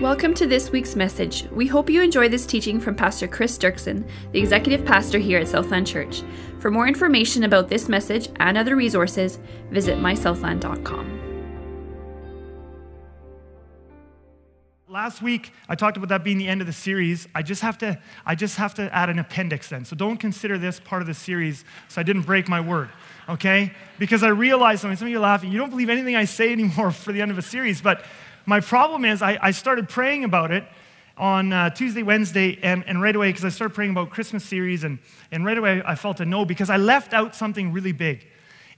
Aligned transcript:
Welcome 0.00 0.34
to 0.34 0.46
this 0.46 0.70
week's 0.70 0.94
message. 0.94 1.44
We 1.44 1.66
hope 1.66 1.88
you 1.88 2.02
enjoy 2.02 2.28
this 2.28 2.44
teaching 2.44 2.78
from 2.78 2.94
Pastor 2.96 3.26
Chris 3.26 3.56
Dirksen, 3.56 4.06
the 4.30 4.38
executive 4.38 4.84
pastor 4.84 5.18
here 5.18 5.38
at 5.38 5.48
Southland 5.48 5.86
Church. 5.86 6.22
For 6.58 6.70
more 6.70 6.86
information 6.86 7.44
about 7.44 7.70
this 7.70 7.88
message 7.88 8.28
and 8.36 8.58
other 8.58 8.76
resources, 8.76 9.38
visit 9.70 9.96
mysouthland.com. 9.96 11.22
Last 14.86 15.22
week 15.22 15.52
I 15.66 15.74
talked 15.74 15.96
about 15.96 16.10
that 16.10 16.22
being 16.22 16.36
the 16.36 16.48
end 16.48 16.60
of 16.60 16.66
the 16.66 16.74
series. 16.74 17.26
I 17.34 17.40
just 17.42 17.62
have 17.62 17.78
to 17.78 17.98
I 18.26 18.34
just 18.34 18.56
have 18.56 18.74
to 18.74 18.94
add 18.94 19.08
an 19.08 19.18
appendix 19.18 19.70
then. 19.70 19.86
So 19.86 19.96
don't 19.96 20.18
consider 20.18 20.58
this 20.58 20.78
part 20.78 21.00
of 21.00 21.08
the 21.08 21.14
series 21.14 21.64
so 21.88 22.02
I 22.02 22.04
didn't 22.04 22.22
break 22.22 22.48
my 22.48 22.60
word. 22.60 22.90
Okay? 23.30 23.72
Because 23.98 24.22
I 24.22 24.28
realized 24.28 24.82
something. 24.82 24.96
Some 24.98 25.06
of 25.06 25.12
you 25.12 25.18
are 25.18 25.22
laughing. 25.22 25.50
You 25.50 25.58
don't 25.58 25.70
believe 25.70 25.88
anything 25.88 26.16
I 26.16 26.26
say 26.26 26.52
anymore 26.52 26.90
for 26.92 27.12
the 27.12 27.22
end 27.22 27.30
of 27.30 27.38
a 27.38 27.42
series, 27.42 27.80
but 27.80 28.04
my 28.46 28.60
problem 28.60 29.04
is, 29.04 29.22
I, 29.22 29.38
I 29.42 29.50
started 29.50 29.88
praying 29.88 30.24
about 30.24 30.50
it 30.52 30.64
on 31.18 31.52
uh, 31.52 31.70
Tuesday, 31.70 32.02
Wednesday, 32.02 32.58
and, 32.62 32.84
and 32.86 33.02
right 33.02 33.16
away, 33.16 33.28
because 33.28 33.44
I 33.44 33.48
started 33.48 33.74
praying 33.74 33.90
about 33.90 34.10
Christmas 34.10 34.44
series, 34.44 34.84
and, 34.84 34.98
and 35.32 35.44
right 35.44 35.58
away 35.58 35.82
I 35.84 35.94
felt 35.94 36.20
a 36.20 36.24
no 36.24 36.44
because 36.44 36.70
I 36.70 36.76
left 36.76 37.12
out 37.12 37.34
something 37.34 37.72
really 37.72 37.92
big. 37.92 38.26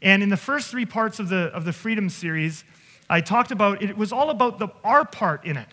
And 0.01 0.23
in 0.23 0.29
the 0.29 0.37
first 0.37 0.71
three 0.71 0.87
parts 0.87 1.19
of 1.19 1.29
the, 1.29 1.47
of 1.55 1.65
the 1.65 1.73
Freedom 1.73 2.09
series, 2.09 2.65
I 3.11 3.21
talked 3.21 3.51
about 3.51 3.83
it 3.83 3.97
was 3.97 4.13
all 4.13 4.31
about 4.31 4.59
the, 4.59 4.69
our 4.85 5.05
part 5.05 5.45
in 5.45 5.57
it. 5.57 5.69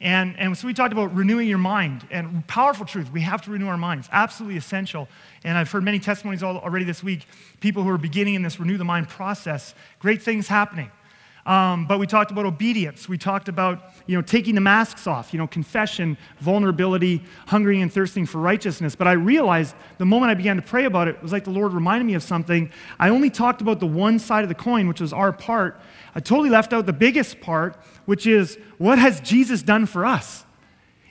And, 0.00 0.38
and 0.38 0.56
so 0.56 0.68
we 0.68 0.74
talked 0.74 0.92
about 0.92 1.12
renewing 1.12 1.48
your 1.48 1.58
mind 1.58 2.06
and 2.12 2.46
powerful 2.46 2.86
truth. 2.86 3.10
We 3.10 3.22
have 3.22 3.42
to 3.42 3.50
renew 3.50 3.66
our 3.66 3.76
minds, 3.76 4.08
absolutely 4.12 4.56
essential. 4.56 5.08
And 5.42 5.58
I've 5.58 5.70
heard 5.70 5.82
many 5.82 5.98
testimonies 5.98 6.42
already 6.44 6.84
this 6.84 7.02
week, 7.02 7.26
people 7.58 7.82
who 7.82 7.90
are 7.90 7.98
beginning 7.98 8.34
in 8.34 8.42
this 8.42 8.60
renew 8.60 8.76
the 8.76 8.84
mind 8.84 9.08
process, 9.08 9.74
great 9.98 10.22
things 10.22 10.46
happening. 10.46 10.92
Um, 11.48 11.86
but 11.86 11.98
we 11.98 12.06
talked 12.06 12.30
about 12.30 12.44
obedience. 12.44 13.08
We 13.08 13.16
talked 13.16 13.48
about 13.48 13.94
you 14.06 14.14
know, 14.14 14.20
taking 14.20 14.54
the 14.54 14.60
masks 14.60 15.06
off, 15.06 15.32
you 15.32 15.38
know, 15.38 15.46
confession, 15.46 16.18
vulnerability, 16.40 17.24
hungering 17.46 17.80
and 17.80 17.90
thirsting 17.90 18.26
for 18.26 18.36
righteousness. 18.36 18.94
But 18.94 19.08
I 19.08 19.12
realized 19.12 19.74
the 19.96 20.04
moment 20.04 20.30
I 20.30 20.34
began 20.34 20.56
to 20.56 20.62
pray 20.62 20.84
about 20.84 21.08
it, 21.08 21.16
it 21.16 21.22
was 21.22 21.32
like 21.32 21.44
the 21.44 21.50
Lord 21.50 21.72
reminded 21.72 22.04
me 22.04 22.12
of 22.12 22.22
something. 22.22 22.70
I 23.00 23.08
only 23.08 23.30
talked 23.30 23.62
about 23.62 23.80
the 23.80 23.86
one 23.86 24.18
side 24.18 24.42
of 24.42 24.50
the 24.50 24.54
coin, 24.54 24.88
which 24.88 25.00
was 25.00 25.14
our 25.14 25.32
part. 25.32 25.80
I 26.14 26.20
totally 26.20 26.50
left 26.50 26.74
out 26.74 26.84
the 26.84 26.92
biggest 26.92 27.40
part, 27.40 27.76
which 28.04 28.26
is 28.26 28.58
what 28.76 28.98
has 28.98 29.18
Jesus 29.20 29.62
done 29.62 29.86
for 29.86 30.04
us? 30.04 30.44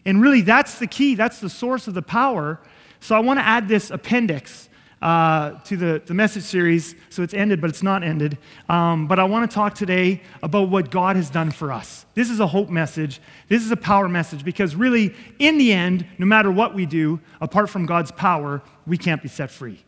And 0.05 0.21
really, 0.21 0.41
that's 0.41 0.77
the 0.77 0.87
key, 0.87 1.15
that's 1.15 1.39
the 1.39 1.49
source 1.49 1.87
of 1.87 1.95
the 1.95 2.03
power. 2.03 2.59
So 2.99 3.15
I 3.15 3.19
want 3.19 3.39
to 3.39 3.43
add 3.43 3.67
this 3.67 3.89
appendix 3.89 4.69
uh, 5.01 5.51
to 5.59 5.77
the, 5.77 6.01
the 6.05 6.13
message 6.13 6.43
series. 6.43 6.95
So 7.09 7.23
it's 7.23 7.33
ended, 7.33 7.61
but 7.61 7.69
it's 7.69 7.83
not 7.83 8.03
ended. 8.03 8.37
Um, 8.69 9.07
but 9.07 9.19
I 9.19 9.23
want 9.23 9.49
to 9.49 9.53
talk 9.53 9.75
today 9.75 10.21
about 10.41 10.69
what 10.69 10.89
God 10.89 11.15
has 11.15 11.29
done 11.29 11.51
for 11.51 11.71
us. 11.71 12.05
This 12.15 12.29
is 12.29 12.39
a 12.39 12.47
hope 12.47 12.69
message. 12.69 13.21
This 13.47 13.63
is 13.63 13.71
a 13.71 13.77
power 13.77 14.09
message 14.09 14.43
because, 14.43 14.75
really, 14.75 15.13
in 15.39 15.57
the 15.57 15.71
end, 15.73 16.05
no 16.17 16.25
matter 16.25 16.51
what 16.51 16.73
we 16.73 16.85
do, 16.85 17.19
apart 17.41 17.69
from 17.69 17.85
God's 17.85 18.11
power, 18.11 18.61
we 18.85 18.97
can't 18.97 19.21
be 19.21 19.29
set 19.29 19.51
free. 19.51 19.83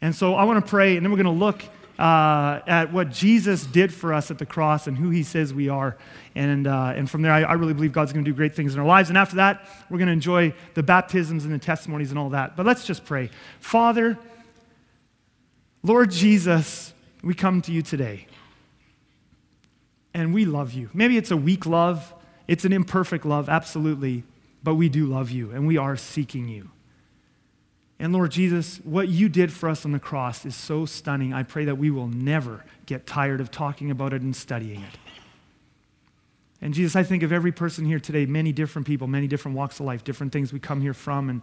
And 0.00 0.14
so 0.14 0.34
I 0.34 0.44
want 0.44 0.64
to 0.64 0.68
pray, 0.68 0.96
and 0.96 1.04
then 1.04 1.10
we're 1.10 1.22
going 1.22 1.38
to 1.38 1.44
look 1.44 1.62
uh, 1.98 2.60
at 2.66 2.92
what 2.92 3.10
Jesus 3.10 3.64
did 3.64 3.92
for 3.92 4.12
us 4.12 4.30
at 4.30 4.38
the 4.38 4.46
cross 4.46 4.86
and 4.86 4.96
who 4.96 5.10
he 5.10 5.22
says 5.22 5.54
we 5.54 5.68
are. 5.68 5.96
And, 6.34 6.66
uh, 6.66 6.92
and 6.94 7.10
from 7.10 7.22
there, 7.22 7.32
I, 7.32 7.42
I 7.42 7.52
really 7.54 7.74
believe 7.74 7.92
God's 7.92 8.12
going 8.12 8.24
to 8.24 8.30
do 8.30 8.34
great 8.34 8.54
things 8.54 8.74
in 8.74 8.80
our 8.80 8.86
lives. 8.86 9.08
And 9.08 9.16
after 9.16 9.36
that, 9.36 9.66
we're 9.90 9.98
going 9.98 10.08
to 10.08 10.12
enjoy 10.12 10.52
the 10.74 10.82
baptisms 10.82 11.44
and 11.44 11.54
the 11.54 11.58
testimonies 11.58 12.10
and 12.10 12.18
all 12.18 12.30
that. 12.30 12.56
But 12.56 12.66
let's 12.66 12.84
just 12.84 13.04
pray. 13.04 13.30
Father, 13.60 14.18
Lord 15.82 16.10
Jesus, 16.10 16.92
we 17.22 17.34
come 17.34 17.62
to 17.62 17.72
you 17.72 17.82
today. 17.82 18.26
And 20.12 20.34
we 20.34 20.44
love 20.44 20.72
you. 20.72 20.90
Maybe 20.92 21.16
it's 21.16 21.30
a 21.30 21.36
weak 21.36 21.66
love, 21.66 22.14
it's 22.48 22.64
an 22.64 22.72
imperfect 22.72 23.24
love, 23.24 23.48
absolutely. 23.48 24.24
But 24.62 24.74
we 24.74 24.88
do 24.88 25.06
love 25.06 25.30
you, 25.30 25.52
and 25.52 25.66
we 25.66 25.76
are 25.76 25.96
seeking 25.96 26.48
you. 26.48 26.70
And 27.98 28.12
Lord 28.12 28.30
Jesus, 28.30 28.78
what 28.84 29.08
you 29.08 29.28
did 29.28 29.52
for 29.52 29.68
us 29.68 29.84
on 29.84 29.92
the 29.92 29.98
cross 29.98 30.44
is 30.44 30.54
so 30.54 30.84
stunning. 30.84 31.32
I 31.32 31.42
pray 31.42 31.64
that 31.64 31.78
we 31.78 31.90
will 31.90 32.08
never 32.08 32.64
get 32.84 33.06
tired 33.06 33.40
of 33.40 33.50
talking 33.50 33.90
about 33.90 34.12
it 34.12 34.22
and 34.22 34.36
studying 34.36 34.82
it. 34.82 34.98
And 36.60 36.74
Jesus, 36.74 36.96
I 36.96 37.02
think 37.02 37.22
of 37.22 37.32
every 37.32 37.52
person 37.52 37.84
here 37.84 38.00
today, 38.00 38.26
many 38.26 38.52
different 38.52 38.86
people, 38.86 39.06
many 39.06 39.26
different 39.26 39.56
walks 39.56 39.80
of 39.80 39.86
life, 39.86 40.04
different 40.04 40.32
things 40.32 40.52
we 40.52 40.60
come 40.60 40.80
here 40.80 40.94
from. 40.94 41.30
And, 41.30 41.42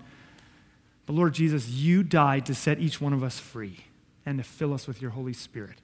but 1.05 1.13
Lord 1.13 1.33
Jesus, 1.33 1.69
you 1.69 2.03
died 2.03 2.45
to 2.47 2.55
set 2.55 2.79
each 2.79 3.01
one 3.01 3.13
of 3.13 3.23
us 3.23 3.39
free 3.39 3.85
and 4.25 4.37
to 4.37 4.43
fill 4.43 4.73
us 4.73 4.87
with 4.87 5.01
your 5.01 5.11
Holy 5.11 5.33
Spirit. 5.33 5.77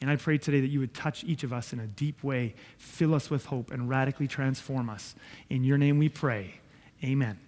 And 0.00 0.10
I 0.10 0.16
pray 0.16 0.36
today 0.36 0.60
that 0.60 0.68
you 0.68 0.80
would 0.80 0.92
touch 0.92 1.24
each 1.24 1.42
of 1.42 1.52
us 1.52 1.72
in 1.72 1.80
a 1.80 1.86
deep 1.86 2.22
way, 2.22 2.54
fill 2.76 3.14
us 3.14 3.30
with 3.30 3.46
hope, 3.46 3.70
and 3.70 3.88
radically 3.88 4.28
transform 4.28 4.90
us. 4.90 5.14
In 5.48 5.64
your 5.64 5.78
name 5.78 5.98
we 5.98 6.08
pray. 6.08 6.60
Amen. 7.02 7.38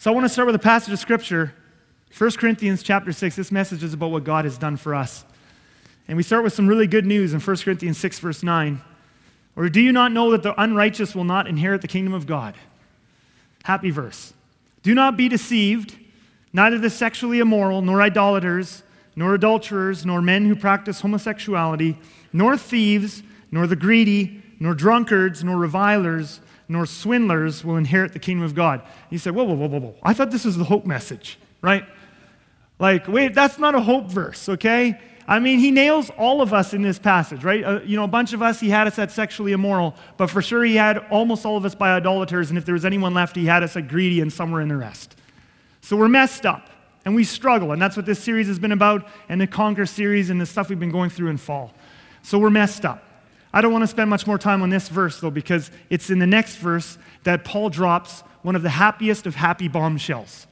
So 0.00 0.12
I 0.12 0.14
want 0.14 0.26
to 0.26 0.28
start 0.28 0.46
with 0.46 0.54
a 0.54 0.60
passage 0.60 0.92
of 0.92 1.00
scripture, 1.00 1.52
1 2.16 2.30
Corinthians 2.32 2.84
chapter 2.84 3.10
6. 3.10 3.34
This 3.34 3.50
message 3.50 3.82
is 3.82 3.94
about 3.94 4.12
what 4.12 4.22
God 4.22 4.44
has 4.44 4.56
done 4.56 4.76
for 4.76 4.94
us. 4.94 5.24
And 6.06 6.16
we 6.16 6.22
start 6.22 6.44
with 6.44 6.52
some 6.52 6.68
really 6.68 6.86
good 6.86 7.04
news 7.04 7.34
in 7.34 7.40
1 7.40 7.56
Corinthians 7.56 7.98
6, 7.98 8.20
verse 8.20 8.44
9. 8.44 8.80
Or 9.56 9.68
do 9.68 9.80
you 9.80 9.90
not 9.90 10.12
know 10.12 10.30
that 10.30 10.44
the 10.44 10.54
unrighteous 10.62 11.16
will 11.16 11.24
not 11.24 11.48
inherit 11.48 11.82
the 11.82 11.88
kingdom 11.88 12.14
of 12.14 12.28
God? 12.28 12.54
Happy 13.64 13.90
verse. 13.90 14.34
Do 14.84 14.94
not 14.94 15.16
be 15.16 15.28
deceived, 15.28 15.96
neither 16.52 16.78
the 16.78 16.90
sexually 16.90 17.40
immoral, 17.40 17.82
nor 17.82 18.00
idolaters, 18.00 18.84
nor 19.16 19.34
adulterers, 19.34 20.06
nor 20.06 20.22
men 20.22 20.46
who 20.46 20.54
practice 20.54 21.00
homosexuality, 21.00 21.98
nor 22.32 22.56
thieves, 22.56 23.24
nor 23.50 23.66
the 23.66 23.74
greedy, 23.74 24.44
nor 24.60 24.74
drunkards, 24.74 25.42
nor 25.42 25.56
revilers 25.56 26.38
nor 26.68 26.86
swindlers 26.86 27.64
will 27.64 27.76
inherit 27.76 28.12
the 28.12 28.18
kingdom 28.18 28.44
of 28.44 28.54
God. 28.54 28.82
He 29.10 29.18
said, 29.18 29.34
Whoa, 29.34 29.44
whoa, 29.44 29.54
whoa, 29.54 29.68
whoa, 29.68 29.80
whoa. 29.80 29.94
I 30.02 30.12
thought 30.12 30.30
this 30.30 30.44
was 30.44 30.56
the 30.56 30.64
hope 30.64 30.84
message, 30.84 31.38
right? 31.62 31.84
Like, 32.78 33.08
wait, 33.08 33.34
that's 33.34 33.58
not 33.58 33.74
a 33.74 33.80
hope 33.80 34.10
verse, 34.10 34.48
okay? 34.48 35.00
I 35.26 35.40
mean, 35.40 35.58
he 35.58 35.70
nails 35.70 36.10
all 36.16 36.40
of 36.40 36.54
us 36.54 36.72
in 36.72 36.80
this 36.80 36.98
passage, 36.98 37.44
right? 37.44 37.62
Uh, 37.62 37.80
you 37.84 37.96
know, 37.96 38.04
a 38.04 38.08
bunch 38.08 38.32
of 38.32 38.40
us, 38.40 38.60
he 38.60 38.70
had 38.70 38.86
us 38.86 38.98
at 38.98 39.10
sexually 39.10 39.52
immoral, 39.52 39.94
but 40.16 40.28
for 40.28 40.40
sure 40.40 40.64
he 40.64 40.76
had 40.76 40.98
almost 41.10 41.44
all 41.44 41.56
of 41.56 41.64
us 41.64 41.74
by 41.74 41.90
idolaters, 41.90 42.50
and 42.50 42.58
if 42.58 42.64
there 42.64 42.72
was 42.72 42.84
anyone 42.84 43.12
left, 43.12 43.36
he 43.36 43.44
had 43.44 43.62
us 43.62 43.76
at 43.76 43.88
greedy 43.88 44.20
and 44.20 44.32
somewhere 44.32 44.62
in 44.62 44.68
the 44.68 44.76
rest. 44.76 45.16
So 45.80 45.96
we're 45.96 46.08
messed 46.08 46.46
up, 46.46 46.70
and 47.04 47.14
we 47.14 47.24
struggle, 47.24 47.72
and 47.72 47.82
that's 47.82 47.96
what 47.96 48.06
this 48.06 48.18
series 48.18 48.46
has 48.46 48.58
been 48.58 48.72
about, 48.72 49.06
and 49.28 49.40
the 49.40 49.46
Conquer 49.46 49.86
series 49.86 50.30
and 50.30 50.40
the 50.40 50.46
stuff 50.46 50.68
we've 50.68 50.80
been 50.80 50.92
going 50.92 51.10
through 51.10 51.28
in 51.28 51.36
fall. 51.36 51.72
So 52.22 52.38
we're 52.38 52.50
messed 52.50 52.84
up. 52.84 53.07
I 53.52 53.60
don't 53.60 53.72
want 53.72 53.82
to 53.82 53.88
spend 53.88 54.10
much 54.10 54.26
more 54.26 54.38
time 54.38 54.62
on 54.62 54.70
this 54.70 54.88
verse, 54.88 55.20
though, 55.20 55.30
because 55.30 55.70
it's 55.90 56.10
in 56.10 56.18
the 56.18 56.26
next 56.26 56.56
verse 56.56 56.98
that 57.24 57.44
Paul 57.44 57.70
drops 57.70 58.20
one 58.42 58.56
of 58.56 58.62
the 58.62 58.68
happiest 58.68 59.26
of 59.26 59.34
happy 59.34 59.68
bombshells. 59.68 60.46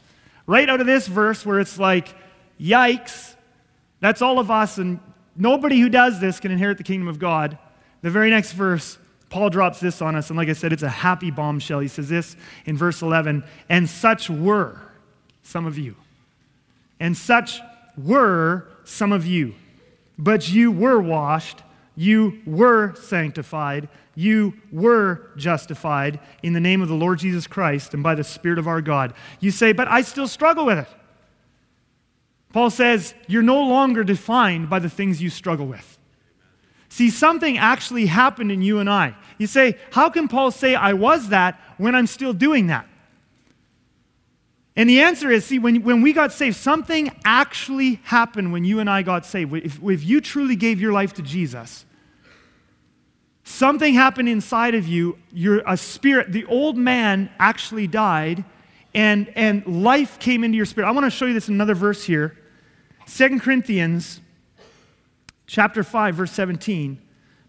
Right 0.46 0.68
out 0.68 0.80
of 0.80 0.86
this 0.86 1.06
verse, 1.06 1.44
where 1.44 1.60
it's 1.60 1.78
like, 1.78 2.14
yikes, 2.60 3.34
that's 4.00 4.22
all 4.22 4.38
of 4.38 4.50
us, 4.50 4.78
and 4.78 5.00
nobody 5.36 5.78
who 5.80 5.88
does 5.88 6.20
this 6.20 6.40
can 6.40 6.50
inherit 6.50 6.78
the 6.78 6.84
kingdom 6.84 7.08
of 7.08 7.18
God. 7.18 7.58
The 8.02 8.10
very 8.10 8.30
next 8.30 8.52
verse, 8.52 8.98
Paul 9.28 9.50
drops 9.50 9.80
this 9.80 10.00
on 10.00 10.16
us, 10.16 10.30
and 10.30 10.36
like 10.36 10.48
I 10.48 10.52
said, 10.52 10.72
it's 10.72 10.82
a 10.82 10.88
happy 10.88 11.30
bombshell. 11.30 11.80
He 11.80 11.88
says 11.88 12.08
this 12.08 12.36
in 12.64 12.76
verse 12.76 13.02
11, 13.02 13.44
and 13.68 13.88
such 13.88 14.30
were 14.30 14.80
some 15.42 15.66
of 15.66 15.76
you. 15.76 15.96
And 16.98 17.16
such 17.16 17.60
were 17.96 18.68
some 18.84 19.12
of 19.12 19.26
you. 19.26 19.54
But 20.18 20.50
you 20.50 20.70
were 20.70 21.00
washed 21.00 21.62
you 21.96 22.40
were 22.46 22.94
sanctified. 22.94 23.88
You 24.14 24.54
were 24.70 25.30
justified 25.36 26.20
in 26.42 26.52
the 26.52 26.60
name 26.60 26.82
of 26.82 26.88
the 26.88 26.94
Lord 26.94 27.18
Jesus 27.18 27.46
Christ 27.46 27.94
and 27.94 28.02
by 28.02 28.14
the 28.14 28.24
Spirit 28.24 28.58
of 28.58 28.68
our 28.68 28.82
God. 28.82 29.14
You 29.40 29.50
say, 29.50 29.72
but 29.72 29.88
I 29.88 30.02
still 30.02 30.28
struggle 30.28 30.66
with 30.66 30.78
it. 30.78 30.88
Paul 32.52 32.70
says, 32.70 33.14
you're 33.26 33.42
no 33.42 33.62
longer 33.62 34.04
defined 34.04 34.70
by 34.70 34.78
the 34.78 34.88
things 34.88 35.20
you 35.20 35.30
struggle 35.30 35.66
with. 35.66 35.98
See, 36.88 37.10
something 37.10 37.58
actually 37.58 38.06
happened 38.06 38.52
in 38.52 38.62
you 38.62 38.78
and 38.78 38.88
I. 38.88 39.14
You 39.38 39.46
say, 39.46 39.76
how 39.90 40.08
can 40.08 40.28
Paul 40.28 40.50
say 40.50 40.74
I 40.74 40.92
was 40.92 41.30
that 41.30 41.60
when 41.76 41.94
I'm 41.94 42.06
still 42.06 42.32
doing 42.32 42.68
that? 42.68 42.86
And 44.76 44.88
the 44.90 45.00
answer 45.00 45.30
is 45.30 45.44
see, 45.44 45.58
when, 45.58 45.82
when 45.82 46.02
we 46.02 46.12
got 46.12 46.32
saved, 46.32 46.56
something 46.56 47.10
actually 47.24 48.00
happened 48.04 48.52
when 48.52 48.64
you 48.64 48.78
and 48.78 48.90
I 48.90 49.02
got 49.02 49.24
saved. 49.24 49.54
If, 49.54 49.82
if 49.82 50.04
you 50.04 50.20
truly 50.20 50.54
gave 50.54 50.80
your 50.80 50.92
life 50.92 51.14
to 51.14 51.22
Jesus, 51.22 51.85
something 53.46 53.94
happened 53.94 54.28
inside 54.28 54.74
of 54.74 54.86
you. 54.86 55.16
You're 55.32 55.62
a 55.66 55.76
spirit. 55.76 56.32
The 56.32 56.44
old 56.46 56.76
man 56.76 57.30
actually 57.38 57.86
died, 57.86 58.44
and, 58.94 59.32
and 59.34 59.66
life 59.82 60.18
came 60.18 60.44
into 60.44 60.56
your 60.56 60.66
spirit. 60.66 60.88
I 60.88 60.90
want 60.90 61.06
to 61.06 61.10
show 61.10 61.26
you 61.26 61.32
this 61.32 61.48
in 61.48 61.54
another 61.54 61.74
verse 61.74 62.04
here. 62.04 62.36
Second 63.06 63.40
Corinthians 63.40 64.20
chapter 65.46 65.82
5, 65.82 66.16
verse 66.16 66.32
17. 66.32 67.00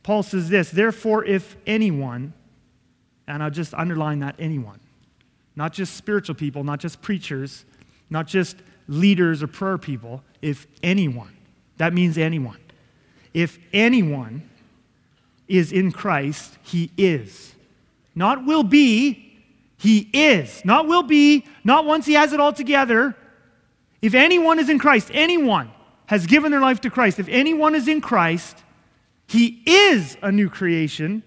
Paul 0.03 0.23
says 0.23 0.49
this, 0.49 0.69
therefore, 0.69 1.25
if 1.25 1.57
anyone, 1.65 2.33
and 3.27 3.43
I'll 3.43 3.49
just 3.49 3.73
underline 3.73 4.19
that 4.19 4.35
anyone, 4.39 4.79
not 5.55 5.73
just 5.73 5.95
spiritual 5.95 6.35
people, 6.35 6.63
not 6.63 6.79
just 6.79 7.01
preachers, 7.01 7.65
not 8.09 8.27
just 8.27 8.57
leaders 8.87 9.41
or 9.43 9.47
prayer 9.47 9.77
people, 9.77 10.23
if 10.41 10.67
anyone, 10.83 11.35
that 11.77 11.93
means 11.93 12.17
anyone. 12.17 12.59
If 13.33 13.57
anyone 13.73 14.46
is 15.47 15.71
in 15.71 15.91
Christ, 15.91 16.57
he 16.61 16.91
is 16.97 17.55
not 18.17 18.45
will 18.45 18.63
be, 18.63 19.31
he 19.77 20.09
is. 20.11 20.65
Not 20.65 20.87
will 20.87 21.03
be, 21.03 21.45
not 21.63 21.85
once 21.85 22.07
he 22.07 22.13
has 22.13 22.33
it 22.33 22.39
all 22.39 22.51
together. 22.51 23.15
If 24.01 24.15
anyone 24.15 24.57
is 24.57 24.69
in 24.69 24.79
Christ, 24.79 25.11
anyone 25.13 25.71
has 26.07 26.25
given 26.25 26.49
their 26.49 26.59
life 26.59 26.81
to 26.81 26.89
Christ, 26.89 27.19
if 27.19 27.27
anyone 27.29 27.75
is 27.75 27.87
in 27.87 28.01
Christ, 28.01 28.63
he 29.27 29.61
is 29.67 30.17
a 30.23 30.31
new 30.31 30.49
creation. 30.49 31.21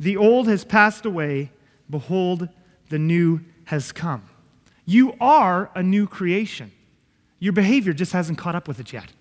The 0.00 0.16
old 0.16 0.48
has 0.48 0.64
passed 0.64 1.04
away. 1.04 1.52
Behold, 1.90 2.48
the 2.88 2.98
new 2.98 3.40
has 3.64 3.92
come. 3.92 4.22
You 4.86 5.14
are 5.20 5.70
a 5.74 5.82
new 5.82 6.06
creation. 6.06 6.72
Your 7.38 7.52
behavior 7.52 7.92
just 7.92 8.14
hasn't 8.14 8.38
caught 8.38 8.54
up 8.54 8.66
with 8.66 8.80
it 8.80 8.94
yet. 8.94 9.12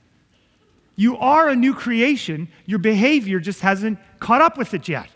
You 1.01 1.17
are 1.17 1.49
a 1.49 1.55
new 1.55 1.73
creation. 1.73 2.47
Your 2.67 2.77
behavior 2.77 3.39
just 3.39 3.61
hasn't 3.61 3.97
caught 4.19 4.39
up 4.39 4.55
with 4.55 4.75
it 4.75 4.87
yet. 4.87 5.09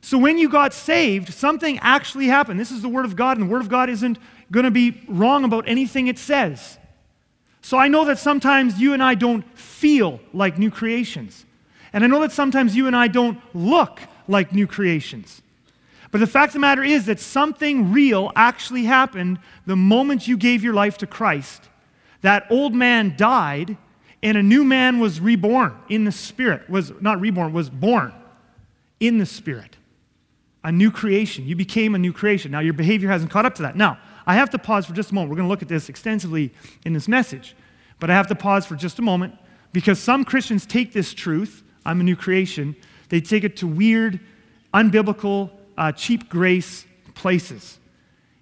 So 0.00 0.16
when 0.16 0.38
you 0.38 0.48
got 0.48 0.72
saved, 0.72 1.34
something 1.34 1.78
actually 1.80 2.28
happened. 2.28 2.58
This 2.58 2.70
is 2.70 2.80
the 2.80 2.88
Word 2.88 3.04
of 3.04 3.14
God, 3.14 3.36
and 3.36 3.46
the 3.46 3.52
Word 3.52 3.60
of 3.60 3.68
God 3.68 3.90
isn't 3.90 4.16
going 4.50 4.64
to 4.64 4.70
be 4.70 5.04
wrong 5.06 5.44
about 5.44 5.68
anything 5.68 6.06
it 6.06 6.16
says. 6.16 6.78
So 7.60 7.76
I 7.76 7.88
know 7.88 8.06
that 8.06 8.18
sometimes 8.18 8.80
you 8.80 8.94
and 8.94 9.02
I 9.02 9.16
don't 9.16 9.44
feel 9.58 10.18
like 10.32 10.56
new 10.56 10.70
creations. 10.70 11.44
And 11.92 12.02
I 12.02 12.06
know 12.06 12.22
that 12.22 12.32
sometimes 12.32 12.74
you 12.74 12.86
and 12.86 12.96
I 12.96 13.08
don't 13.08 13.38
look 13.52 14.00
like 14.26 14.54
new 14.54 14.66
creations. 14.66 15.42
But 16.10 16.20
the 16.20 16.26
fact 16.26 16.50
of 16.50 16.54
the 16.54 16.60
matter 16.60 16.82
is 16.82 17.04
that 17.04 17.20
something 17.20 17.92
real 17.92 18.32
actually 18.34 18.84
happened 18.84 19.40
the 19.66 19.76
moment 19.76 20.26
you 20.26 20.38
gave 20.38 20.64
your 20.64 20.72
life 20.72 20.96
to 20.98 21.06
Christ. 21.06 21.68
That 22.22 22.46
old 22.48 22.74
man 22.74 23.14
died 23.18 23.76
and 24.26 24.36
a 24.36 24.42
new 24.42 24.64
man 24.64 24.98
was 24.98 25.20
reborn 25.20 25.72
in 25.88 26.02
the 26.04 26.10
spirit. 26.10 26.68
Was 26.68 26.92
not 27.00 27.20
reborn, 27.20 27.52
was 27.52 27.70
born 27.70 28.12
in 28.98 29.18
the 29.18 29.26
spirit. 29.26 29.76
A 30.64 30.72
new 30.72 30.90
creation. 30.90 31.46
You 31.46 31.54
became 31.54 31.94
a 31.94 31.98
new 31.98 32.12
creation. 32.12 32.50
Now 32.50 32.58
your 32.58 32.72
behavior 32.72 33.08
hasn't 33.08 33.30
caught 33.30 33.46
up 33.46 33.54
to 33.54 33.62
that. 33.62 33.76
Now, 33.76 34.00
I 34.26 34.34
have 34.34 34.50
to 34.50 34.58
pause 34.58 34.84
for 34.84 34.94
just 34.94 35.12
a 35.12 35.14
moment. 35.14 35.30
We're 35.30 35.36
going 35.36 35.46
to 35.46 35.50
look 35.50 35.62
at 35.62 35.68
this 35.68 35.88
extensively 35.88 36.52
in 36.84 36.92
this 36.92 37.06
message. 37.06 37.54
But 38.00 38.10
I 38.10 38.14
have 38.14 38.26
to 38.26 38.34
pause 38.34 38.66
for 38.66 38.74
just 38.74 38.98
a 38.98 39.02
moment 39.02 39.36
because 39.72 40.00
some 40.00 40.24
Christians 40.24 40.66
take 40.66 40.92
this 40.92 41.14
truth, 41.14 41.62
I'm 41.84 42.00
a 42.00 42.04
new 42.04 42.16
creation, 42.16 42.74
they 43.10 43.20
take 43.20 43.44
it 43.44 43.56
to 43.58 43.68
weird, 43.68 44.18
unbiblical, 44.74 45.52
uh, 45.78 45.92
cheap 45.92 46.28
grace 46.28 46.84
places. 47.14 47.78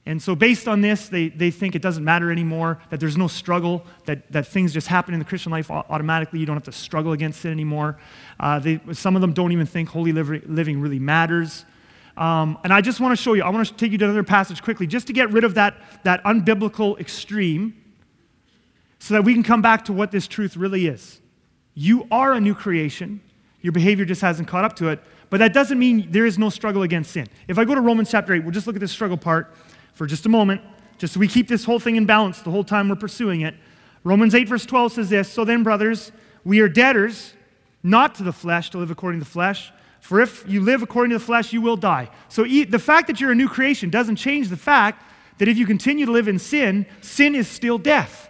And 0.06 0.22
so, 0.22 0.34
based 0.34 0.68
on 0.68 0.82
this, 0.82 1.08
they, 1.08 1.28
they 1.28 1.50
think 1.50 1.74
it 1.74 1.80
doesn't 1.80 2.04
matter 2.04 2.30
anymore, 2.30 2.78
that 2.90 3.00
there's 3.00 3.16
no 3.16 3.26
struggle, 3.26 3.84
that, 4.04 4.30
that 4.32 4.46
things 4.46 4.74
just 4.74 4.86
happen 4.86 5.14
in 5.14 5.18
the 5.18 5.24
Christian 5.24 5.50
life 5.50 5.70
automatically. 5.70 6.40
You 6.40 6.46
don't 6.46 6.56
have 6.56 6.64
to 6.64 6.72
struggle 6.72 7.12
against 7.12 7.44
it 7.46 7.50
anymore. 7.50 7.98
Uh, 8.38 8.58
they, 8.58 8.80
some 8.92 9.16
of 9.16 9.22
them 9.22 9.32
don't 9.32 9.52
even 9.52 9.64
think 9.64 9.88
holy 9.88 10.12
living 10.12 10.80
really 10.80 10.98
matters. 10.98 11.64
Um, 12.18 12.58
and 12.62 12.72
I 12.72 12.82
just 12.82 13.00
want 13.00 13.16
to 13.16 13.22
show 13.22 13.32
you, 13.32 13.42
I 13.42 13.48
want 13.48 13.66
to 13.66 13.74
take 13.74 13.92
you 13.92 13.98
to 13.98 14.04
another 14.04 14.22
passage 14.22 14.62
quickly, 14.62 14.86
just 14.86 15.06
to 15.06 15.14
get 15.14 15.30
rid 15.32 15.42
of 15.42 15.54
that, 15.54 15.76
that 16.04 16.22
unbiblical 16.24 17.00
extreme, 17.00 17.74
so 18.98 19.14
that 19.14 19.24
we 19.24 19.32
can 19.32 19.42
come 19.42 19.62
back 19.62 19.86
to 19.86 19.92
what 19.92 20.10
this 20.10 20.28
truth 20.28 20.56
really 20.56 20.86
is. 20.86 21.20
You 21.74 22.06
are 22.10 22.34
a 22.34 22.40
new 22.40 22.54
creation, 22.54 23.20
your 23.62 23.72
behavior 23.72 24.04
just 24.04 24.20
hasn't 24.20 24.48
caught 24.48 24.64
up 24.64 24.76
to 24.76 24.88
it. 24.88 25.00
But 25.30 25.38
that 25.38 25.52
doesn't 25.52 25.78
mean 25.78 26.10
there 26.10 26.26
is 26.26 26.38
no 26.38 26.50
struggle 26.50 26.82
against 26.82 27.10
sin. 27.10 27.26
If 27.48 27.58
I 27.58 27.64
go 27.64 27.74
to 27.74 27.80
Romans 27.80 28.10
chapter 28.10 28.34
8, 28.34 28.44
we'll 28.44 28.52
just 28.52 28.66
look 28.66 28.76
at 28.76 28.80
this 28.80 28.92
struggle 28.92 29.16
part 29.16 29.52
for 29.94 30.06
just 30.06 30.26
a 30.26 30.28
moment, 30.28 30.60
just 30.98 31.14
so 31.14 31.20
we 31.20 31.28
keep 31.28 31.48
this 31.48 31.64
whole 31.64 31.80
thing 31.80 31.96
in 31.96 32.06
balance 32.06 32.40
the 32.40 32.50
whole 32.50 32.64
time 32.64 32.88
we're 32.88 32.96
pursuing 32.96 33.40
it. 33.40 33.54
Romans 34.04 34.34
8, 34.34 34.48
verse 34.48 34.66
12 34.66 34.92
says 34.92 35.10
this 35.10 35.28
So 35.28 35.44
then, 35.44 35.62
brothers, 35.62 36.12
we 36.44 36.60
are 36.60 36.68
debtors, 36.68 37.32
not 37.82 38.14
to 38.16 38.22
the 38.22 38.32
flesh, 38.32 38.70
to 38.70 38.78
live 38.78 38.90
according 38.90 39.20
to 39.20 39.24
the 39.24 39.30
flesh. 39.30 39.72
For 40.00 40.20
if 40.20 40.44
you 40.46 40.60
live 40.60 40.82
according 40.82 41.10
to 41.10 41.18
the 41.18 41.24
flesh, 41.24 41.52
you 41.52 41.62
will 41.62 41.78
die. 41.78 42.10
So 42.28 42.44
the 42.44 42.78
fact 42.78 43.06
that 43.06 43.20
you're 43.20 43.32
a 43.32 43.34
new 43.34 43.48
creation 43.48 43.88
doesn't 43.88 44.16
change 44.16 44.50
the 44.50 44.56
fact 44.56 45.02
that 45.38 45.48
if 45.48 45.56
you 45.56 45.66
continue 45.66 46.04
to 46.04 46.12
live 46.12 46.28
in 46.28 46.38
sin, 46.38 46.84
sin 47.00 47.34
is 47.34 47.48
still 47.48 47.78
death. 47.78 48.28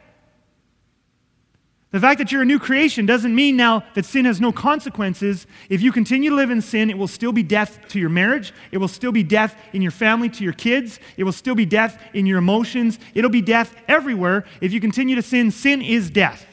The 1.95 2.01
fact 2.01 2.19
that 2.19 2.33
you're 2.33 2.43
a 2.43 2.45
new 2.45 2.59
creation 2.59 3.07
doesn't 3.07 3.33
mean 3.33 3.57
now 3.57 3.85
that 3.95 4.05
sin 4.05 4.25
has 4.25 4.41
no 4.41 4.51
consequences. 4.51 5.47
If 5.69 5.81
you 5.81 5.93
continue 5.93 6.31
to 6.31 6.35
live 6.35 6.51
in 6.51 6.61
sin, 6.61 6.91
it 6.91 6.99
will 6.99 7.07
still 7.07 7.31
be 7.31 7.45
death 7.45 7.79
to 7.91 8.01
your 8.01 8.09
marriage. 8.09 8.53
It 8.73 8.79
will 8.79 8.89
still 8.89 9.13
be 9.13 9.23
death 9.23 9.57
in 9.73 9.81
your 9.81 9.93
family, 9.93 10.29
to 10.31 10.43
your 10.43 10.55
kids. 10.55 10.99
It 11.17 11.23
will 11.23 11.31
still 11.31 11.55
be 11.55 11.65
death 11.65 12.03
in 12.13 12.27
your 12.27 12.39
emotions. 12.39 12.99
It'll 13.15 13.31
be 13.31 13.43
death 13.43 13.77
everywhere. 13.87 14.45
If 14.61 14.73
you 14.73 14.81
continue 14.81 15.15
to 15.15 15.23
sin, 15.23 15.53
sin 15.53 15.83
is 15.83 16.11
death. 16.11 16.45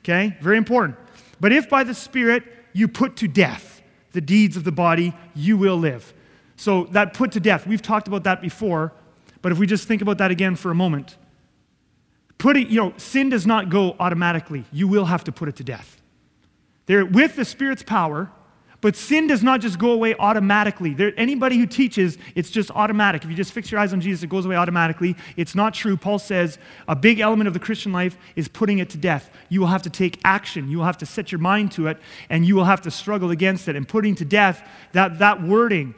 Okay? 0.00 0.36
Very 0.40 0.56
important. 0.56 0.98
But 1.38 1.52
if 1.52 1.70
by 1.70 1.84
the 1.84 1.94
Spirit 1.94 2.42
you 2.72 2.88
put 2.88 3.14
to 3.18 3.28
death 3.28 3.82
the 4.10 4.20
deeds 4.20 4.56
of 4.56 4.64
the 4.64 4.72
body, 4.72 5.14
you 5.32 5.58
will 5.58 5.76
live. 5.76 6.12
So 6.56 6.86
that 6.86 7.14
put 7.14 7.30
to 7.32 7.40
death, 7.40 7.68
we've 7.68 7.82
talked 7.82 8.08
about 8.08 8.24
that 8.24 8.42
before, 8.42 8.90
but 9.42 9.52
if 9.52 9.58
we 9.58 9.68
just 9.68 9.86
think 9.86 10.02
about 10.02 10.18
that 10.18 10.32
again 10.32 10.56
for 10.56 10.72
a 10.72 10.74
moment, 10.74 11.16
putting, 12.40 12.70
you 12.70 12.76
know, 12.76 12.94
sin 12.96 13.28
does 13.28 13.46
not 13.46 13.68
go 13.68 13.94
automatically. 14.00 14.64
You 14.72 14.88
will 14.88 15.04
have 15.04 15.22
to 15.24 15.32
put 15.32 15.48
it 15.48 15.56
to 15.56 15.64
death. 15.64 16.00
There, 16.86 17.04
with 17.04 17.36
the 17.36 17.44
Spirit's 17.44 17.82
power, 17.84 18.30
but 18.80 18.96
sin 18.96 19.26
does 19.26 19.42
not 19.42 19.60
just 19.60 19.78
go 19.78 19.92
away 19.92 20.14
automatically. 20.18 20.94
There, 20.94 21.12
anybody 21.18 21.58
who 21.58 21.66
teaches 21.66 22.16
it's 22.34 22.50
just 22.50 22.70
automatic, 22.70 23.22
if 23.22 23.30
you 23.30 23.36
just 23.36 23.52
fix 23.52 23.70
your 23.70 23.78
eyes 23.78 23.92
on 23.92 24.00
Jesus, 24.00 24.22
it 24.22 24.30
goes 24.30 24.46
away 24.46 24.56
automatically. 24.56 25.16
It's 25.36 25.54
not 25.54 25.74
true. 25.74 25.98
Paul 25.98 26.18
says 26.18 26.58
a 26.88 26.96
big 26.96 27.20
element 27.20 27.46
of 27.46 27.52
the 27.52 27.60
Christian 27.60 27.92
life 27.92 28.16
is 28.36 28.48
putting 28.48 28.78
it 28.78 28.88
to 28.90 28.96
death. 28.96 29.30
You 29.50 29.60
will 29.60 29.68
have 29.68 29.82
to 29.82 29.90
take 29.90 30.18
action. 30.24 30.70
You 30.70 30.78
will 30.78 30.86
have 30.86 30.98
to 30.98 31.06
set 31.06 31.30
your 31.30 31.40
mind 31.40 31.72
to 31.72 31.88
it, 31.88 31.98
and 32.30 32.46
you 32.46 32.56
will 32.56 32.64
have 32.64 32.80
to 32.82 32.90
struggle 32.90 33.30
against 33.30 33.68
it. 33.68 33.76
And 33.76 33.86
putting 33.86 34.14
to 34.14 34.24
death, 34.24 34.66
that, 34.92 35.18
that 35.18 35.42
wording, 35.42 35.94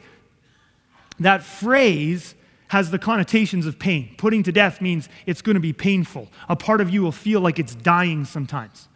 that 1.19 1.41
phrase 1.41 2.35
has 2.73 2.89
the 2.89 2.97
connotations 2.97 3.67
of 3.67 3.77
pain. 3.77 4.15
Putting 4.17 4.41
to 4.41 4.51
death 4.51 4.81
means 4.81 5.07
it's 5.27 5.43
going 5.43 5.53
to 5.53 5.59
be 5.59 5.73
painful. 5.73 6.27
A 6.49 6.55
part 6.55 6.81
of 6.81 6.89
you 6.89 7.03
will 7.03 7.11
feel 7.11 7.39
like 7.39 7.59
it's 7.59 7.75
dying 7.75 8.25
sometimes. 8.25 8.87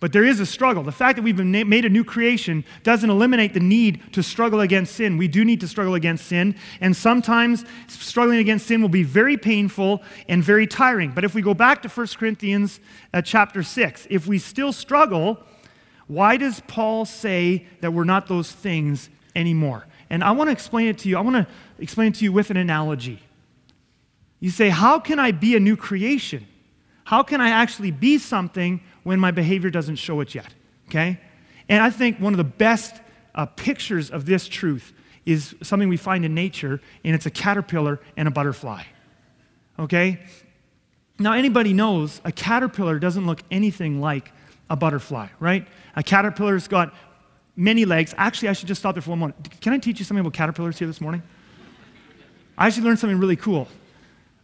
But 0.00 0.12
there 0.12 0.24
is 0.24 0.40
a 0.40 0.44
struggle. 0.44 0.82
The 0.82 0.90
fact 0.90 1.14
that 1.14 1.22
we've 1.22 1.36
been 1.36 1.52
made 1.52 1.84
a 1.84 1.88
new 1.88 2.02
creation 2.02 2.64
doesn't 2.82 3.08
eliminate 3.08 3.54
the 3.54 3.60
need 3.60 4.12
to 4.12 4.24
struggle 4.24 4.60
against 4.60 4.96
sin. 4.96 5.18
We 5.18 5.28
do 5.28 5.44
need 5.44 5.60
to 5.60 5.68
struggle 5.68 5.94
against 5.94 6.26
sin, 6.26 6.56
and 6.80 6.96
sometimes 6.96 7.64
struggling 7.86 8.40
against 8.40 8.66
sin 8.66 8.82
will 8.82 8.88
be 8.88 9.04
very 9.04 9.36
painful 9.36 10.02
and 10.28 10.42
very 10.42 10.66
tiring. 10.66 11.12
But 11.12 11.22
if 11.22 11.32
we 11.32 11.42
go 11.42 11.54
back 11.54 11.82
to 11.82 11.88
1 11.88 12.08
Corinthians 12.18 12.80
uh, 13.14 13.22
chapter 13.22 13.62
6, 13.62 14.08
if 14.10 14.26
we 14.26 14.40
still 14.40 14.72
struggle, 14.72 15.38
why 16.08 16.38
does 16.38 16.60
Paul 16.66 17.04
say 17.04 17.68
that 17.82 17.92
we're 17.92 18.02
not 18.02 18.26
those 18.26 18.50
things 18.50 19.10
anymore? 19.36 19.86
And 20.10 20.22
I 20.22 20.30
want 20.32 20.48
to 20.48 20.52
explain 20.52 20.88
it 20.88 20.98
to 20.98 21.08
you. 21.08 21.16
I 21.16 21.20
want 21.20 21.36
to 21.36 21.46
explain 21.78 22.08
it 22.08 22.16
to 22.16 22.24
you 22.24 22.32
with 22.32 22.50
an 22.50 22.56
analogy. 22.56 23.20
You 24.40 24.50
say, 24.50 24.68
How 24.68 24.98
can 24.98 25.18
I 25.18 25.32
be 25.32 25.56
a 25.56 25.60
new 25.60 25.76
creation? 25.76 26.46
How 27.04 27.22
can 27.22 27.40
I 27.40 27.50
actually 27.50 27.92
be 27.92 28.18
something 28.18 28.80
when 29.04 29.20
my 29.20 29.30
behavior 29.30 29.70
doesn't 29.70 29.96
show 29.96 30.20
it 30.20 30.34
yet? 30.34 30.52
Okay? 30.88 31.20
And 31.68 31.82
I 31.82 31.90
think 31.90 32.18
one 32.18 32.32
of 32.32 32.38
the 32.38 32.44
best 32.44 33.00
uh, 33.34 33.46
pictures 33.46 34.10
of 34.10 34.26
this 34.26 34.48
truth 34.48 34.92
is 35.24 35.54
something 35.62 35.88
we 35.88 35.96
find 35.96 36.24
in 36.24 36.34
nature, 36.34 36.80
and 37.04 37.14
it's 37.14 37.26
a 37.26 37.30
caterpillar 37.30 38.00
and 38.16 38.28
a 38.28 38.30
butterfly. 38.30 38.82
Okay? 39.78 40.20
Now, 41.18 41.32
anybody 41.32 41.72
knows 41.72 42.20
a 42.24 42.32
caterpillar 42.32 42.98
doesn't 42.98 43.26
look 43.26 43.42
anything 43.50 44.00
like 44.00 44.32
a 44.68 44.76
butterfly, 44.76 45.28
right? 45.40 45.66
A 45.94 46.02
caterpillar's 46.02 46.68
got 46.68 46.94
many 47.56 47.84
legs. 47.84 48.14
Actually, 48.16 48.50
I 48.50 48.52
should 48.52 48.68
just 48.68 48.80
stop 48.80 48.94
there 48.94 49.02
for 49.02 49.10
one 49.10 49.18
moment. 49.18 49.60
Can 49.60 49.72
I 49.72 49.78
teach 49.78 49.98
you 49.98 50.04
something 50.04 50.20
about 50.20 50.34
caterpillars 50.34 50.78
here 50.78 50.86
this 50.86 51.00
morning? 51.00 51.22
I 52.58 52.66
actually 52.66 52.84
learned 52.84 52.98
something 52.98 53.18
really 53.18 53.36
cool. 53.36 53.68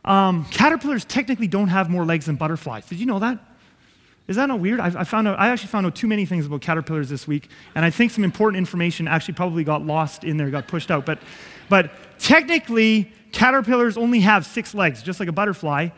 Um, 0.04 0.46
caterpillars 0.46 1.04
technically 1.04 1.46
don't 1.46 1.68
have 1.68 1.88
more 1.88 2.04
legs 2.04 2.26
than 2.26 2.36
butterflies. 2.36 2.86
Did 2.86 2.98
you 2.98 3.06
know 3.06 3.18
that? 3.20 3.38
Is 4.28 4.36
that 4.36 4.46
not 4.46 4.60
weird? 4.60 4.80
I, 4.80 4.86
I, 5.00 5.04
found 5.04 5.28
out, 5.28 5.38
I 5.38 5.48
actually 5.48 5.68
found 5.68 5.86
out 5.86 5.94
too 5.94 6.06
many 6.06 6.26
things 6.26 6.46
about 6.46 6.60
caterpillars 6.60 7.08
this 7.08 7.26
week, 7.26 7.48
and 7.74 7.84
I 7.84 7.90
think 7.90 8.12
some 8.12 8.24
important 8.24 8.58
information 8.58 9.08
actually 9.08 9.34
probably 9.34 9.64
got 9.64 9.84
lost 9.84 10.24
in 10.24 10.36
there, 10.36 10.50
got 10.50 10.68
pushed 10.68 10.90
out. 10.90 11.04
But, 11.04 11.18
but 11.68 11.90
technically, 12.18 13.12
caterpillars 13.32 13.96
only 13.96 14.20
have 14.20 14.46
six 14.46 14.74
legs, 14.74 15.02
just 15.02 15.20
like 15.20 15.28
a 15.28 15.32
butterfly. 15.32 15.88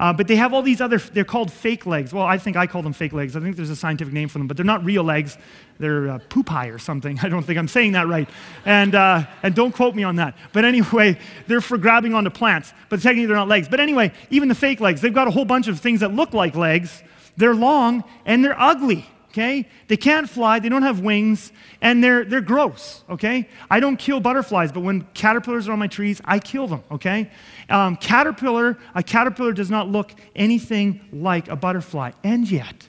Uh, 0.00 0.12
but 0.12 0.26
they 0.26 0.36
have 0.36 0.52
all 0.52 0.62
these 0.62 0.80
other, 0.80 0.98
they're 0.98 1.24
called 1.24 1.52
fake 1.52 1.86
legs. 1.86 2.12
Well, 2.12 2.24
I 2.24 2.36
think 2.36 2.56
I 2.56 2.66
call 2.66 2.82
them 2.82 2.92
fake 2.92 3.12
legs. 3.12 3.36
I 3.36 3.40
think 3.40 3.56
there's 3.56 3.70
a 3.70 3.76
scientific 3.76 4.12
name 4.12 4.28
for 4.28 4.38
them, 4.38 4.48
but 4.48 4.56
they're 4.56 4.66
not 4.66 4.84
real 4.84 5.04
legs. 5.04 5.38
They're 5.78 6.10
uh, 6.10 6.18
pupae 6.28 6.70
or 6.70 6.78
something. 6.78 7.18
I 7.22 7.28
don't 7.28 7.42
think 7.42 7.58
I'm 7.58 7.68
saying 7.68 7.92
that 7.92 8.08
right. 8.08 8.28
And, 8.64 8.94
uh, 8.94 9.24
and 9.42 9.54
don't 9.54 9.72
quote 9.72 9.94
me 9.94 10.02
on 10.02 10.16
that. 10.16 10.36
But 10.52 10.64
anyway, 10.64 11.18
they're 11.46 11.60
for 11.60 11.78
grabbing 11.78 12.14
onto 12.14 12.30
plants, 12.30 12.72
but 12.88 13.00
technically 13.00 13.26
they're 13.26 13.36
not 13.36 13.48
legs. 13.48 13.68
But 13.68 13.80
anyway, 13.80 14.12
even 14.30 14.48
the 14.48 14.54
fake 14.54 14.80
legs, 14.80 15.00
they've 15.00 15.14
got 15.14 15.28
a 15.28 15.30
whole 15.30 15.44
bunch 15.44 15.68
of 15.68 15.80
things 15.80 16.00
that 16.00 16.12
look 16.12 16.32
like 16.32 16.54
legs. 16.56 17.02
They're 17.36 17.54
long 17.54 18.04
and 18.26 18.44
they're 18.44 18.60
ugly 18.60 19.06
okay? 19.34 19.68
They 19.88 19.96
can't 19.96 20.30
fly, 20.30 20.60
they 20.60 20.68
don't 20.68 20.82
have 20.82 21.00
wings, 21.00 21.50
and 21.80 22.02
they're, 22.04 22.24
they're 22.24 22.40
gross, 22.40 23.02
okay? 23.10 23.48
I 23.68 23.80
don't 23.80 23.96
kill 23.96 24.20
butterflies, 24.20 24.70
but 24.70 24.80
when 24.80 25.02
caterpillars 25.12 25.68
are 25.68 25.72
on 25.72 25.80
my 25.80 25.88
trees, 25.88 26.20
I 26.24 26.38
kill 26.38 26.68
them, 26.68 26.84
okay? 26.88 27.30
Um, 27.68 27.96
caterpillar, 27.96 28.78
a 28.94 29.02
caterpillar 29.02 29.52
does 29.52 29.70
not 29.70 29.88
look 29.88 30.12
anything 30.36 31.00
like 31.12 31.48
a 31.48 31.56
butterfly, 31.56 32.12
and 32.22 32.48
yet, 32.48 32.86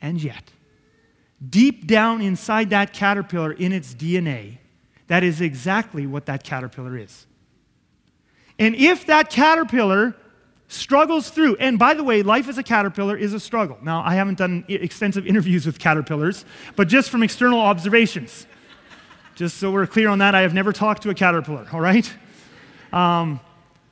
and 0.00 0.22
yet, 0.22 0.52
deep 1.46 1.88
down 1.88 2.20
inside 2.20 2.70
that 2.70 2.92
caterpillar 2.92 3.52
in 3.52 3.72
its 3.72 3.94
DNA, 3.94 4.58
That 5.08 5.24
is 5.24 5.40
exactly 5.40 6.06
what 6.06 6.26
that 6.26 6.44
caterpillar 6.44 6.96
is. 6.96 7.26
And 8.58 8.76
if 8.76 9.06
that 9.06 9.30
caterpillar 9.30 10.14
struggles 10.68 11.30
through, 11.30 11.56
and 11.56 11.78
by 11.78 11.94
the 11.94 12.04
way, 12.04 12.22
life 12.22 12.48
as 12.48 12.58
a 12.58 12.62
caterpillar 12.62 13.16
is 13.16 13.32
a 13.32 13.40
struggle. 13.40 13.78
Now, 13.82 14.02
I 14.04 14.14
haven't 14.14 14.38
done 14.38 14.64
extensive 14.68 15.26
interviews 15.26 15.66
with 15.66 15.78
caterpillars, 15.78 16.44
but 16.76 16.88
just 16.88 17.10
from 17.10 17.22
external 17.22 17.58
observations. 17.58 18.46
just 19.34 19.56
so 19.56 19.70
we're 19.70 19.86
clear 19.86 20.08
on 20.08 20.18
that, 20.18 20.34
I 20.34 20.42
have 20.42 20.54
never 20.54 20.72
talked 20.72 21.02
to 21.02 21.10
a 21.10 21.14
caterpillar, 21.14 21.66
all 21.72 21.80
right? 21.80 22.10
Um, 22.92 23.40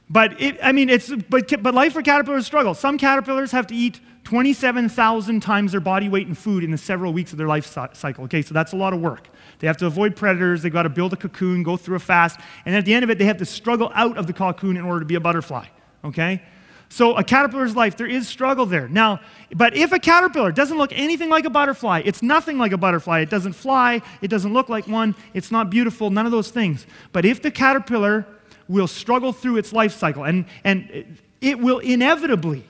but 0.08 0.40
it, 0.40 0.58
I 0.62 0.72
mean, 0.72 0.88
it's, 0.90 1.10
but, 1.10 1.62
but 1.62 1.74
life 1.74 1.94
for 1.94 2.02
caterpillars 2.02 2.42
is 2.42 2.46
struggle. 2.46 2.74
Some 2.74 2.98
caterpillars 2.98 3.50
have 3.52 3.66
to 3.68 3.74
eat 3.74 4.00
27,000 4.24 5.40
times 5.40 5.72
their 5.72 5.80
body 5.80 6.08
weight 6.08 6.26
in 6.26 6.34
food 6.34 6.62
in 6.62 6.70
the 6.70 6.78
several 6.78 7.12
weeks 7.12 7.32
of 7.32 7.38
their 7.38 7.46
life 7.46 7.66
cycle. 7.94 8.24
Okay, 8.24 8.42
so 8.42 8.52
that's 8.52 8.72
a 8.72 8.76
lot 8.76 8.92
of 8.92 9.00
work. 9.00 9.28
They 9.60 9.66
have 9.66 9.76
to 9.78 9.86
avoid 9.86 10.14
predators, 10.14 10.62
they've 10.62 10.72
got 10.72 10.82
to 10.82 10.88
build 10.88 11.12
a 11.12 11.16
cocoon, 11.16 11.62
go 11.62 11.76
through 11.76 11.96
a 11.96 12.00
fast, 12.00 12.38
and 12.66 12.74
at 12.74 12.84
the 12.84 12.92
end 12.92 13.04
of 13.04 13.10
it, 13.10 13.18
they 13.18 13.24
have 13.24 13.38
to 13.38 13.46
struggle 13.46 13.90
out 13.94 14.18
of 14.18 14.26
the 14.26 14.32
cocoon 14.32 14.76
in 14.76 14.84
order 14.84 15.00
to 15.00 15.06
be 15.06 15.14
a 15.14 15.20
butterfly. 15.20 15.66
Okay? 16.04 16.42
So, 16.88 17.16
a 17.16 17.24
caterpillar's 17.24 17.74
life, 17.74 17.96
there 17.96 18.06
is 18.06 18.28
struggle 18.28 18.64
there. 18.64 18.88
Now, 18.88 19.20
but 19.54 19.76
if 19.76 19.92
a 19.92 19.98
caterpillar 19.98 20.52
doesn't 20.52 20.78
look 20.78 20.92
anything 20.92 21.28
like 21.28 21.44
a 21.44 21.50
butterfly, 21.50 22.02
it's 22.04 22.22
nothing 22.22 22.58
like 22.58 22.72
a 22.72 22.78
butterfly. 22.78 23.20
It 23.20 23.30
doesn't 23.30 23.54
fly, 23.54 24.02
it 24.22 24.28
doesn't 24.28 24.52
look 24.52 24.68
like 24.68 24.86
one, 24.86 25.14
it's 25.34 25.50
not 25.50 25.68
beautiful, 25.68 26.10
none 26.10 26.26
of 26.26 26.32
those 26.32 26.50
things. 26.50 26.86
But 27.12 27.24
if 27.24 27.42
the 27.42 27.50
caterpillar 27.50 28.26
will 28.68 28.86
struggle 28.86 29.32
through 29.32 29.56
its 29.56 29.72
life 29.72 29.92
cycle, 29.92 30.24
and, 30.24 30.44
and 30.64 31.18
it 31.40 31.58
will 31.58 31.80
inevitably, 31.80 32.64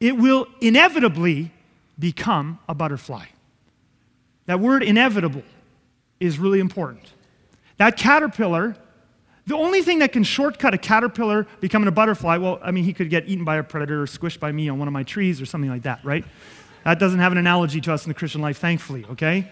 it 0.00 0.16
will 0.16 0.46
inevitably 0.60 1.52
become 1.98 2.58
a 2.68 2.74
butterfly. 2.74 3.24
That 4.46 4.60
word 4.60 4.82
inevitable 4.82 5.42
is 6.20 6.38
really 6.38 6.60
important. 6.60 7.12
That 7.78 7.96
caterpillar, 7.96 8.76
the 9.46 9.56
only 9.56 9.82
thing 9.82 10.00
that 10.00 10.12
can 10.12 10.24
shortcut 10.24 10.74
a 10.74 10.78
caterpillar 10.78 11.46
becoming 11.60 11.86
a 11.86 11.92
butterfly, 11.92 12.36
well, 12.36 12.58
I 12.62 12.72
mean, 12.72 12.84
he 12.84 12.92
could 12.92 13.10
get 13.10 13.28
eaten 13.28 13.44
by 13.44 13.56
a 13.56 13.62
predator 13.62 14.02
or 14.02 14.06
squished 14.06 14.40
by 14.40 14.50
me 14.50 14.68
on 14.68 14.78
one 14.78 14.88
of 14.88 14.92
my 14.92 15.04
trees 15.04 15.40
or 15.40 15.46
something 15.46 15.70
like 15.70 15.82
that, 15.82 16.04
right? 16.04 16.24
That 16.84 16.98
doesn't 16.98 17.20
have 17.20 17.32
an 17.32 17.38
analogy 17.38 17.80
to 17.82 17.92
us 17.92 18.04
in 18.04 18.10
the 18.10 18.14
Christian 18.14 18.40
life, 18.40 18.58
thankfully, 18.58 19.04
okay? 19.10 19.48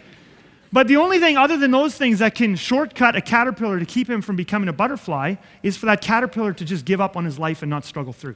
But 0.73 0.89
the 0.89 0.97
only 0.97 1.21
thing 1.21 1.37
other 1.37 1.57
than 1.57 1.71
those 1.71 1.97
things 1.97 2.19
that 2.19 2.35
can 2.35 2.57
shortcut 2.57 3.15
a 3.15 3.21
caterpillar 3.21 3.79
to 3.79 3.87
keep 3.87 4.11
him 4.11 4.21
from 4.21 4.35
becoming 4.35 4.69
a 4.69 4.73
butterfly 4.73 5.37
is 5.63 5.77
for 5.77 5.87
that 5.87 6.01
caterpillar 6.01 6.53
to 6.53 6.65
just 6.65 6.85
give 6.85 7.01
up 7.01 7.17
on 7.17 7.25
his 7.25 7.39
life 7.39 7.63
and 7.63 7.71
not 7.71 7.85
struggle 7.85 8.13
through. 8.13 8.35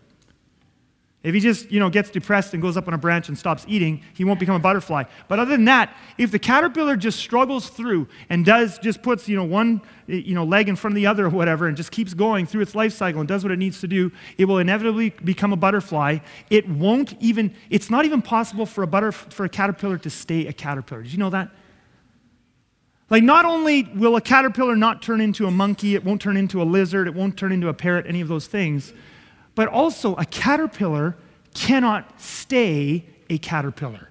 If 1.25 1.35
he 1.35 1.41
just, 1.41 1.73
you 1.73 1.81
know, 1.81 1.91
gets 1.91 2.11
depressed 2.11 2.55
and 2.55 2.63
goes 2.63 2.77
up 2.77 2.87
on 2.87 2.95
a 2.95 2.99
branch 2.99 3.29
and 3.29 3.37
stops 3.37 3.65
eating, 3.67 4.03
he 4.15 4.23
won't 4.23 4.39
become 4.39 4.55
a 4.55 4.61
butterfly. 4.61 5.03
But 5.27 5.41
other 5.41 5.51
than 5.51 5.65
that, 5.65 5.97
if 6.17 6.31
the 6.31 6.39
caterpillar 6.39 6.97
just 6.97 7.19
struggles 7.19 7.69
through 7.69 8.07
and 8.29 8.45
does 8.45 8.79
just 8.79 9.03
puts, 9.03 9.29
you 9.29 9.35
know, 9.35 9.43
one, 9.43 9.83
you 10.07 10.37
know, 10.37 10.45
leg 10.45 10.69
in 10.69 10.77
front 10.77 10.93
of 10.93 10.97
the 10.97 11.07
other 11.07 11.27
or 11.27 11.31
whatever 11.31 11.67
and 11.67 11.77
just 11.77 11.91
keeps 11.91 12.15
going 12.15 12.47
through 12.47 12.61
its 12.61 12.77
life 12.77 12.93
cycle 12.93 13.21
and 13.21 13.29
does 13.29 13.43
what 13.43 13.51
it 13.51 13.59
needs 13.59 13.81
to 13.81 13.89
do, 13.89 14.13
it 14.39 14.45
will 14.45 14.59
inevitably 14.59 15.11
become 15.11 15.53
a 15.53 15.57
butterfly. 15.57 16.19
It 16.51 16.69
won't 16.69 17.15
even 17.21 17.53
it's 17.69 17.91
not 17.91 18.05
even 18.05 18.23
possible 18.23 18.65
for 18.65 18.85
a 18.85 18.87
butter 18.87 19.11
for 19.11 19.45
a 19.45 19.49
caterpillar 19.49 19.99
to 19.99 20.11
stay 20.11 20.47
a 20.47 20.53
caterpillar. 20.53 21.03
Did 21.03 21.13
you 21.13 21.19
know 21.19 21.31
that? 21.31 21.51
Like, 23.11 23.23
not 23.23 23.45
only 23.45 23.85
will 23.95 24.17
a 24.17 24.21
caterpillar 24.21 24.77
not 24.77 25.01
turn 25.03 25.21
into 25.21 25.47
a 25.47 25.51
monkey, 25.51 25.95
it 25.95 26.05
won't 26.05 26.21
turn 26.21 26.37
into 26.37 26.61
a 26.61 26.65
lizard, 26.65 27.09
it 27.09 27.15
won't 27.15 27.39
turn 27.39 27.53
into 27.53 27.69
a 27.69 27.75
parrot, 27.75 28.07
any 28.07 28.21
of 28.21 28.29
those 28.29 28.47
things, 28.47 28.93
but 29.59 29.67
also 29.67 30.15
a 30.15 30.25
caterpillar 30.25 31.17
cannot 31.53 32.21
stay 32.21 33.05
a 33.29 33.39
caterpillar. 33.39 34.09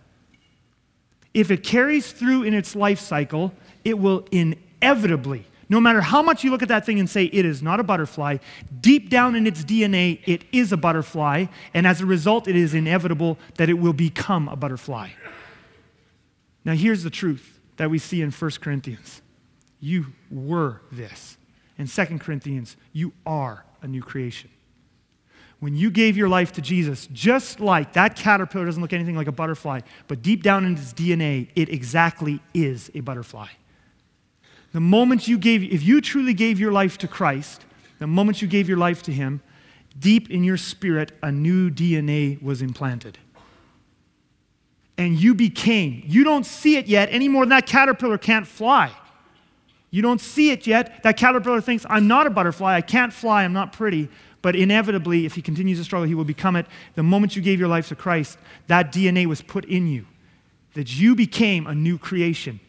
If 1.34 1.52
it 1.52 1.64
carries 1.64 2.12
through 2.12 2.44
in 2.44 2.54
its 2.54 2.76
life 2.76 3.00
cycle, 3.00 3.54
it 3.86 3.98
will 3.98 4.28
inevitably, 4.30 5.46
no 5.70 5.80
matter 5.80 6.02
how 6.02 6.22
much 6.22 6.44
you 6.44 6.52
look 6.52 6.64
at 6.64 6.68
that 6.68 6.86
thing 6.86 7.00
and 7.00 7.10
say 7.10 7.24
it 7.24 7.46
is 7.46 7.64
not 7.64 7.80
a 7.80 7.84
butterfly, 7.84 8.40
deep 8.82 9.10
down 9.10 9.38
in 9.38 9.48
its 9.48 9.64
DNA, 9.64 10.20
it 10.26 10.44
is 10.52 10.74
a 10.74 10.78
butterfly, 10.78 11.46
and 11.74 11.88
as 11.88 12.02
a 12.02 12.06
result, 12.06 12.50
it 12.50 12.58
is 12.58 12.74
inevitable 12.74 13.38
that 13.56 13.70
it 13.70 13.76
will 13.76 13.94
become 13.94 14.50
a 14.50 14.58
butterfly. 14.58 15.08
Now, 16.66 16.74
here's 16.74 17.04
the 17.04 17.10
truth 17.10 17.58
that 17.78 17.90
we 17.90 18.00
see 18.00 18.22
in 18.22 18.32
1 18.32 18.52
Corinthians. 18.60 19.22
You 19.80 20.08
were 20.30 20.82
this. 20.92 21.38
In 21.78 21.88
2 21.88 22.20
Corinthians, 22.20 22.76
you 22.92 23.14
are 23.26 23.64
a 23.82 23.88
new 23.88 24.04
creation. 24.04 24.50
When 25.60 25.76
you 25.76 25.90
gave 25.90 26.16
your 26.16 26.30
life 26.30 26.52
to 26.54 26.62
Jesus, 26.62 27.08
just 27.12 27.60
like 27.60 27.94
that 27.94 28.16
caterpillar 28.16 28.66
doesn't 28.66 28.82
look 28.82 28.94
anything 28.94 29.16
like 29.16 29.28
a 29.28 29.32
butterfly, 29.32 29.82
but 30.08 30.22
deep 30.22 30.44
down 30.44 30.66
in 30.66 30.74
its 30.74 30.94
DNA, 30.94 31.50
it 31.56 31.70
exactly 31.70 32.40
is 32.54 32.92
a 32.94 33.00
butterfly. 33.00 33.48
The 34.74 34.80
moment 34.80 35.28
you 35.28 35.38
gave, 35.38 35.64
if 35.64 35.82
you 35.82 36.02
truly 36.02 36.34
gave 36.34 36.60
your 36.60 36.72
life 36.72 36.98
to 37.00 37.08
Christ, 37.08 37.66
the 37.98 38.06
moment 38.06 38.42
you 38.42 38.48
gave 38.48 38.68
your 38.68 38.78
life 38.78 39.02
to 39.04 39.12
Him, 39.12 39.42
deep 39.98 40.30
in 40.30 40.44
your 40.44 40.58
spirit, 40.58 41.12
a 41.24 41.32
new 41.32 41.72
DNA 41.72 42.42
was 42.44 42.62
implanted 42.62 43.18
and 44.98 45.22
you 45.22 45.34
became. 45.34 46.04
You 46.06 46.24
don't 46.24 46.46
see 46.46 46.78
it 46.78 46.88
yet 46.88 47.10
any 47.12 47.28
more 47.28 47.44
than 47.44 47.50
that 47.50 47.68
caterpillar 47.68 48.18
can't 48.18 48.48
fly. 48.48 48.92
You 49.92 50.02
don't 50.02 50.20
see 50.20 50.52
it 50.52 50.68
yet. 50.68 51.04
That 51.04 51.18
caterpillar 51.18 51.62
thinks, 51.62 51.86
I'm 51.90 52.08
not 52.08 52.28
a 52.28 52.30
butterfly. 52.30 52.76
I 52.76 52.82
can't 52.82 53.14
fly. 53.14 53.44
I'm 53.44 53.54
not 53.54 53.72
pretty. 53.72 54.10
But 54.42 54.56
inevitably, 54.56 55.26
if 55.26 55.36
he 55.36 55.42
continues 55.42 55.80
to 55.80 55.84
struggle, 55.84 56.08
he 56.08 56.16
will 56.16 56.24
become 56.24 56.56
it. 56.56 56.68
The 56.96 57.04
moment 57.04 57.36
you 57.36 57.42
gave 57.42 57.60
your 57.60 57.68
life 57.68 57.88
to 57.90 57.96
Christ, 57.96 58.38
that 58.68 58.92
DNA 58.92 59.26
was 59.26 59.42
put 59.42 59.66
in 59.66 59.88
you, 59.88 60.06
that 60.74 60.96
you 60.96 61.16
became 61.16 61.68
a 61.68 61.76
new 61.76 61.98
creation. 61.98 62.60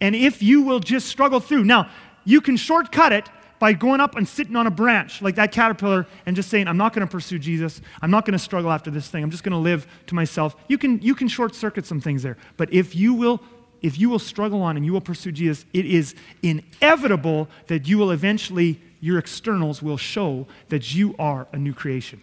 And 0.00 0.16
if 0.16 0.42
you 0.42 0.62
will 0.62 0.80
just 0.80 1.06
struggle 1.06 1.40
through, 1.40 1.64
now, 1.64 1.90
you 2.24 2.40
can 2.40 2.56
shortcut 2.56 3.12
it 3.12 3.28
by 3.58 3.72
going 3.72 4.00
up 4.00 4.16
and 4.16 4.26
sitting 4.26 4.56
on 4.56 4.66
a 4.66 4.70
branch 4.70 5.20
like 5.20 5.34
that 5.34 5.52
caterpillar 5.52 6.06
and 6.26 6.36
just 6.36 6.48
saying, 6.48 6.68
I'm 6.68 6.76
not 6.76 6.92
going 6.92 7.06
to 7.06 7.10
pursue 7.10 7.38
Jesus. 7.38 7.80
I'm 8.00 8.10
not 8.10 8.24
going 8.24 8.32
to 8.32 8.38
struggle 8.38 8.70
after 8.70 8.90
this 8.90 9.08
thing. 9.08 9.22
I'm 9.22 9.30
just 9.30 9.42
going 9.42 9.52
to 9.52 9.58
live 9.58 9.86
to 10.06 10.14
myself. 10.14 10.56
You 10.68 10.78
can, 10.78 11.00
you 11.02 11.14
can 11.14 11.28
short 11.28 11.54
circuit 11.54 11.86
some 11.86 12.00
things 12.00 12.22
there. 12.22 12.36
But 12.56 12.72
if 12.72 12.94
you 12.94 13.14
will 13.14 13.42
if 13.82 13.98
you 13.98 14.10
will 14.10 14.18
struggle 14.18 14.62
on 14.62 14.76
and 14.76 14.84
you 14.84 14.92
will 14.92 15.00
pursue 15.00 15.32
Jesus, 15.32 15.64
it 15.72 15.86
is 15.86 16.14
inevitable 16.42 17.48
that 17.66 17.86
you 17.86 17.98
will 17.98 18.10
eventually, 18.10 18.80
your 19.00 19.18
externals 19.18 19.82
will 19.82 19.96
show 19.96 20.46
that 20.68 20.94
you 20.94 21.14
are 21.18 21.46
a 21.52 21.56
new 21.56 21.72
creation. 21.72 22.20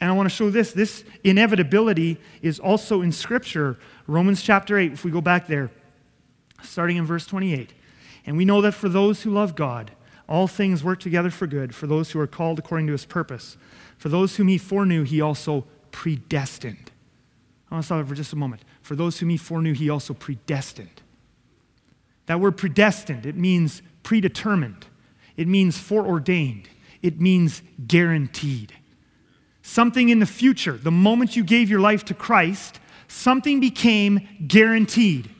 And 0.00 0.10
I 0.10 0.14
want 0.14 0.28
to 0.28 0.34
show 0.34 0.50
this. 0.50 0.72
This 0.72 1.04
inevitability 1.24 2.18
is 2.42 2.58
also 2.58 3.02
in 3.02 3.12
Scripture. 3.12 3.78
Romans 4.06 4.42
chapter 4.42 4.78
8, 4.78 4.92
if 4.92 5.04
we 5.04 5.10
go 5.10 5.20
back 5.20 5.46
there, 5.46 5.70
starting 6.62 6.96
in 6.96 7.04
verse 7.04 7.26
28. 7.26 7.72
And 8.26 8.36
we 8.36 8.44
know 8.44 8.60
that 8.62 8.72
for 8.72 8.88
those 8.88 9.22
who 9.22 9.30
love 9.30 9.54
God, 9.54 9.90
all 10.28 10.46
things 10.46 10.84
work 10.84 11.00
together 11.00 11.30
for 11.30 11.46
good 11.46 11.74
for 11.74 11.86
those 11.86 12.12
who 12.12 12.20
are 12.20 12.26
called 12.26 12.58
according 12.58 12.86
to 12.86 12.92
his 12.92 13.04
purpose. 13.04 13.56
For 13.98 14.08
those 14.08 14.36
whom 14.36 14.48
he 14.48 14.58
foreknew, 14.58 15.02
he 15.02 15.20
also 15.20 15.64
predestined. 15.90 16.90
I 17.70 17.74
want 17.74 17.84
to 17.84 17.86
stop 17.86 18.04
it 18.04 18.08
for 18.08 18.14
just 18.14 18.32
a 18.32 18.36
moment. 18.36 18.62
For 18.90 18.96
those 18.96 19.20
whom 19.20 19.28
he 19.28 19.36
foreknew, 19.36 19.72
he 19.72 19.88
also 19.88 20.14
predestined. 20.14 21.02
That 22.26 22.40
word 22.40 22.56
predestined, 22.56 23.24
it 23.24 23.36
means 23.36 23.82
predetermined, 24.02 24.84
it 25.36 25.46
means 25.46 25.78
foreordained, 25.78 26.68
it 27.00 27.20
means 27.20 27.62
guaranteed. 27.86 28.72
Something 29.62 30.08
in 30.08 30.18
the 30.18 30.26
future, 30.26 30.72
the 30.72 30.90
moment 30.90 31.36
you 31.36 31.44
gave 31.44 31.70
your 31.70 31.78
life 31.78 32.04
to 32.06 32.14
Christ, 32.14 32.80
something 33.06 33.60
became 33.60 34.26
guaranteed. 34.48 35.30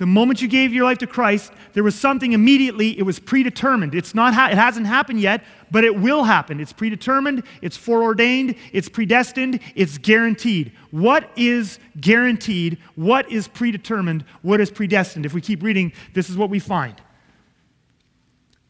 The 0.00 0.06
moment 0.06 0.40
you 0.40 0.48
gave 0.48 0.72
your 0.72 0.84
life 0.84 0.96
to 1.00 1.06
Christ, 1.06 1.52
there 1.74 1.84
was 1.84 1.94
something 1.94 2.32
immediately, 2.32 2.98
it 2.98 3.02
was 3.02 3.18
predetermined. 3.18 3.94
It's 3.94 4.14
not 4.14 4.32
ha- 4.32 4.48
it 4.50 4.56
hasn't 4.56 4.86
happened 4.86 5.20
yet, 5.20 5.44
but 5.70 5.84
it 5.84 5.94
will 5.94 6.24
happen. 6.24 6.58
It's 6.58 6.72
predetermined, 6.72 7.42
it's 7.60 7.76
foreordained, 7.76 8.54
it's 8.72 8.88
predestined, 8.88 9.60
it's 9.74 9.98
guaranteed. 9.98 10.72
What 10.90 11.30
is 11.36 11.78
guaranteed? 12.00 12.78
What 12.94 13.30
is 13.30 13.46
predetermined? 13.46 14.24
What 14.40 14.58
is 14.58 14.70
predestined? 14.70 15.26
If 15.26 15.34
we 15.34 15.42
keep 15.42 15.62
reading, 15.62 15.92
this 16.14 16.30
is 16.30 16.36
what 16.38 16.48
we 16.48 16.60
find. 16.60 16.94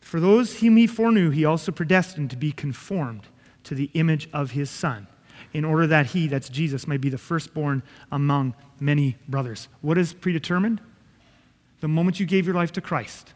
For 0.01 0.19
those 0.19 0.59
whom 0.59 0.77
he 0.79 0.89
foreknew, 0.89 1.31
he 1.31 1.45
also 1.45 1.71
predestined 1.71 2.31
to 2.31 2.37
be 2.37 2.51
conformed 2.51 3.29
to 3.63 3.77
the 3.77 3.89
image 3.95 4.29
of 4.33 4.51
his 4.51 4.69
son, 4.69 5.07
in 5.53 5.65
order 5.65 5.87
that 5.87 6.07
he, 6.07 6.27
that's 6.27 6.49
Jesus, 6.49 6.89
may 6.89 6.97
be 6.97 7.09
the 7.09 7.19
firstborn 7.19 7.85
among 8.11 8.57
many 8.81 9.17
brothers. 9.29 9.69
What 9.81 9.97
is 9.97 10.13
predetermined? 10.13 10.81
The 11.81 11.89
moment 11.89 12.21
you 12.21 12.27
gave 12.27 12.47
your 12.47 12.55
life 12.55 12.73
to 12.73 12.81
Christ. 12.81 13.33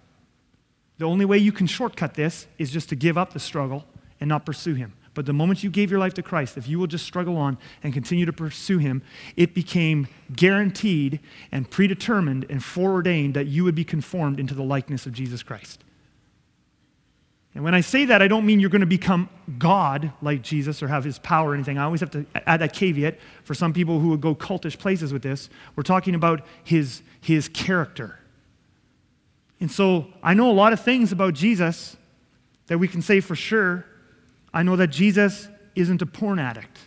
The 0.98 1.04
only 1.04 1.24
way 1.24 1.38
you 1.38 1.52
can 1.52 1.66
shortcut 1.66 2.14
this 2.14 2.46
is 2.58 2.70
just 2.70 2.88
to 2.90 2.96
give 2.96 3.18
up 3.18 3.32
the 3.32 3.40
struggle 3.40 3.84
and 4.20 4.28
not 4.28 4.46
pursue 4.46 4.74
Him. 4.74 4.92
But 5.14 5.26
the 5.26 5.32
moment 5.32 5.62
you 5.62 5.70
gave 5.70 5.90
your 5.90 6.00
life 6.00 6.14
to 6.14 6.22
Christ, 6.22 6.56
if 6.56 6.68
you 6.68 6.78
will 6.78 6.86
just 6.86 7.04
struggle 7.04 7.36
on 7.36 7.56
and 7.82 7.92
continue 7.92 8.26
to 8.26 8.32
pursue 8.32 8.78
Him, 8.78 9.02
it 9.36 9.54
became 9.54 10.08
guaranteed 10.34 11.20
and 11.52 11.70
predetermined 11.70 12.46
and 12.50 12.62
foreordained 12.62 13.34
that 13.34 13.46
you 13.46 13.64
would 13.64 13.74
be 13.74 13.84
conformed 13.84 14.40
into 14.40 14.54
the 14.54 14.62
likeness 14.62 15.06
of 15.06 15.12
Jesus 15.12 15.42
Christ. 15.42 15.82
And 17.54 17.62
when 17.62 17.74
I 17.74 17.82
say 17.82 18.04
that, 18.06 18.20
I 18.20 18.26
don't 18.26 18.44
mean 18.44 18.58
you're 18.58 18.70
going 18.70 18.80
to 18.80 18.86
become 18.86 19.28
God 19.58 20.12
like 20.20 20.42
Jesus 20.42 20.82
or 20.82 20.88
have 20.88 21.04
his 21.04 21.20
power 21.20 21.50
or 21.50 21.54
anything. 21.54 21.78
I 21.78 21.84
always 21.84 22.00
have 22.00 22.10
to 22.10 22.26
add 22.34 22.60
that 22.60 22.72
caveat 22.72 23.18
for 23.44 23.54
some 23.54 23.72
people 23.72 24.00
who 24.00 24.08
would 24.08 24.20
go 24.20 24.34
cultish 24.34 24.76
places 24.76 25.12
with 25.12 25.22
this. 25.22 25.48
We're 25.76 25.84
talking 25.84 26.16
about 26.16 26.44
his, 26.64 27.02
his 27.20 27.48
character 27.48 28.18
And 29.60 29.70
so 29.70 30.06
I 30.22 30.34
know 30.34 30.50
a 30.50 30.52
lot 30.52 30.72
of 30.72 30.80
things 30.80 31.12
about 31.12 31.34
Jesus 31.34 31.96
that 32.66 32.78
we 32.78 32.88
can 32.88 33.02
say 33.02 33.20
for 33.20 33.34
sure. 33.34 33.84
I 34.52 34.62
know 34.62 34.76
that 34.76 34.88
Jesus 34.88 35.48
isn't 35.74 36.02
a 36.02 36.06
porn 36.06 36.38
addict. 36.38 36.78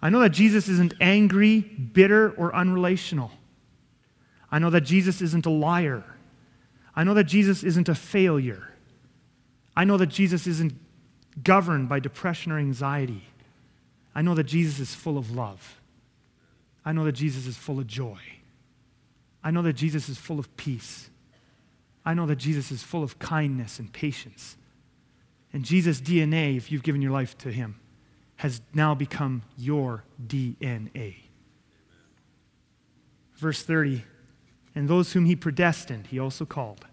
I 0.00 0.10
know 0.10 0.20
that 0.20 0.30
Jesus 0.30 0.68
isn't 0.68 0.94
angry, 1.00 1.60
bitter, 1.60 2.30
or 2.32 2.52
unrelational. 2.52 3.30
I 4.50 4.58
know 4.58 4.70
that 4.70 4.82
Jesus 4.82 5.20
isn't 5.20 5.46
a 5.46 5.50
liar. 5.50 6.04
I 6.94 7.04
know 7.04 7.14
that 7.14 7.24
Jesus 7.24 7.62
isn't 7.64 7.88
a 7.88 7.94
failure. 7.94 8.68
I 9.76 9.84
know 9.84 9.96
that 9.96 10.06
Jesus 10.06 10.46
isn't 10.46 10.74
governed 11.42 11.88
by 11.88 12.00
depression 12.00 12.52
or 12.52 12.58
anxiety. 12.58 13.24
I 14.14 14.22
know 14.22 14.34
that 14.34 14.44
Jesus 14.44 14.78
is 14.78 14.94
full 14.94 15.18
of 15.18 15.30
love. 15.30 15.80
I 16.84 16.92
know 16.92 17.04
that 17.04 17.12
Jesus 17.12 17.46
is 17.46 17.56
full 17.56 17.78
of 17.78 17.86
joy. 17.86 18.18
I 19.44 19.50
know 19.50 19.62
that 19.62 19.74
Jesus 19.74 20.08
is 20.08 20.16
full 20.16 20.38
of 20.38 20.56
peace. 20.56 21.10
I 22.06 22.14
know 22.14 22.24
that 22.26 22.36
Jesus 22.36 22.70
is 22.70 22.84
full 22.84 23.02
of 23.02 23.18
kindness 23.18 23.80
and 23.80 23.92
patience. 23.92 24.56
And 25.52 25.64
Jesus' 25.64 26.00
DNA, 26.00 26.56
if 26.56 26.70
you've 26.70 26.84
given 26.84 27.02
your 27.02 27.10
life 27.10 27.36
to 27.38 27.50
him, 27.50 27.80
has 28.36 28.60
now 28.72 28.94
become 28.94 29.42
your 29.58 30.04
DNA. 30.24 31.16
Verse 33.34 33.62
30 33.62 34.04
And 34.76 34.88
those 34.88 35.12
whom 35.12 35.24
he 35.24 35.34
predestined, 35.34 36.06
he 36.06 36.20
also 36.20 36.44
called. 36.44 36.86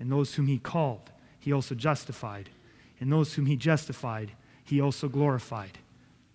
And 0.00 0.10
those 0.10 0.34
whom 0.34 0.48
he 0.48 0.58
called, 0.58 1.12
he 1.38 1.52
also 1.52 1.76
justified. 1.76 2.50
And 2.98 3.12
those 3.12 3.34
whom 3.34 3.46
he 3.46 3.56
justified, 3.56 4.32
he 4.64 4.80
also 4.80 5.08
glorified. 5.08 5.78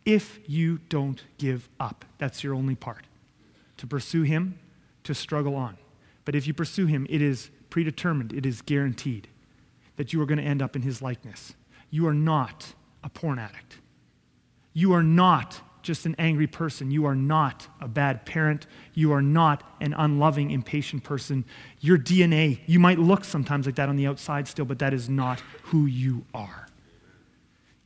If 0.06 0.40
you 0.48 0.80
don't 0.88 1.24
give 1.38 1.68
up, 1.80 2.06
that's 2.18 2.44
your 2.44 2.54
only 2.54 2.76
part. 2.76 3.06
To 3.78 3.88
pursue 3.88 4.22
him, 4.22 4.60
to 5.04 5.14
struggle 5.14 5.56
on. 5.56 5.78
But 6.24 6.36
if 6.36 6.48
you 6.48 6.54
pursue 6.54 6.86
him, 6.86 7.06
it 7.10 7.22
is 7.22 7.50
predetermined, 7.75 8.32
it 8.32 8.46
is 8.46 8.62
guaranteed 8.62 9.27
that 9.98 10.13
you 10.13 10.22
are 10.22 10.25
going 10.25 10.38
to 10.38 10.44
end 10.46 10.62
up 10.62 10.77
in 10.77 10.82
his 10.82 11.01
likeness. 11.01 11.55
You 11.89 12.08
are 12.08 12.13
not 12.13 12.74
a 13.03 13.10
porn 13.10 13.38
addict. 13.38 13.79
You 14.72 14.94
are 14.94 15.03
not 15.03 15.60
just 15.82 16.05
an 16.05 16.15
angry 16.17 16.48
person. 16.48 16.89
You 16.89 17.05
are 17.05 17.17
not 17.17 17.67
a 17.82 17.89
bad 17.89 18.25
parent. 18.25 18.65
You 18.94 19.12
are 19.12 19.22
not 19.22 19.75
an 19.82 19.94
unloving, 19.94 20.51
impatient 20.51 21.03
person. 21.03 21.44
Your 21.82 21.98
DNA, 21.98 22.62
you 22.65 22.79
might 22.79 22.98
look 22.98 23.25
sometimes 23.25 23.65
like 23.65 23.75
that 23.75 23.89
on 23.89 23.98
the 23.98 24.08
outside 24.08 24.48
still, 24.48 24.63
but 24.63 24.79
that 24.79 24.94
is 24.94 25.10
not 25.10 25.41
who 25.63 25.86
you 25.86 26.24
are. 26.34 26.70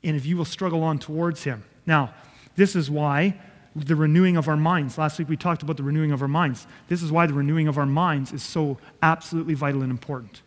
And 0.03 0.15
if 0.15 0.24
you 0.24 0.38
will 0.38 0.46
struggle 0.46 0.84
on 0.84 1.00
towards 1.00 1.46
Him. 1.46 1.63
Now, 1.88 2.13
this 2.55 2.75
is 2.75 2.91
why 2.91 3.39
the 3.76 3.96
renewing 3.96 4.38
of 4.38 4.48
our 4.48 4.58
minds. 4.58 4.98
Last 4.98 5.20
week 5.20 5.30
we 5.30 5.38
talked 5.38 5.64
about 5.64 5.78
the 5.78 5.84
renewing 5.84 6.12
of 6.12 6.22
our 6.22 6.28
minds. 6.28 6.68
This 6.88 7.02
is 7.02 7.12
why 7.12 7.26
the 7.26 7.34
renewing 7.34 7.68
of 7.68 7.78
our 7.78 7.86
minds 7.86 8.34
is 8.34 8.44
so 8.44 8.78
absolutely 9.02 9.54
vital 9.54 9.82
and 9.82 9.92
important. 9.92 10.42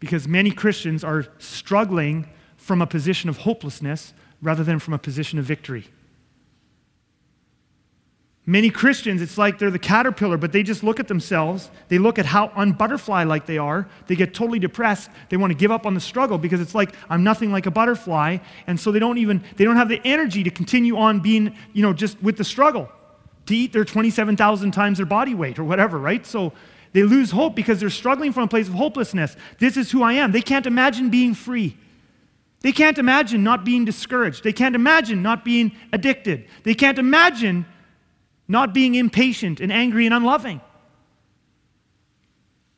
Because 0.00 0.26
many 0.26 0.50
Christians 0.50 1.04
are 1.04 1.26
struggling 1.38 2.28
from 2.56 2.82
a 2.82 2.86
position 2.86 3.30
of 3.30 3.38
hopelessness 3.38 4.12
rather 4.40 4.64
than 4.64 4.78
from 4.78 4.94
a 4.94 4.98
position 4.98 5.38
of 5.38 5.44
victory. 5.44 5.86
Many 8.44 8.70
Christians, 8.70 9.22
it's 9.22 9.38
like 9.38 9.60
they're 9.60 9.70
the 9.70 9.78
caterpillar, 9.78 10.36
but 10.36 10.50
they 10.50 10.64
just 10.64 10.82
look 10.82 10.98
at 10.98 11.06
themselves. 11.06 11.70
They 11.86 11.98
look 11.98 12.18
at 12.18 12.26
how 12.26 12.50
unbutterfly 12.56 13.22
like 13.22 13.46
they 13.46 13.56
are. 13.56 13.88
They 14.08 14.16
get 14.16 14.34
totally 14.34 14.58
depressed. 14.58 15.10
They 15.28 15.36
want 15.36 15.52
to 15.52 15.54
give 15.56 15.70
up 15.70 15.86
on 15.86 15.94
the 15.94 16.00
struggle 16.00 16.38
because 16.38 16.60
it's 16.60 16.74
like, 16.74 16.92
I'm 17.08 17.22
nothing 17.22 17.52
like 17.52 17.66
a 17.66 17.70
butterfly. 17.70 18.38
And 18.66 18.80
so 18.80 18.90
they 18.90 18.98
don't 18.98 19.18
even, 19.18 19.44
they 19.56 19.64
don't 19.64 19.76
have 19.76 19.88
the 19.88 20.00
energy 20.04 20.42
to 20.42 20.50
continue 20.50 20.96
on 20.96 21.20
being, 21.20 21.56
you 21.72 21.82
know, 21.82 21.92
just 21.92 22.20
with 22.20 22.36
the 22.36 22.42
struggle, 22.42 22.90
to 23.46 23.54
eat 23.54 23.72
their 23.72 23.84
27,000 23.84 24.72
times 24.72 24.96
their 24.96 25.06
body 25.06 25.34
weight 25.34 25.60
or 25.60 25.64
whatever, 25.64 25.98
right? 25.98 26.26
So 26.26 26.52
they 26.94 27.04
lose 27.04 27.30
hope 27.30 27.54
because 27.54 27.78
they're 27.78 27.90
struggling 27.90 28.32
from 28.32 28.42
a 28.44 28.48
place 28.48 28.66
of 28.66 28.74
hopelessness. 28.74 29.36
This 29.60 29.76
is 29.76 29.92
who 29.92 30.02
I 30.02 30.14
am. 30.14 30.32
They 30.32 30.42
can't 30.42 30.66
imagine 30.66 31.10
being 31.10 31.34
free. 31.34 31.76
They 32.62 32.72
can't 32.72 32.98
imagine 32.98 33.44
not 33.44 33.64
being 33.64 33.84
discouraged. 33.84 34.42
They 34.42 34.52
can't 34.52 34.74
imagine 34.74 35.22
not 35.22 35.44
being 35.44 35.76
addicted. 35.92 36.48
They 36.64 36.74
can't 36.74 36.98
imagine 36.98 37.66
not 38.48 38.74
being 38.74 38.94
impatient 38.94 39.60
and 39.60 39.72
angry 39.72 40.06
and 40.06 40.14
unloving. 40.14 40.60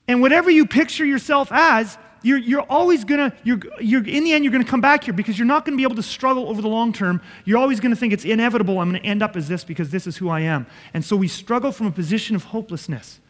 And 0.07 0.21
whatever 0.21 0.51
you 0.51 0.67
picture 0.67 1.05
yourself 1.05 1.49
as, 1.51 1.97
you're, 2.25 2.39
you're 2.39 2.63
always 2.63 3.05
going 3.05 3.31
to, 3.31 3.37
you're, 3.45 3.61
you're, 3.81 4.07
in 4.07 4.25
the 4.25 4.33
end, 4.33 4.45
you're 4.45 4.53
going 4.53 4.65
to 4.65 4.71
come 4.71 4.81
back 4.81 5.05
here 5.05 5.13
because 5.13 5.39
you're 5.39 5.47
not 5.47 5.65
going 5.65 5.75
to 5.75 5.77
be 5.77 5.83
able 5.83 5.97
to 5.97 6.03
struggle 6.03 6.49
over 6.49 6.63
the 6.63 6.69
long 6.69 6.93
term. 6.93 7.21
You're 7.45 7.59
always 7.59 7.81
going 7.81 7.91
to 7.91 7.97
think 7.97 8.13
it's 8.13 8.25
inevitable. 8.25 8.81
I'm 8.81 8.91
going 8.91 9.01
to 9.01 9.07
end 9.07 9.23
up 9.23 9.37
as 9.37 9.47
this 9.47 9.63
because 9.63 9.91
this 9.91 10.07
is 10.07 10.17
who 10.17 10.31
I 10.31 10.41
am. 10.41 10.67
And 10.95 11.05
so 11.05 11.17
we 11.17 11.29
struggle 11.29 11.71
from 11.71 11.87
a 11.87 11.91
position 11.91 12.35
of 12.35 12.45
hopelessness, 12.45 13.21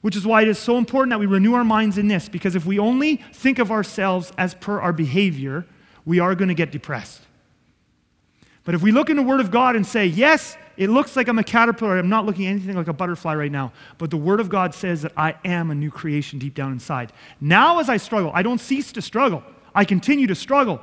which 0.00 0.16
is 0.16 0.26
why 0.26 0.42
it 0.42 0.48
is 0.48 0.58
so 0.58 0.78
important 0.78 1.10
that 1.10 1.20
we 1.20 1.26
renew 1.26 1.54
our 1.54 1.64
minds 1.64 1.98
in 1.98 2.08
this 2.08 2.28
because 2.28 2.54
if 2.54 2.64
we 2.64 2.78
only 2.78 3.16
think 3.34 3.58
of 3.58 3.70
ourselves 3.70 4.32
as 4.38 4.54
per 4.54 4.80
our 4.80 4.94
behavior, 4.94 5.66
we 6.06 6.18
are 6.18 6.34
going 6.34 6.48
to 6.48 6.54
get 6.54 6.72
depressed. 6.72 7.20
But 8.64 8.74
if 8.74 8.82
we 8.82 8.92
look 8.92 9.10
in 9.10 9.16
the 9.16 9.22
Word 9.22 9.40
of 9.40 9.50
God 9.50 9.76
and 9.76 9.86
say, 9.86 10.06
yes, 10.06 10.56
it 10.76 10.90
looks 10.90 11.16
like 11.16 11.28
I'm 11.28 11.38
a 11.38 11.44
caterpillar, 11.44 11.98
I'm 11.98 12.08
not 12.08 12.26
looking 12.26 12.46
anything 12.46 12.76
like 12.76 12.88
a 12.88 12.92
butterfly 12.92 13.34
right 13.34 13.52
now, 13.52 13.72
but 13.98 14.10
the 14.10 14.16
Word 14.16 14.40
of 14.40 14.48
God 14.48 14.74
says 14.74 15.02
that 15.02 15.12
I 15.16 15.34
am 15.44 15.70
a 15.70 15.74
new 15.74 15.90
creation 15.90 16.38
deep 16.38 16.54
down 16.54 16.72
inside. 16.72 17.12
Now, 17.40 17.78
as 17.78 17.88
I 17.88 17.96
struggle, 17.96 18.30
I 18.34 18.42
don't 18.42 18.60
cease 18.60 18.92
to 18.92 19.02
struggle, 19.02 19.42
I 19.74 19.84
continue 19.84 20.26
to 20.26 20.34
struggle. 20.34 20.80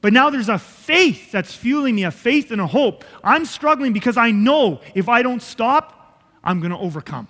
But 0.00 0.12
now 0.12 0.28
there's 0.28 0.50
a 0.50 0.58
faith 0.58 1.32
that's 1.32 1.54
fueling 1.54 1.94
me, 1.94 2.04
a 2.04 2.10
faith 2.10 2.50
and 2.50 2.60
a 2.60 2.66
hope. 2.66 3.04
I'm 3.22 3.46
struggling 3.46 3.94
because 3.94 4.18
I 4.18 4.32
know 4.32 4.82
if 4.94 5.08
I 5.08 5.22
don't 5.22 5.40
stop, 5.40 6.22
I'm 6.44 6.60
going 6.60 6.72
to 6.72 6.78
overcome. 6.78 7.26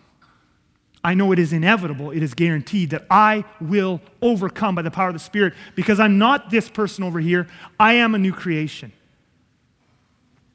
I 1.04 1.14
know 1.14 1.30
it 1.30 1.38
is 1.38 1.52
inevitable, 1.52 2.10
it 2.10 2.22
is 2.22 2.34
guaranteed 2.34 2.90
that 2.90 3.04
I 3.10 3.44
will 3.60 4.00
overcome 4.22 4.74
by 4.74 4.82
the 4.82 4.90
power 4.90 5.08
of 5.08 5.14
the 5.14 5.20
Spirit 5.20 5.52
because 5.76 6.00
I'm 6.00 6.18
not 6.18 6.50
this 6.50 6.68
person 6.68 7.04
over 7.04 7.20
here. 7.20 7.46
I 7.78 7.92
am 7.92 8.14
a 8.14 8.18
new 8.18 8.32
creation. 8.32 8.90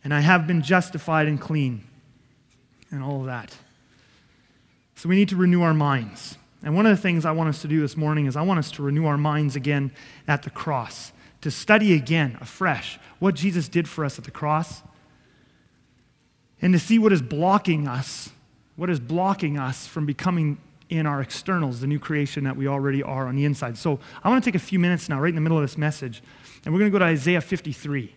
And 0.09 0.13
I 0.15 0.21
have 0.21 0.47
been 0.47 0.63
justified 0.63 1.27
and 1.27 1.39
clean 1.39 1.83
and 2.89 3.03
all 3.03 3.19
of 3.19 3.27
that. 3.27 3.55
So 4.95 5.07
we 5.07 5.15
need 5.15 5.29
to 5.29 5.35
renew 5.35 5.61
our 5.61 5.75
minds. 5.75 6.35
And 6.63 6.75
one 6.75 6.87
of 6.87 6.97
the 6.97 6.99
things 6.99 7.25
I 7.25 7.31
want 7.31 7.49
us 7.49 7.61
to 7.61 7.67
do 7.67 7.79
this 7.79 7.95
morning 7.95 8.25
is 8.25 8.35
I 8.35 8.41
want 8.41 8.57
us 8.57 8.71
to 8.71 8.81
renew 8.81 9.05
our 9.05 9.19
minds 9.19 9.55
again 9.55 9.91
at 10.27 10.41
the 10.41 10.49
cross, 10.49 11.11
to 11.41 11.51
study 11.51 11.93
again 11.93 12.39
afresh 12.41 12.97
what 13.19 13.35
Jesus 13.35 13.67
did 13.67 13.87
for 13.87 14.03
us 14.03 14.17
at 14.17 14.25
the 14.25 14.31
cross, 14.31 14.81
and 16.59 16.73
to 16.73 16.79
see 16.79 16.97
what 16.97 17.13
is 17.13 17.21
blocking 17.21 17.87
us 17.87 18.31
what 18.77 18.89
is 18.89 18.99
blocking 18.99 19.59
us 19.59 19.85
from 19.85 20.07
becoming 20.07 20.57
in 20.89 21.05
our 21.05 21.21
externals, 21.21 21.81
the 21.81 21.87
new 21.87 21.99
creation 21.99 22.45
that 22.45 22.55
we 22.55 22.67
already 22.67 23.03
are 23.03 23.27
on 23.27 23.35
the 23.35 23.45
inside. 23.45 23.77
So 23.77 23.99
I 24.23 24.29
want 24.29 24.43
to 24.43 24.49
take 24.49 24.55
a 24.55 24.65
few 24.65 24.79
minutes 24.79 25.07
now, 25.07 25.19
right 25.19 25.29
in 25.29 25.35
the 25.35 25.41
middle 25.41 25.57
of 25.57 25.63
this 25.63 25.77
message, 25.77 26.23
and 26.65 26.73
we're 26.73 26.79
going 26.79 26.91
to 26.91 26.95
go 26.95 26.99
to 26.99 27.05
Isaiah 27.05 27.41
53. 27.41 28.15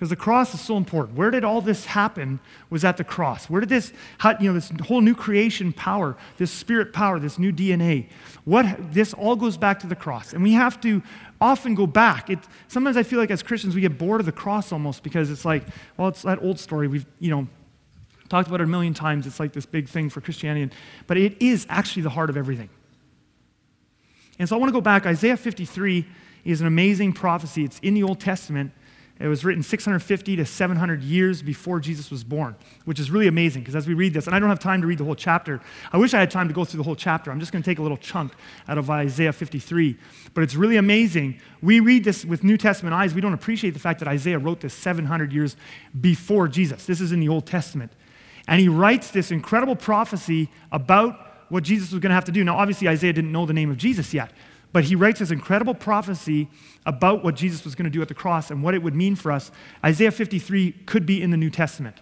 Because 0.00 0.08
the 0.08 0.16
cross 0.16 0.54
is 0.54 0.62
so 0.62 0.78
important. 0.78 1.14
Where 1.18 1.30
did 1.30 1.44
all 1.44 1.60
this 1.60 1.84
happen? 1.84 2.40
Was 2.70 2.86
at 2.86 2.96
the 2.96 3.04
cross. 3.04 3.50
Where 3.50 3.60
did 3.60 3.68
this, 3.68 3.92
you 4.40 4.48
know, 4.48 4.54
this 4.54 4.72
whole 4.86 5.02
new 5.02 5.14
creation 5.14 5.74
power, 5.74 6.16
this 6.38 6.50
spirit 6.50 6.94
power, 6.94 7.18
this 7.18 7.38
new 7.38 7.52
DNA, 7.52 8.08
what 8.46 8.94
this 8.94 9.12
all 9.12 9.36
goes 9.36 9.58
back 9.58 9.78
to 9.80 9.86
the 9.86 9.94
cross. 9.94 10.32
And 10.32 10.42
we 10.42 10.52
have 10.54 10.80
to 10.80 11.02
often 11.38 11.74
go 11.74 11.86
back. 11.86 12.30
It, 12.30 12.38
sometimes 12.68 12.96
I 12.96 13.02
feel 13.02 13.18
like 13.18 13.30
as 13.30 13.42
Christians 13.42 13.74
we 13.74 13.82
get 13.82 13.98
bored 13.98 14.20
of 14.20 14.26
the 14.26 14.32
cross 14.32 14.72
almost 14.72 15.02
because 15.02 15.30
it's 15.30 15.44
like, 15.44 15.64
well, 15.98 16.08
it's 16.08 16.22
that 16.22 16.42
old 16.42 16.58
story. 16.58 16.88
We've, 16.88 17.04
you 17.18 17.30
know, 17.30 17.46
Talked 18.30 18.46
about 18.46 18.60
it 18.60 18.64
a 18.64 18.68
million 18.68 18.94
times. 18.94 19.26
It's 19.26 19.40
like 19.40 19.52
this 19.52 19.66
big 19.66 19.88
thing 19.88 20.08
for 20.08 20.20
Christianity. 20.20 20.72
But 21.08 21.16
it 21.16 21.36
is 21.42 21.66
actually 21.68 22.02
the 22.02 22.10
heart 22.10 22.30
of 22.30 22.36
everything. 22.36 22.70
And 24.38 24.48
so 24.48 24.54
I 24.54 24.58
want 24.60 24.70
to 24.70 24.72
go 24.72 24.80
back. 24.80 25.04
Isaiah 25.04 25.36
53 25.36 26.06
is 26.44 26.60
an 26.60 26.68
amazing 26.68 27.12
prophecy. 27.12 27.64
It's 27.64 27.80
in 27.80 27.94
the 27.94 28.04
Old 28.04 28.20
Testament. 28.20 28.70
It 29.20 29.28
was 29.28 29.44
written 29.44 29.62
650 29.62 30.36
to 30.36 30.46
700 30.46 31.02
years 31.02 31.42
before 31.42 31.78
Jesus 31.78 32.10
was 32.10 32.24
born, 32.24 32.56
which 32.86 32.98
is 32.98 33.10
really 33.10 33.26
amazing 33.26 33.60
because 33.60 33.76
as 33.76 33.86
we 33.86 33.92
read 33.92 34.14
this, 34.14 34.26
and 34.26 34.34
I 34.34 34.38
don't 34.38 34.48
have 34.48 34.58
time 34.58 34.80
to 34.80 34.86
read 34.86 34.96
the 34.96 35.04
whole 35.04 35.14
chapter. 35.14 35.60
I 35.92 35.98
wish 35.98 36.14
I 36.14 36.20
had 36.20 36.30
time 36.30 36.48
to 36.48 36.54
go 36.54 36.64
through 36.64 36.78
the 36.78 36.84
whole 36.84 36.96
chapter. 36.96 37.30
I'm 37.30 37.38
just 37.38 37.52
going 37.52 37.62
to 37.62 37.70
take 37.70 37.78
a 37.78 37.82
little 37.82 37.98
chunk 37.98 38.32
out 38.66 38.78
of 38.78 38.88
Isaiah 38.88 39.34
53. 39.34 39.98
But 40.32 40.42
it's 40.42 40.54
really 40.54 40.76
amazing. 40.76 41.38
We 41.60 41.80
read 41.80 42.02
this 42.02 42.24
with 42.24 42.42
New 42.42 42.56
Testament 42.56 42.94
eyes. 42.94 43.12
We 43.12 43.20
don't 43.20 43.34
appreciate 43.34 43.72
the 43.72 43.78
fact 43.78 43.98
that 43.98 44.08
Isaiah 44.08 44.38
wrote 44.38 44.60
this 44.60 44.72
700 44.72 45.34
years 45.34 45.54
before 46.00 46.48
Jesus. 46.48 46.86
This 46.86 47.02
is 47.02 47.12
in 47.12 47.20
the 47.20 47.28
Old 47.28 47.46
Testament. 47.46 47.92
And 48.48 48.58
he 48.58 48.68
writes 48.70 49.10
this 49.10 49.30
incredible 49.30 49.76
prophecy 49.76 50.48
about 50.72 51.44
what 51.50 51.62
Jesus 51.62 51.92
was 51.92 52.00
going 52.00 52.10
to 52.10 52.14
have 52.14 52.24
to 52.24 52.32
do. 52.32 52.42
Now, 52.42 52.56
obviously, 52.56 52.88
Isaiah 52.88 53.12
didn't 53.12 53.32
know 53.32 53.44
the 53.44 53.52
name 53.52 53.70
of 53.70 53.76
Jesus 53.76 54.14
yet, 54.14 54.32
but 54.72 54.84
he 54.84 54.94
writes 54.94 55.18
this 55.18 55.30
incredible 55.30 55.74
prophecy 55.74 56.48
about 56.86 57.24
what 57.24 57.34
Jesus 57.34 57.64
was 57.64 57.74
going 57.74 57.84
to 57.84 57.90
do 57.90 58.02
at 58.02 58.08
the 58.08 58.14
cross 58.14 58.50
and 58.50 58.62
what 58.62 58.74
it 58.74 58.82
would 58.82 58.94
mean 58.94 59.16
for 59.16 59.32
us. 59.32 59.50
Isaiah 59.84 60.10
53 60.10 60.72
could 60.86 61.06
be 61.06 61.20
in 61.22 61.30
the 61.30 61.36
New 61.36 61.50
Testament. 61.50 61.96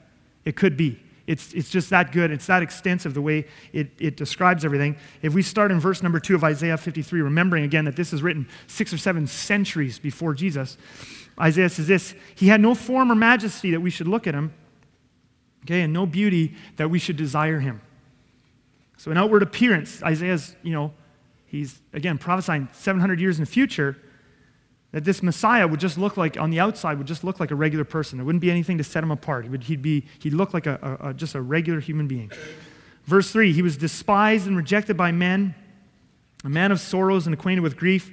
It 0.44 0.56
could 0.56 0.76
be. 0.76 1.00
It's, 1.26 1.52
it's 1.52 1.68
just 1.68 1.90
that 1.90 2.12
good. 2.12 2.30
It's 2.30 2.46
that 2.46 2.62
extensive, 2.62 3.12
the 3.12 3.20
way 3.20 3.46
it, 3.72 3.90
it 3.98 4.16
describes 4.16 4.64
everything. 4.64 4.96
If 5.20 5.34
we 5.34 5.42
start 5.42 5.70
in 5.70 5.78
verse 5.78 6.02
number 6.02 6.20
two 6.20 6.34
of 6.34 6.44
Isaiah 6.44 6.78
53, 6.78 7.20
remembering 7.20 7.64
again 7.64 7.84
that 7.84 7.96
this 7.96 8.12
is 8.12 8.22
written 8.22 8.48
six 8.66 8.92
or 8.92 8.98
seven 8.98 9.26
centuries 9.26 9.98
before 9.98 10.32
Jesus, 10.32 10.78
Isaiah 11.38 11.68
says 11.68 11.86
this 11.86 12.14
He 12.34 12.48
had 12.48 12.60
no 12.60 12.74
form 12.74 13.12
or 13.12 13.14
majesty 13.14 13.70
that 13.72 13.80
we 13.80 13.90
should 13.90 14.08
look 14.08 14.26
at 14.26 14.34
him 14.34 14.52
okay, 15.68 15.82
and 15.82 15.92
no 15.92 16.06
beauty 16.06 16.54
that 16.76 16.88
we 16.88 16.98
should 16.98 17.16
desire 17.16 17.60
him. 17.60 17.80
So, 18.96 19.10
in 19.10 19.18
outward 19.18 19.42
appearance, 19.42 20.02
Isaiah's, 20.02 20.56
you 20.62 20.72
know, 20.72 20.92
he's, 21.48 21.80
again, 21.92 22.18
prophesying 22.18 22.68
700 22.72 23.20
years 23.20 23.38
in 23.38 23.44
the 23.44 23.50
future 23.50 23.96
that 24.92 25.04
this 25.04 25.22
Messiah 25.22 25.68
would 25.68 25.80
just 25.80 25.98
look 25.98 26.16
like, 26.16 26.38
on 26.38 26.50
the 26.50 26.60
outside, 26.60 26.96
would 26.96 27.06
just 27.06 27.22
look 27.22 27.40
like 27.40 27.50
a 27.50 27.54
regular 27.54 27.84
person. 27.84 28.18
There 28.18 28.24
wouldn't 28.24 28.40
be 28.40 28.50
anything 28.50 28.78
to 28.78 28.84
set 28.84 29.02
him 29.02 29.10
apart. 29.10 29.44
He 29.44 29.50
would, 29.50 29.64
he'd, 29.64 29.82
be, 29.82 30.06
he'd 30.20 30.32
look 30.32 30.54
like 30.54 30.66
a, 30.66 30.98
a, 31.02 31.08
a 31.08 31.14
just 31.14 31.34
a 31.34 31.42
regular 31.42 31.80
human 31.80 32.06
being. 32.06 32.30
Verse 33.04 33.30
3 33.30 33.52
He 33.52 33.62
was 33.62 33.76
despised 33.76 34.46
and 34.46 34.56
rejected 34.56 34.96
by 34.96 35.12
men, 35.12 35.54
a 36.44 36.48
man 36.48 36.72
of 36.72 36.80
sorrows 36.80 37.26
and 37.26 37.34
acquainted 37.34 37.60
with 37.62 37.76
grief. 37.76 38.10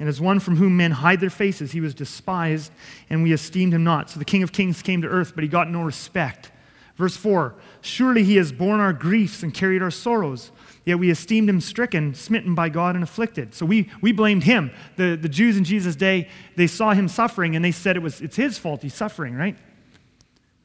And 0.00 0.08
as 0.08 0.20
one 0.20 0.38
from 0.38 0.56
whom 0.56 0.76
men 0.76 0.92
hide 0.92 1.18
their 1.18 1.30
faces, 1.30 1.72
he 1.72 1.80
was 1.80 1.92
despised, 1.92 2.70
and 3.10 3.24
we 3.24 3.32
esteemed 3.32 3.74
him 3.74 3.82
not. 3.82 4.10
So 4.10 4.20
the 4.20 4.24
King 4.24 4.44
of 4.44 4.52
Kings 4.52 4.80
came 4.80 5.02
to 5.02 5.08
earth, 5.08 5.32
but 5.34 5.42
he 5.42 5.48
got 5.48 5.68
no 5.68 5.82
respect. 5.82 6.52
Verse 6.96 7.16
4 7.16 7.54
Surely 7.80 8.24
he 8.24 8.36
has 8.36 8.52
borne 8.52 8.80
our 8.80 8.92
griefs 8.92 9.42
and 9.42 9.54
carried 9.54 9.82
our 9.82 9.90
sorrows. 9.90 10.50
Yet 10.88 10.98
we 10.98 11.10
esteemed 11.10 11.50
him 11.50 11.60
stricken, 11.60 12.14
smitten 12.14 12.54
by 12.54 12.70
God, 12.70 12.94
and 12.94 13.04
afflicted. 13.04 13.54
So 13.54 13.66
we, 13.66 13.90
we 14.00 14.10
blamed 14.10 14.44
him. 14.44 14.70
The, 14.96 15.18
the 15.20 15.28
Jews 15.28 15.58
in 15.58 15.64
Jesus' 15.64 15.94
day, 15.94 16.30
they 16.56 16.66
saw 16.66 16.94
him 16.94 17.08
suffering 17.08 17.54
and 17.54 17.62
they 17.62 17.72
said 17.72 17.94
it 17.94 18.02
was, 18.02 18.22
it's 18.22 18.36
his 18.36 18.56
fault 18.56 18.80
he's 18.80 18.94
suffering, 18.94 19.34
right? 19.34 19.54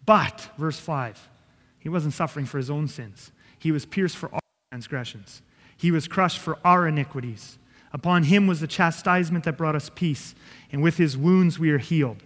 But, 0.05 0.49
verse 0.57 0.79
5, 0.79 1.27
he 1.77 1.89
wasn't 1.89 2.13
suffering 2.13 2.45
for 2.45 2.57
his 2.57 2.69
own 2.69 2.87
sins. 2.87 3.33
He 3.59 3.73
was 3.73 3.85
pierced 3.85 4.15
for 4.15 4.33
our 4.33 4.39
transgressions, 4.71 5.41
he 5.75 5.91
was 5.91 6.07
crushed 6.07 6.39
for 6.39 6.57
our 6.63 6.87
iniquities. 6.87 7.57
Upon 7.91 8.23
him 8.23 8.47
was 8.47 8.61
the 8.61 8.67
chastisement 8.67 9.43
that 9.43 9.57
brought 9.57 9.75
us 9.75 9.91
peace, 9.93 10.35
and 10.71 10.81
with 10.81 10.95
his 10.95 11.17
wounds 11.17 11.59
we 11.59 11.69
are 11.69 11.79
healed. 11.79 12.23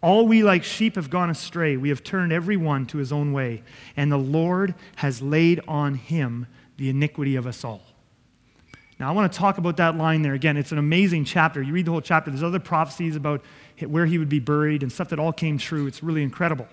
All 0.00 0.26
we 0.26 0.42
like 0.42 0.64
sheep 0.64 0.96
have 0.96 1.10
gone 1.10 1.28
astray. 1.28 1.76
We 1.76 1.90
have 1.90 2.02
turned 2.02 2.32
every 2.32 2.56
one 2.56 2.86
to 2.86 2.98
his 2.98 3.12
own 3.12 3.34
way, 3.34 3.62
and 3.98 4.10
the 4.10 4.16
Lord 4.16 4.74
has 4.96 5.20
laid 5.20 5.60
on 5.68 5.96
him 5.96 6.46
the 6.76 6.88
iniquity 6.88 7.36
of 7.36 7.46
us 7.46 7.64
all. 7.64 7.82
Now, 8.98 9.08
I 9.08 9.12
want 9.12 9.32
to 9.32 9.38
talk 9.38 9.58
about 9.58 9.76
that 9.78 9.96
line 9.96 10.22
there. 10.22 10.34
Again, 10.34 10.56
it's 10.56 10.70
an 10.70 10.78
amazing 10.78 11.24
chapter. 11.24 11.60
You 11.60 11.72
read 11.72 11.86
the 11.86 11.90
whole 11.90 12.00
chapter, 12.00 12.30
there's 12.30 12.44
other 12.44 12.60
prophecies 12.60 13.16
about 13.16 13.42
where 13.84 14.06
he 14.06 14.18
would 14.18 14.28
be 14.28 14.38
buried 14.38 14.82
and 14.82 14.92
stuff 14.92 15.08
that 15.08 15.18
all 15.18 15.32
came 15.32 15.58
true. 15.58 15.86
It's 15.86 16.02
really 16.02 16.22
incredible. 16.22 16.68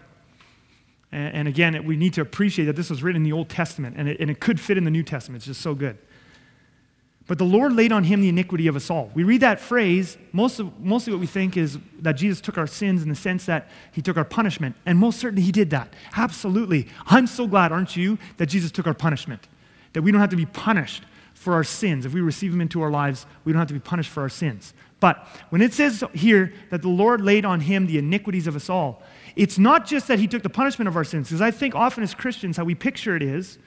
And, 1.12 1.48
again, 1.48 1.84
we 1.86 1.98
need 1.98 2.14
to 2.14 2.22
appreciate 2.22 2.66
that 2.66 2.76
this 2.76 2.90
was 2.90 3.04
written 3.04 3.18
in 3.18 3.24
the 3.24 3.34
Old 3.34 3.50
Testament, 3.50 3.96
and 3.98 4.08
it, 4.08 4.20
and 4.22 4.30
it 4.30 4.40
could 4.40 4.60
fit 4.62 4.78
in 4.78 4.86
the 4.86 4.92
New 4.92 5.04
Testament. 5.04 5.40
It's 5.40 5.48
just 5.48 5.62
so 5.62 5.76
good. 5.76 5.98
But 7.28 7.38
the 7.38 7.44
Lord 7.44 7.74
laid 7.74 7.92
on 7.92 8.04
him 8.04 8.22
the 8.22 8.30
iniquity 8.30 8.68
of 8.68 8.76
us 8.76 8.90
all. 8.90 9.12
We 9.14 9.24
read 9.24 9.42
that 9.42 9.60
phrase, 9.60 10.18
most 10.32 10.60
of, 10.60 10.80
mostly 10.80 11.12
what 11.12 11.20
we 11.20 11.28
think 11.28 11.58
is 11.58 11.78
that 12.00 12.14
Jesus 12.14 12.40
took 12.40 12.58
our 12.58 12.68
sins 12.68 13.04
in 13.04 13.10
the 13.10 13.16
sense 13.16 13.46
that 13.46 13.70
he 13.92 14.02
took 14.02 14.16
our 14.16 14.26
punishment. 14.26 14.76
And 14.86 14.98
most 14.98 15.20
certainly 15.20 15.42
he 15.42 15.52
did 15.52 15.70
that. 15.72 15.94
Absolutely. 16.16 16.88
I'm 17.06 17.28
so 17.28 17.48
glad, 17.48 17.72
aren't 17.72 17.96
you, 17.96 18.18
that 18.38 18.48
Jesus 18.48 18.72
took 18.72 18.88
our 18.88 18.94
punishment. 18.94 19.48
That 19.94 20.02
we 20.02 20.12
don't 20.12 20.22
have 20.22 20.30
to 20.30 20.36
be 20.36 20.46
punished 20.46 21.04
for 21.34 21.54
our 21.54 21.64
sins. 21.64 22.06
If 22.06 22.14
we 22.14 22.22
receive 22.22 22.54
him 22.54 22.62
into 22.62 22.82
our 22.82 22.92
lives, 22.92 23.26
we 23.44 23.52
don't 23.52 23.60
have 23.60 23.68
to 23.70 23.74
be 23.74 23.80
punished 23.80 24.10
for 24.10 24.22
our 24.22 24.30
sins. 24.30 24.74
But 25.00 25.28
when 25.50 25.62
it 25.62 25.74
says 25.74 26.04
here 26.14 26.54
that 26.70 26.84
the 26.84 26.90
Lord 26.90 27.22
laid 27.22 27.46
on 27.46 27.62
him 27.62 27.88
the 27.88 27.98
iniquities 27.98 28.46
of 28.46 28.56
us 28.56 28.70
all, 28.70 29.02
it's 29.36 29.58
not 29.58 29.88
just 29.88 30.08
that 30.08 30.20
he 30.20 30.28
took 30.28 30.44
the 30.44 30.50
punishment 30.50 30.88
of 30.88 30.96
our 30.96 31.04
sins, 31.04 31.30
because 31.30 31.42
I 31.42 31.50
think 31.50 31.74
often 31.74 32.04
as 32.04 32.14
Christians, 32.14 32.58
how 32.58 32.64
we 32.64 32.76
picture 32.76 33.16
it 33.16 33.24
is 33.24 33.58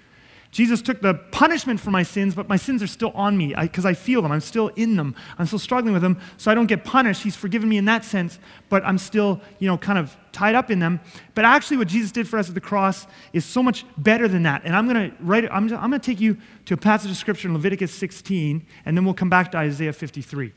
Jesus 0.54 0.80
took 0.80 1.00
the 1.00 1.14
punishment 1.14 1.80
for 1.80 1.90
my 1.90 2.04
sins, 2.04 2.32
but 2.32 2.48
my 2.48 2.54
sins 2.54 2.80
are 2.80 2.86
still 2.86 3.10
on 3.16 3.36
me 3.36 3.56
because 3.60 3.84
I, 3.84 3.90
I, 3.90 3.94
feel 3.94 4.22
them. 4.22 4.30
I'm 4.30 4.40
still 4.40 4.68
in 4.68 4.94
them. 4.94 5.16
I'm 5.36 5.46
still 5.46 5.58
struggling 5.58 5.92
with 5.92 6.02
them, 6.02 6.20
so 6.36 6.48
I 6.48 6.54
don't 6.54 6.68
get 6.68 6.84
punished. 6.84 7.24
He's 7.24 7.34
forgiven 7.34 7.68
me 7.68 7.76
in 7.76 7.86
that 7.86 8.04
sense, 8.04 8.38
but 8.68 8.84
I'm 8.84 8.96
still, 8.96 9.40
you 9.58 9.66
know, 9.66 9.76
kind 9.76 9.98
of 9.98 10.16
tied 10.30 10.54
up 10.54 10.70
in 10.70 10.78
them. 10.78 11.00
But 11.34 11.44
actually, 11.44 11.78
what 11.78 11.88
Jesus 11.88 12.12
did 12.12 12.28
for 12.28 12.38
us 12.38 12.48
at 12.48 12.54
the 12.54 12.60
cross 12.60 13.08
is 13.32 13.44
so 13.44 13.64
much 13.64 13.84
better 13.98 14.28
than 14.28 14.44
that. 14.44 14.62
And 14.64 14.76
I'm 14.76 14.88
going 14.88 15.10
to 15.10 15.16
write. 15.18 15.42
I'm, 15.50 15.64
I'm 15.74 15.90
going 15.90 15.90
to 15.90 15.98
take 15.98 16.20
you 16.20 16.38
to 16.66 16.74
a 16.74 16.76
passage 16.76 17.10
of 17.10 17.16
scripture 17.16 17.48
in 17.48 17.54
Leviticus 17.54 17.92
16, 17.92 18.64
and 18.86 18.96
then 18.96 19.04
we'll 19.04 19.12
come 19.12 19.28
back 19.28 19.50
to 19.50 19.58
Isaiah 19.58 19.92
53. 19.92 20.52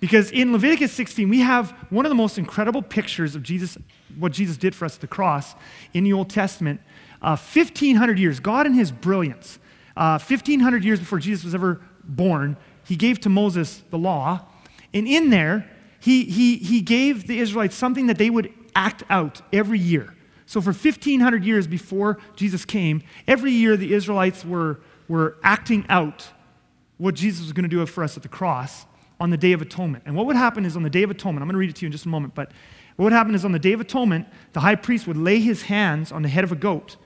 Because 0.00 0.30
in 0.32 0.52
Leviticus 0.52 0.92
16, 0.92 1.30
we 1.30 1.40
have 1.40 1.70
one 1.88 2.04
of 2.04 2.10
the 2.10 2.14
most 2.14 2.36
incredible 2.36 2.82
pictures 2.82 3.34
of 3.34 3.42
Jesus, 3.42 3.78
what 4.18 4.32
Jesus 4.32 4.58
did 4.58 4.74
for 4.74 4.84
us 4.84 4.96
at 4.96 5.00
the 5.00 5.06
cross 5.06 5.54
in 5.94 6.04
the 6.04 6.12
Old 6.12 6.28
Testament 6.28 6.82
uh, 7.22 7.36
1,500 7.36 8.18
years, 8.18 8.40
God 8.40 8.66
in 8.66 8.74
his 8.74 8.90
brilliance, 8.90 9.58
uh, 9.96 10.18
1,500 10.18 10.84
years 10.84 10.98
before 10.98 11.18
Jesus 11.18 11.44
was 11.44 11.54
ever 11.54 11.80
born, 12.04 12.56
he 12.84 12.96
gave 12.96 13.20
to 13.20 13.28
Moses 13.28 13.82
the 13.90 13.98
law. 13.98 14.46
And 14.92 15.06
in 15.06 15.30
there, 15.30 15.70
he, 16.00 16.24
he, 16.24 16.56
he 16.56 16.80
gave 16.80 17.26
the 17.28 17.38
Israelites 17.38 17.76
something 17.76 18.08
that 18.08 18.18
they 18.18 18.28
would 18.28 18.52
act 18.74 19.04
out 19.08 19.40
every 19.52 19.78
year. 19.78 20.14
So 20.46 20.60
for 20.60 20.72
1,500 20.72 21.44
years 21.44 21.66
before 21.66 22.18
Jesus 22.34 22.64
came, 22.64 23.02
every 23.28 23.52
year 23.52 23.76
the 23.76 23.94
Israelites 23.94 24.44
were, 24.44 24.80
were 25.08 25.36
acting 25.42 25.86
out 25.88 26.28
what 26.98 27.14
Jesus 27.14 27.42
was 27.42 27.52
going 27.52 27.62
to 27.62 27.68
do 27.68 27.84
for 27.86 28.02
us 28.02 28.16
at 28.16 28.22
the 28.22 28.28
cross 28.28 28.84
on 29.20 29.30
the 29.30 29.36
Day 29.36 29.52
of 29.52 29.62
Atonement. 29.62 30.02
And 30.06 30.16
what 30.16 30.26
would 30.26 30.36
happen 30.36 30.64
is 30.64 30.76
on 30.76 30.82
the 30.82 30.90
Day 30.90 31.04
of 31.04 31.10
Atonement, 31.10 31.42
I'm 31.42 31.48
going 31.48 31.54
to 31.54 31.58
read 31.58 31.70
it 31.70 31.76
to 31.76 31.82
you 31.82 31.86
in 31.86 31.92
just 31.92 32.06
a 32.06 32.08
moment, 32.08 32.34
but 32.34 32.50
what 32.96 33.04
would 33.04 33.12
happen 33.12 33.34
is 33.34 33.44
on 33.44 33.52
the 33.52 33.58
Day 33.58 33.72
of 33.72 33.80
Atonement, 33.80 34.26
the 34.52 34.60
high 34.60 34.74
priest 34.74 35.06
would 35.06 35.16
lay 35.16 35.38
his 35.38 35.62
hands 35.62 36.10
on 36.10 36.22
the 36.22 36.28
head 36.28 36.44
of 36.44 36.52
a 36.52 36.56
goat 36.56 36.96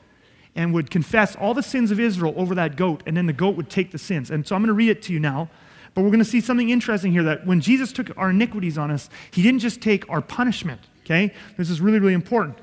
and 0.57 0.73
would 0.75 0.91
confess 0.91 1.37
all 1.37 1.55
the 1.55 1.63
sins 1.63 1.91
of 1.91 2.01
Israel 2.01 2.35
over 2.37 2.55
that 2.57 2.77
goat, 2.77 3.03
and 3.07 3.17
then 3.17 3.27
the 3.27 3.33
goat 3.33 3.55
would 3.57 3.71
take 3.71 3.93
the 3.93 3.99
sins. 3.99 4.31
And 4.31 4.47
so 4.47 4.57
I'm 4.57 4.63
going 4.63 4.69
to 4.69 4.75
read 4.75 4.89
it 4.89 5.03
to 5.03 5.13
you 5.13 5.21
now. 5.21 5.49
But 5.95 6.03
we're 6.03 6.11
going 6.11 6.19
to 6.19 6.25
see 6.25 6.41
something 6.41 6.69
interesting 6.69 7.13
here 7.13 7.23
that 7.23 7.47
when 7.47 7.61
Jesus 7.61 7.93
took 7.93 8.11
our 8.19 8.31
iniquities 8.31 8.77
on 8.77 8.91
us, 8.91 9.09
he 9.31 9.43
didn't 9.43 9.61
just 9.61 9.81
take 9.81 10.09
our 10.11 10.21
punishment, 10.21 10.81
okay? 11.05 11.33
This 11.57 11.71
is 11.71 11.81
really, 11.81 11.99
really 11.99 12.13
important. 12.13 12.59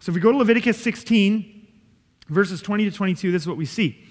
So 0.00 0.10
if 0.10 0.14
we 0.14 0.20
go 0.20 0.32
to 0.32 0.38
Leviticus 0.38 0.80
16, 0.80 1.68
verses 2.28 2.60
20 2.62 2.90
to 2.90 2.90
22, 2.90 3.30
this 3.30 3.42
is 3.42 3.48
what 3.48 3.56
we 3.56 3.66
see. 3.66 4.04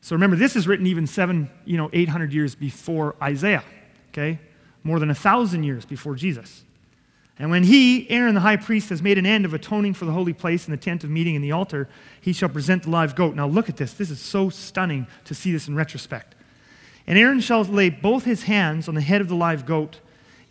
So 0.00 0.16
remember, 0.16 0.36
this 0.36 0.56
is 0.56 0.66
written 0.66 0.86
even 0.86 1.06
seven, 1.06 1.50
you 1.64 1.76
know, 1.76 1.90
800 1.92 2.32
years 2.32 2.54
before 2.54 3.14
Isaiah, 3.22 3.64
okay? 4.10 4.40
More 4.82 4.98
than 4.98 5.10
a 5.10 5.14
thousand 5.14 5.64
years 5.64 5.84
before 5.84 6.14
Jesus. 6.14 6.64
And 7.38 7.50
when 7.50 7.62
he, 7.64 8.08
Aaron 8.10 8.34
the 8.34 8.40
high 8.40 8.56
priest, 8.56 8.88
has 8.88 9.00
made 9.00 9.16
an 9.16 9.26
end 9.26 9.44
of 9.44 9.54
atoning 9.54 9.94
for 9.94 10.04
the 10.04 10.12
holy 10.12 10.32
place 10.32 10.66
and 10.66 10.72
the 10.72 10.82
tent 10.82 11.04
of 11.04 11.10
meeting 11.10 11.36
and 11.36 11.44
the 11.44 11.52
altar, 11.52 11.88
he 12.20 12.32
shall 12.32 12.48
present 12.48 12.82
the 12.82 12.90
live 12.90 13.14
goat. 13.14 13.36
Now 13.36 13.46
look 13.46 13.68
at 13.68 13.76
this. 13.76 13.92
This 13.92 14.10
is 14.10 14.20
so 14.20 14.50
stunning 14.50 15.06
to 15.24 15.34
see 15.34 15.52
this 15.52 15.68
in 15.68 15.76
retrospect. 15.76 16.34
And 17.06 17.16
Aaron 17.16 17.40
shall 17.40 17.62
lay 17.62 17.90
both 17.90 18.24
his 18.24 18.44
hands 18.44 18.88
on 18.88 18.94
the 18.94 19.00
head 19.00 19.20
of 19.20 19.28
the 19.28 19.36
live 19.36 19.64
goat 19.66 20.00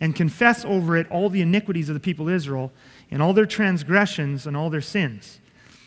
and 0.00 0.14
confess 0.14 0.64
over 0.64 0.96
it 0.96 1.10
all 1.10 1.28
the 1.28 1.42
iniquities 1.42 1.88
of 1.88 1.94
the 1.94 2.00
people 2.00 2.28
of 2.28 2.34
Israel 2.34 2.72
and 3.10 3.22
all 3.22 3.32
their 3.32 3.46
transgressions 3.46 4.46
and 4.46 4.56
all 4.56 4.70
their 4.70 4.80
sins. 4.80 5.40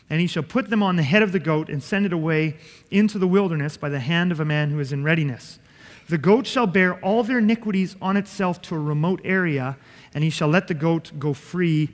And 0.10 0.22
he 0.22 0.28
shall 0.28 0.44
put 0.44 0.70
them 0.70 0.84
on 0.84 0.98
the 0.98 1.04
head 1.04 1.24
of 1.24 1.32
the 1.32 1.40
goat 1.40 1.70
and 1.70 1.82
send 1.82 2.06
it 2.06 2.14
away 2.14 2.58
into 2.92 3.18
the 3.18 3.28
wilderness 3.28 3.76
by 3.78 3.90
the 3.90 4.00
hand 4.00 4.32
of 4.32 4.40
a 4.40 4.46
man 4.46 4.70
who 4.70 4.80
is 4.80 4.92
in 4.92 5.04
readiness. 5.04 5.58
The 6.10 6.18
goat 6.18 6.46
shall 6.48 6.68
bear 6.68 7.00
all 7.02 7.24
their 7.24 7.40
iniquities 7.40 7.96
on 8.02 8.18
itself 8.18 8.62
to 8.64 8.76
a 8.76 8.80
remote 8.80 9.22
area 9.24 9.78
and 10.14 10.24
he 10.24 10.30
shall 10.30 10.48
let 10.48 10.68
the 10.68 10.74
goat 10.74 11.12
go 11.18 11.34
free 11.34 11.90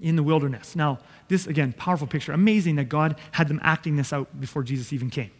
in 0.00 0.16
the 0.16 0.22
wilderness. 0.22 0.74
Now, 0.74 0.98
this, 1.28 1.46
again, 1.46 1.72
powerful 1.72 2.06
picture. 2.06 2.32
Amazing 2.32 2.76
that 2.76 2.88
God 2.88 3.18
had 3.32 3.48
them 3.48 3.60
acting 3.62 3.96
this 3.96 4.12
out 4.12 4.40
before 4.40 4.62
Jesus 4.62 4.92
even 4.92 5.10
came. 5.10 5.30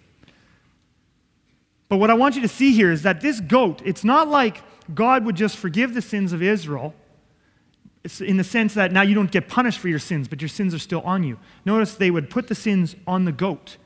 But 1.89 1.97
what 1.97 2.11
I 2.11 2.15
want 2.15 2.37
you 2.37 2.43
to 2.43 2.49
see 2.49 2.73
here 2.73 2.93
is 2.93 3.03
that 3.03 3.21
this 3.21 3.41
goat, 3.41 3.83
it's 3.85 4.05
not 4.05 4.29
like 4.29 4.63
God 4.95 5.25
would 5.25 5.35
just 5.35 5.57
forgive 5.57 5.95
the 5.95 6.03
sins 6.03 6.33
of 6.33 6.43
Israel 6.43 6.95
it's 8.03 8.21
in 8.21 8.37
the 8.37 8.45
sense 8.45 8.75
that 8.75 8.93
now 8.93 9.03
you 9.03 9.15
don't 9.15 9.31
get 9.31 9.49
punished 9.49 9.79
for 9.79 9.89
your 9.89 9.99
sins, 9.99 10.27
but 10.27 10.41
your 10.41 10.49
sins 10.49 10.75
are 10.75 10.79
still 10.79 11.03
on 11.03 11.23
you. 11.23 11.39
Notice 11.65 11.95
they 11.95 12.11
would 12.11 12.31
put 12.31 12.49
the 12.49 12.55
sins 12.55 12.97
on 13.07 13.25
the 13.25 13.33
goat. 13.33 13.77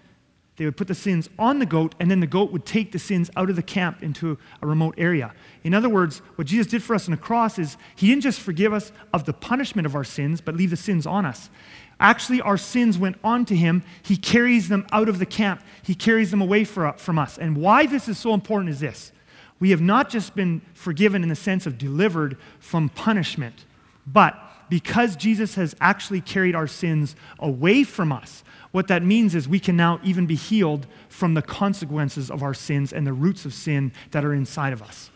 They 0.57 0.65
would 0.65 0.77
put 0.77 0.87
the 0.87 0.95
sins 0.95 1.29
on 1.37 1.59
the 1.59 1.67
goat, 1.67 1.97
and 1.99 2.09
then 2.11 2.21
the 2.21 2.29
goat 2.29 2.53
would 2.53 2.65
take 2.65 2.93
the 2.93 2.99
sins 2.99 3.29
out 3.37 3.51
of 3.51 3.57
the 3.57 3.63
camp 3.63 4.03
into 4.03 4.39
a 4.63 4.67
remote 4.67 4.95
area. 4.97 5.35
In 5.65 5.75
other 5.75 5.89
words, 5.89 6.19
what 6.37 6.47
Jesus 6.47 6.69
did 6.69 6.83
for 6.83 6.95
us 6.95 7.09
on 7.09 7.11
the 7.11 7.17
cross 7.17 7.59
is 7.59 7.77
he 7.97 8.07
didn't 8.07 8.23
just 8.23 8.39
forgive 8.39 8.73
us 8.73 8.93
of 9.13 9.25
the 9.25 9.33
punishment 9.33 9.85
of 9.85 9.97
our 9.97 10.05
sins, 10.05 10.41
but 10.41 10.55
leave 10.55 10.71
the 10.71 10.77
sins 10.77 11.07
on 11.07 11.27
us. 11.27 11.51
Actually, 11.99 12.41
our 12.41 12.57
sins 12.57 12.99
went 12.99 13.17
on 13.25 13.45
to 13.47 13.57
him. 13.57 13.83
He 14.03 14.17
carries 14.17 14.69
them 14.69 14.87
out 14.93 15.09
of 15.09 15.19
the 15.19 15.27
camp, 15.27 15.63
he 15.83 15.95
carries 15.95 16.31
them 16.31 16.41
away 16.41 16.65
from 16.65 17.19
us. 17.19 17.37
And 17.39 17.57
why 17.57 17.87
this 17.87 18.09
is 18.09 18.19
so 18.19 18.33
important 18.33 18.71
is 18.71 18.81
this 18.81 19.11
we 19.59 19.71
have 19.71 19.81
not 19.81 20.09
just 20.09 20.37
been 20.37 20.63
forgiven 20.75 21.23
in 21.23 21.29
the 21.29 21.37
sense 21.37 21.67
of 21.67 21.79
delivered 21.79 22.37
from 22.61 22.89
punishment, 22.91 23.65
but 24.07 24.39
because 24.69 25.17
Jesus 25.17 25.55
has 25.57 25.75
actually 25.81 26.21
carried 26.21 26.55
our 26.55 26.67
sins 26.67 27.17
away 27.39 27.85
from 27.85 28.13
us, 28.13 28.44
what 28.75 28.89
that 28.89 29.05
means 29.05 29.37
is 29.37 29.49
we 29.49 29.61
can 29.61 29.77
now 29.77 30.01
even 30.03 30.27
be 30.27 30.35
healed 30.35 30.89
from 31.09 31.35
the 31.35 31.43
consequences 31.43 32.29
of 32.29 32.43
our 32.43 32.53
sins 32.53 32.93
and 32.93 33.07
the 33.07 33.13
roots 33.13 33.45
of 33.45 33.55
sin 33.55 33.93
that 34.11 34.25
are 34.25 34.35
inside 34.35 34.73
of 34.73 34.83
us. 34.83 35.13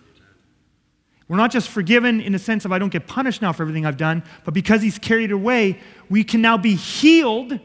We're 1.27 1.39
not 1.39 1.51
just 1.51 1.69
forgiven 1.69 2.21
in 2.21 2.33
the 2.33 2.39
sense 2.39 2.65
of 2.65 2.71
I 2.71 2.79
don't 2.79 2.93
get 2.93 3.09
punished 3.09 3.43
now 3.43 3.53
for 3.53 3.65
everything 3.65 3.85
I've 3.85 3.97
done, 3.97 4.23
but 4.45 4.55
because 4.55 4.81
He's 4.81 4.97
carried 4.97 5.33
away, 5.33 5.81
we 6.09 6.23
can 6.23 6.41
now 6.41 6.57
be 6.57 6.77
healed. 6.77 7.59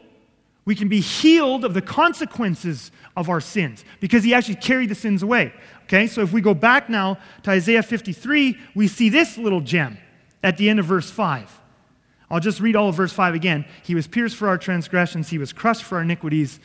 We 0.64 0.74
can 0.74 0.88
be 0.88 0.98
healed 0.98 1.64
of 1.64 1.74
the 1.74 1.82
consequences 1.82 2.90
of 3.16 3.28
our 3.28 3.40
sins 3.40 3.84
because 4.00 4.24
He 4.24 4.34
actually 4.34 4.56
carried 4.56 4.88
the 4.88 4.96
sins 4.96 5.22
away. 5.22 5.52
Okay, 5.84 6.08
so 6.08 6.22
if 6.22 6.32
we 6.32 6.40
go 6.40 6.54
back 6.54 6.90
now 6.90 7.18
to 7.44 7.52
Isaiah 7.52 7.84
53, 7.84 8.58
we 8.74 8.88
see 8.88 9.10
this 9.10 9.38
little 9.38 9.60
gem 9.60 9.98
at 10.42 10.56
the 10.56 10.68
end 10.68 10.80
of 10.80 10.86
verse 10.86 11.08
5. 11.08 11.60
I'll 12.30 12.40
just 12.40 12.60
read 12.60 12.76
all 12.76 12.88
of 12.88 12.94
verse 12.94 13.12
5 13.12 13.34
again. 13.34 13.64
He 13.82 13.94
was 13.94 14.06
pierced 14.06 14.36
for 14.36 14.48
our 14.48 14.58
transgressions, 14.58 15.28
he 15.28 15.38
was 15.38 15.52
crushed 15.52 15.84
for 15.84 15.96
our 15.96 16.02
iniquities, 16.02 16.60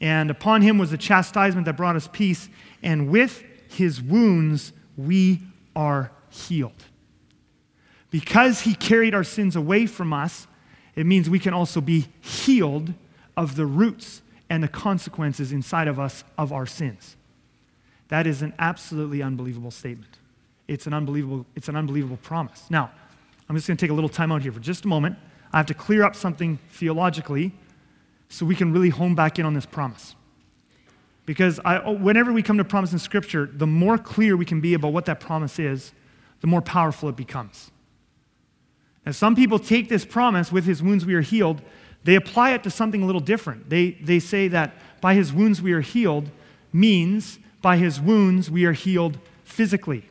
and 0.00 0.30
upon 0.30 0.62
him 0.62 0.78
was 0.78 0.90
the 0.90 0.98
chastisement 0.98 1.66
that 1.66 1.76
brought 1.76 1.96
us 1.96 2.08
peace, 2.12 2.48
and 2.82 3.08
with 3.08 3.42
his 3.68 4.02
wounds 4.02 4.72
we 4.96 5.40
are 5.76 6.10
healed. 6.30 6.84
Because 8.10 8.60
he 8.60 8.74
carried 8.74 9.14
our 9.14 9.24
sins 9.24 9.56
away 9.56 9.86
from 9.86 10.12
us, 10.12 10.46
it 10.94 11.06
means 11.06 11.28
we 11.28 11.38
can 11.38 11.52
also 11.52 11.80
be 11.80 12.06
healed 12.20 12.94
of 13.36 13.56
the 13.56 13.66
roots 13.66 14.22
and 14.48 14.62
the 14.62 14.68
consequences 14.68 15.52
inside 15.52 15.88
of 15.88 15.98
us 15.98 16.22
of 16.38 16.52
our 16.52 16.66
sins. 16.66 17.16
That 18.08 18.26
is 18.26 18.42
an 18.42 18.54
absolutely 18.58 19.22
unbelievable 19.22 19.70
statement. 19.70 20.18
It's 20.68 20.86
an 20.86 20.94
unbelievable, 20.94 21.46
it's 21.56 21.68
an 21.68 21.76
unbelievable 21.76 22.18
promise. 22.18 22.64
Now, 22.70 22.92
I'm 23.48 23.56
just 23.56 23.66
going 23.66 23.76
to 23.76 23.80
take 23.84 23.90
a 23.90 23.94
little 23.94 24.08
time 24.08 24.32
out 24.32 24.42
here 24.42 24.52
for 24.52 24.60
just 24.60 24.84
a 24.84 24.88
moment. 24.88 25.16
I 25.52 25.58
have 25.58 25.66
to 25.66 25.74
clear 25.74 26.02
up 26.02 26.16
something 26.16 26.58
theologically 26.70 27.52
so 28.28 28.44
we 28.44 28.56
can 28.56 28.72
really 28.72 28.88
hone 28.88 29.14
back 29.14 29.38
in 29.38 29.46
on 29.46 29.54
this 29.54 29.66
promise. 29.66 30.14
Because 31.26 31.60
I, 31.64 31.78
oh, 31.78 31.92
whenever 31.92 32.32
we 32.32 32.42
come 32.42 32.58
to 32.58 32.64
promise 32.64 32.92
in 32.92 32.98
Scripture, 32.98 33.48
the 33.52 33.66
more 33.66 33.96
clear 33.96 34.36
we 34.36 34.44
can 34.44 34.60
be 34.60 34.74
about 34.74 34.92
what 34.92 35.06
that 35.06 35.20
promise 35.20 35.58
is, 35.58 35.92
the 36.40 36.46
more 36.46 36.60
powerful 36.60 37.08
it 37.08 37.16
becomes. 37.16 37.70
And 39.06 39.14
some 39.14 39.36
people 39.36 39.58
take 39.58 39.88
this 39.88 40.04
promise, 40.04 40.50
with 40.50 40.64
his 40.64 40.82
wounds 40.82 41.06
we 41.06 41.14
are 41.14 41.20
healed, 41.20 41.62
they 42.04 42.16
apply 42.16 42.50
it 42.52 42.62
to 42.64 42.70
something 42.70 43.02
a 43.02 43.06
little 43.06 43.20
different. 43.20 43.70
They, 43.70 43.92
they 43.92 44.18
say 44.18 44.48
that 44.48 44.74
by 45.00 45.14
his 45.14 45.32
wounds 45.32 45.62
we 45.62 45.72
are 45.72 45.80
healed 45.80 46.30
means 46.72 47.38
by 47.62 47.76
his 47.76 48.00
wounds 48.00 48.50
we 48.50 48.64
are 48.66 48.72
healed 48.72 49.18
physically. 49.44 50.04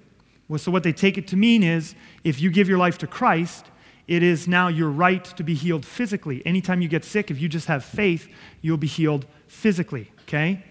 Well, 0.47 0.59
so 0.59 0.71
what 0.71 0.83
they 0.83 0.93
take 0.93 1.17
it 1.17 1.27
to 1.27 1.37
mean 1.37 1.63
is 1.63 1.95
if 2.23 2.41
you 2.41 2.51
give 2.51 2.67
your 2.67 2.77
life 2.77 2.97
to 2.99 3.07
Christ, 3.07 3.65
it 4.07 4.21
is 4.21 4.47
now 4.47 4.67
your 4.67 4.89
right 4.89 5.23
to 5.23 5.43
be 5.43 5.53
healed 5.53 5.85
physically. 5.85 6.45
Anytime 6.45 6.81
you 6.81 6.89
get 6.89 7.05
sick, 7.05 7.31
if 7.31 7.39
you 7.39 7.47
just 7.47 7.67
have 7.67 7.85
faith, 7.85 8.27
you'll 8.61 8.77
be 8.77 8.87
healed 8.87 9.25
physically, 9.47 10.11
okay? 10.23 10.63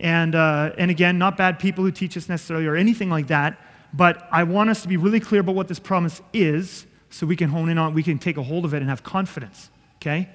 And, 0.00 0.34
uh, 0.34 0.72
and 0.76 0.90
again, 0.90 1.18
not 1.18 1.36
bad 1.36 1.58
people 1.58 1.84
who 1.84 1.92
teach 1.92 2.16
us 2.16 2.28
necessarily 2.28 2.66
or 2.66 2.76
anything 2.76 3.10
like 3.10 3.28
that, 3.28 3.58
but 3.92 4.28
I 4.30 4.42
want 4.44 4.70
us 4.70 4.82
to 4.82 4.88
be 4.88 4.96
really 4.96 5.20
clear 5.20 5.40
about 5.40 5.54
what 5.54 5.68
this 5.68 5.78
promise 5.78 6.20
is 6.32 6.86
so 7.10 7.26
we 7.26 7.36
can 7.36 7.48
hone 7.50 7.68
in 7.68 7.78
on 7.78 7.92
it, 7.92 7.94
we 7.94 8.02
can 8.02 8.18
take 8.18 8.36
a 8.36 8.42
hold 8.42 8.64
of 8.64 8.74
it 8.74 8.78
and 8.78 8.88
have 8.90 9.02
confidence, 9.02 9.70
okay? 9.96 10.28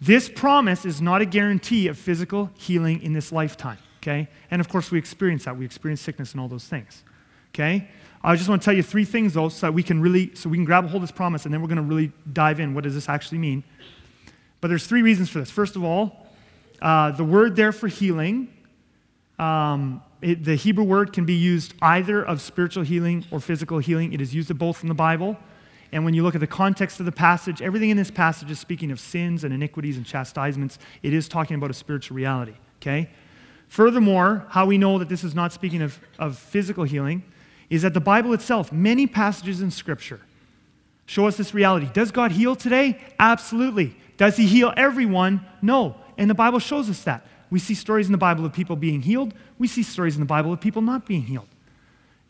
This 0.00 0.28
promise 0.28 0.84
is 0.84 1.00
not 1.00 1.22
a 1.22 1.24
guarantee 1.24 1.88
of 1.88 1.96
physical 1.96 2.50
healing 2.58 3.00
in 3.00 3.14
this 3.14 3.32
lifetime, 3.32 3.78
okay? 4.02 4.28
And 4.50 4.60
of 4.60 4.68
course, 4.68 4.90
we 4.90 4.98
experience 4.98 5.44
that. 5.44 5.56
We 5.56 5.64
experience 5.64 6.00
sickness 6.00 6.32
and 6.32 6.40
all 6.40 6.48
those 6.48 6.66
things, 6.66 7.04
okay? 7.54 7.88
I 8.22 8.36
just 8.36 8.48
want 8.48 8.62
to 8.62 8.64
tell 8.64 8.74
you 8.74 8.82
three 8.82 9.04
things, 9.04 9.34
though, 9.34 9.50
so 9.50 9.66
that 9.66 9.72
we 9.72 9.82
can 9.82 10.00
really, 10.00 10.34
so 10.34 10.48
we 10.48 10.56
can 10.56 10.64
grab 10.64 10.84
a 10.84 10.88
hold 10.88 11.02
of 11.02 11.08
this 11.08 11.14
promise, 11.14 11.44
and 11.44 11.52
then 11.52 11.60
we're 11.60 11.68
going 11.68 11.76
to 11.76 11.82
really 11.82 12.10
dive 12.32 12.58
in. 12.58 12.74
What 12.74 12.84
does 12.84 12.94
this 12.94 13.08
actually 13.08 13.38
mean? 13.38 13.62
But 14.60 14.68
there's 14.68 14.86
three 14.86 15.02
reasons 15.02 15.28
for 15.28 15.40
this. 15.40 15.50
First 15.50 15.76
of 15.76 15.84
all, 15.84 16.26
uh, 16.80 17.10
the 17.10 17.24
word 17.24 17.54
there 17.54 17.70
for 17.70 17.86
healing, 17.86 18.48
um, 19.38 20.02
it, 20.22 20.42
the 20.42 20.54
Hebrew 20.54 20.84
word 20.84 21.12
can 21.12 21.26
be 21.26 21.34
used 21.34 21.74
either 21.82 22.24
of 22.24 22.40
spiritual 22.40 22.82
healing 22.82 23.26
or 23.30 23.40
physical 23.40 23.78
healing. 23.78 24.14
It 24.14 24.22
is 24.22 24.34
used 24.34 24.50
of 24.50 24.58
both 24.58 24.82
in 24.82 24.88
the 24.88 24.94
Bible. 24.94 25.36
And 25.92 26.04
when 26.04 26.14
you 26.14 26.22
look 26.22 26.34
at 26.34 26.40
the 26.40 26.46
context 26.46 26.98
of 27.00 27.06
the 27.06 27.12
passage, 27.12 27.60
everything 27.60 27.90
in 27.90 27.96
this 27.98 28.10
passage 28.10 28.50
is 28.50 28.58
speaking 28.58 28.90
of 28.90 28.98
sins 28.98 29.44
and 29.44 29.52
iniquities 29.52 29.98
and 29.98 30.06
chastisements. 30.06 30.78
It 31.02 31.12
is 31.12 31.28
talking 31.28 31.56
about 31.56 31.70
a 31.70 31.74
spiritual 31.74 32.16
reality, 32.16 32.54
okay? 32.80 33.10
Furthermore, 33.68 34.46
how 34.48 34.64
we 34.64 34.78
know 34.78 34.98
that 34.98 35.10
this 35.10 35.22
is 35.24 35.34
not 35.34 35.52
speaking 35.52 35.82
of, 35.82 36.00
of 36.18 36.38
physical 36.38 36.84
healing 36.84 37.22
is 37.74 37.82
that 37.82 37.94
the 37.94 38.00
Bible 38.00 38.32
itself, 38.32 38.72
many 38.72 39.06
passages 39.06 39.60
in 39.60 39.70
Scripture, 39.70 40.20
show 41.06 41.26
us 41.26 41.36
this 41.36 41.54
reality. 41.54 41.88
Does 41.92 42.10
God 42.10 42.32
heal 42.32 42.54
today? 42.54 42.98
Absolutely. 43.18 43.96
Does 44.16 44.36
He 44.36 44.46
heal 44.46 44.72
everyone? 44.76 45.44
No. 45.60 45.96
And 46.16 46.30
the 46.30 46.34
Bible 46.34 46.58
shows 46.58 46.88
us 46.88 47.02
that. 47.04 47.26
We 47.50 47.58
see 47.58 47.74
stories 47.74 48.06
in 48.06 48.12
the 48.12 48.18
Bible 48.18 48.44
of 48.44 48.52
people 48.52 48.76
being 48.76 49.02
healed, 49.02 49.34
we 49.58 49.68
see 49.68 49.82
stories 49.82 50.14
in 50.14 50.20
the 50.20 50.26
Bible 50.26 50.52
of 50.52 50.60
people 50.60 50.82
not 50.82 51.06
being 51.06 51.22
healed. 51.22 51.48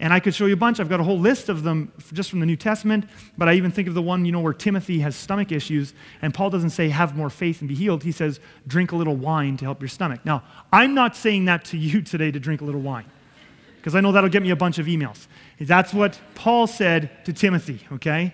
And 0.00 0.12
I 0.12 0.18
could 0.18 0.34
show 0.34 0.46
you 0.46 0.54
a 0.54 0.56
bunch. 0.56 0.80
I've 0.80 0.88
got 0.88 0.98
a 0.98 1.04
whole 1.04 1.18
list 1.18 1.48
of 1.48 1.62
them 1.62 1.92
just 2.12 2.28
from 2.28 2.40
the 2.40 2.46
New 2.46 2.56
Testament, 2.56 3.08
but 3.38 3.48
I 3.48 3.54
even 3.54 3.70
think 3.70 3.86
of 3.86 3.94
the 3.94 4.02
one, 4.02 4.24
you 4.24 4.32
know, 4.32 4.40
where 4.40 4.52
Timothy 4.52 4.98
has 4.98 5.14
stomach 5.14 5.52
issues, 5.52 5.94
and 6.20 6.34
Paul 6.34 6.50
doesn't 6.50 6.70
say, 6.70 6.88
have 6.88 7.16
more 7.16 7.30
faith 7.30 7.60
and 7.60 7.68
be 7.68 7.76
healed. 7.76 8.02
He 8.02 8.10
says, 8.10 8.40
drink 8.66 8.90
a 8.90 8.96
little 8.96 9.14
wine 9.14 9.56
to 9.58 9.64
help 9.64 9.80
your 9.80 9.88
stomach. 9.88 10.20
Now, 10.24 10.42
I'm 10.72 10.94
not 10.94 11.16
saying 11.16 11.44
that 11.44 11.64
to 11.66 11.78
you 11.78 12.02
today 12.12 12.32
to 12.32 12.40
drink 12.40 12.60
a 12.60 12.64
little 12.64 12.80
wine 12.80 13.06
because 13.84 13.94
I 13.94 14.00
know 14.00 14.12
that'll 14.12 14.30
get 14.30 14.42
me 14.42 14.48
a 14.48 14.56
bunch 14.56 14.78
of 14.78 14.86
emails. 14.86 15.26
That's 15.60 15.92
what 15.92 16.18
Paul 16.34 16.66
said 16.66 17.10
to 17.26 17.34
Timothy, 17.34 17.80
okay? 17.92 18.32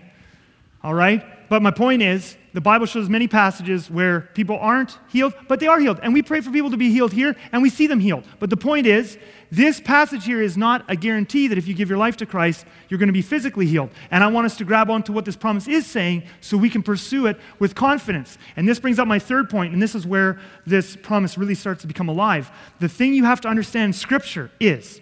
All 0.80 0.94
right? 0.94 1.24
But 1.48 1.60
my 1.60 1.72
point 1.72 2.02
is, 2.02 2.36
the 2.52 2.60
Bible 2.60 2.86
shows 2.86 3.08
many 3.08 3.26
passages 3.26 3.90
where 3.90 4.20
people 4.20 4.56
aren't 4.60 4.96
healed, 5.08 5.34
but 5.48 5.58
they 5.58 5.66
are 5.66 5.80
healed. 5.80 5.98
And 6.04 6.14
we 6.14 6.22
pray 6.22 6.40
for 6.40 6.52
people 6.52 6.70
to 6.70 6.76
be 6.76 6.92
healed 6.92 7.12
here, 7.12 7.34
and 7.50 7.62
we 7.62 7.68
see 7.68 7.88
them 7.88 7.98
healed. 7.98 8.22
But 8.38 8.48
the 8.48 8.56
point 8.56 8.86
is, 8.86 9.18
this 9.50 9.80
passage 9.80 10.24
here 10.24 10.40
is 10.40 10.56
not 10.56 10.84
a 10.88 10.94
guarantee 10.94 11.48
that 11.48 11.58
if 11.58 11.66
you 11.66 11.74
give 11.74 11.88
your 11.88 11.98
life 11.98 12.16
to 12.18 12.26
Christ, 12.26 12.64
you're 12.88 12.98
going 12.98 13.08
to 13.08 13.12
be 13.12 13.20
physically 13.20 13.66
healed. 13.66 13.90
And 14.12 14.22
I 14.22 14.28
want 14.28 14.46
us 14.46 14.56
to 14.58 14.64
grab 14.64 14.88
onto 14.88 15.12
what 15.12 15.24
this 15.24 15.34
promise 15.34 15.66
is 15.66 15.84
saying 15.84 16.22
so 16.40 16.56
we 16.56 16.70
can 16.70 16.84
pursue 16.84 17.26
it 17.26 17.40
with 17.58 17.74
confidence. 17.74 18.38
And 18.54 18.68
this 18.68 18.78
brings 18.78 19.00
up 19.00 19.08
my 19.08 19.18
third 19.18 19.50
point, 19.50 19.72
and 19.72 19.82
this 19.82 19.96
is 19.96 20.06
where 20.06 20.38
this 20.64 20.94
promise 20.94 21.36
really 21.36 21.56
starts 21.56 21.80
to 21.80 21.88
become 21.88 22.08
alive. 22.08 22.52
The 22.78 22.88
thing 22.88 23.14
you 23.14 23.24
have 23.24 23.40
to 23.40 23.48
understand 23.48 23.86
in 23.86 23.92
Scripture 23.94 24.52
is 24.60 25.00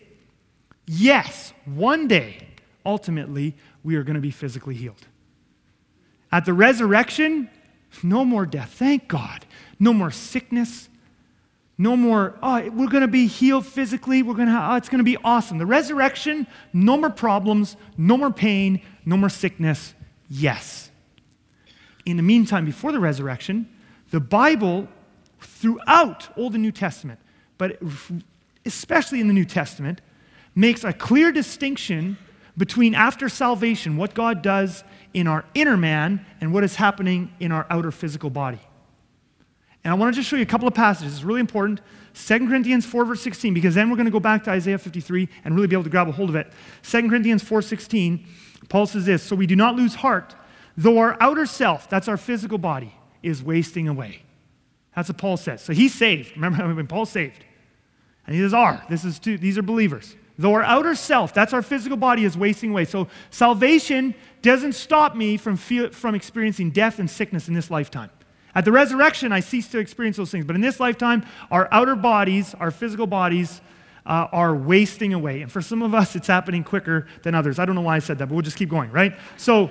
yes, 0.88 1.52
one 1.64 2.08
day, 2.08 2.48
ultimately, 2.84 3.54
we 3.84 3.96
are 3.96 4.02
going 4.02 4.14
to 4.14 4.20
be 4.20 4.30
physically 4.30 4.74
healed. 4.74 5.06
At 6.32 6.44
the 6.44 6.52
resurrection, 6.52 7.48
no 8.02 8.24
more 8.24 8.46
death. 8.46 8.72
Thank 8.72 9.08
God. 9.08 9.46
No 9.78 9.92
more 9.92 10.10
sickness. 10.10 10.88
No 11.80 11.96
more, 11.96 12.36
oh, 12.42 12.68
we're 12.70 12.88
going 12.88 13.02
to 13.02 13.08
be 13.08 13.28
healed 13.28 13.64
physically. 13.64 14.22
We're 14.22 14.34
going 14.34 14.48
to, 14.48 14.68
oh, 14.72 14.74
it's 14.74 14.88
going 14.88 14.98
to 14.98 15.04
be 15.04 15.16
awesome. 15.22 15.58
The 15.58 15.66
resurrection, 15.66 16.46
no 16.72 16.96
more 16.96 17.10
problems, 17.10 17.76
no 17.96 18.16
more 18.16 18.32
pain, 18.32 18.82
no 19.04 19.16
more 19.16 19.28
sickness. 19.28 19.94
Yes. 20.28 20.90
In 22.04 22.16
the 22.16 22.22
meantime, 22.24 22.64
before 22.64 22.90
the 22.90 22.98
resurrection, 22.98 23.68
the 24.10 24.18
Bible, 24.18 24.88
throughout 25.40 26.28
Old 26.36 26.54
and 26.54 26.62
New 26.62 26.72
Testament, 26.72 27.20
but 27.58 27.80
especially 28.66 29.20
in 29.20 29.28
the 29.28 29.34
New 29.34 29.44
Testament, 29.44 30.00
makes 30.58 30.82
a 30.82 30.92
clear 30.92 31.30
distinction 31.30 32.18
between 32.56 32.92
after 32.92 33.28
salvation, 33.28 33.96
what 33.96 34.12
God 34.12 34.42
does 34.42 34.82
in 35.14 35.28
our 35.28 35.44
inner 35.54 35.76
man, 35.76 36.26
and 36.40 36.52
what 36.52 36.64
is 36.64 36.74
happening 36.74 37.32
in 37.38 37.52
our 37.52 37.64
outer 37.70 37.92
physical 37.92 38.28
body. 38.28 38.58
And 39.84 39.92
I 39.92 39.94
want 39.94 40.12
to 40.12 40.20
just 40.20 40.28
show 40.28 40.34
you 40.34 40.42
a 40.42 40.46
couple 40.46 40.66
of 40.66 40.74
passages. 40.74 41.14
It's 41.14 41.22
really 41.22 41.38
important. 41.38 41.80
2 42.14 42.48
Corinthians 42.48 42.84
4, 42.84 43.04
verse 43.04 43.22
16, 43.22 43.54
because 43.54 43.76
then 43.76 43.88
we're 43.88 43.94
going 43.94 44.06
to 44.06 44.12
go 44.12 44.18
back 44.18 44.42
to 44.44 44.50
Isaiah 44.50 44.78
53 44.78 45.28
and 45.44 45.54
really 45.54 45.68
be 45.68 45.76
able 45.76 45.84
to 45.84 45.90
grab 45.90 46.08
a 46.08 46.12
hold 46.12 46.28
of 46.28 46.34
it. 46.34 46.52
2 46.82 47.08
Corinthians 47.08 47.44
4, 47.44 47.62
16, 47.62 48.26
Paul 48.68 48.86
says 48.86 49.06
this 49.06 49.22
So 49.22 49.36
we 49.36 49.46
do 49.46 49.54
not 49.54 49.76
lose 49.76 49.94
heart, 49.94 50.34
though 50.76 50.98
our 50.98 51.16
outer 51.20 51.46
self, 51.46 51.88
that's 51.88 52.08
our 52.08 52.16
physical 52.16 52.58
body, 52.58 52.92
is 53.22 53.44
wasting 53.44 53.86
away. 53.86 54.22
That's 54.96 55.08
what 55.08 55.18
Paul 55.18 55.36
says. 55.36 55.62
So 55.62 55.72
he's 55.72 55.94
saved. 55.94 56.32
Remember 56.36 56.74
when 56.74 56.88
Paul's 56.88 57.10
saved? 57.10 57.44
And 58.26 58.34
he 58.34 58.42
says, 58.42 58.52
Are. 58.52 58.84
This 58.90 59.04
is 59.04 59.20
these 59.20 59.56
are 59.56 59.62
believers. 59.62 60.16
Though 60.38 60.54
our 60.54 60.62
outer 60.62 60.94
self, 60.94 61.34
that's 61.34 61.52
our 61.52 61.62
physical 61.62 61.96
body, 61.96 62.24
is 62.24 62.36
wasting 62.36 62.70
away. 62.70 62.84
So 62.84 63.08
salvation 63.30 64.14
doesn't 64.40 64.74
stop 64.74 65.16
me 65.16 65.36
from, 65.36 65.56
feel, 65.56 65.90
from 65.90 66.14
experiencing 66.14 66.70
death 66.70 67.00
and 67.00 67.10
sickness 67.10 67.48
in 67.48 67.54
this 67.54 67.70
lifetime. 67.70 68.10
At 68.54 68.64
the 68.64 68.72
resurrection, 68.72 69.32
I 69.32 69.40
cease 69.40 69.68
to 69.68 69.78
experience 69.78 70.16
those 70.16 70.30
things. 70.30 70.44
But 70.44 70.54
in 70.54 70.62
this 70.62 70.78
lifetime, 70.78 71.26
our 71.50 71.68
outer 71.72 71.96
bodies, 71.96 72.54
our 72.54 72.70
physical 72.70 73.06
bodies, 73.06 73.60
uh, 74.06 74.28
are 74.32 74.54
wasting 74.54 75.12
away. 75.12 75.42
And 75.42 75.50
for 75.50 75.60
some 75.60 75.82
of 75.82 75.92
us, 75.92 76.16
it's 76.16 76.28
happening 76.28 76.64
quicker 76.64 77.06
than 77.22 77.34
others. 77.34 77.58
I 77.58 77.64
don't 77.64 77.74
know 77.74 77.82
why 77.82 77.96
I 77.96 77.98
said 77.98 78.18
that, 78.18 78.26
but 78.28 78.34
we'll 78.34 78.42
just 78.42 78.56
keep 78.56 78.70
going, 78.70 78.90
right? 78.90 79.18
So, 79.36 79.70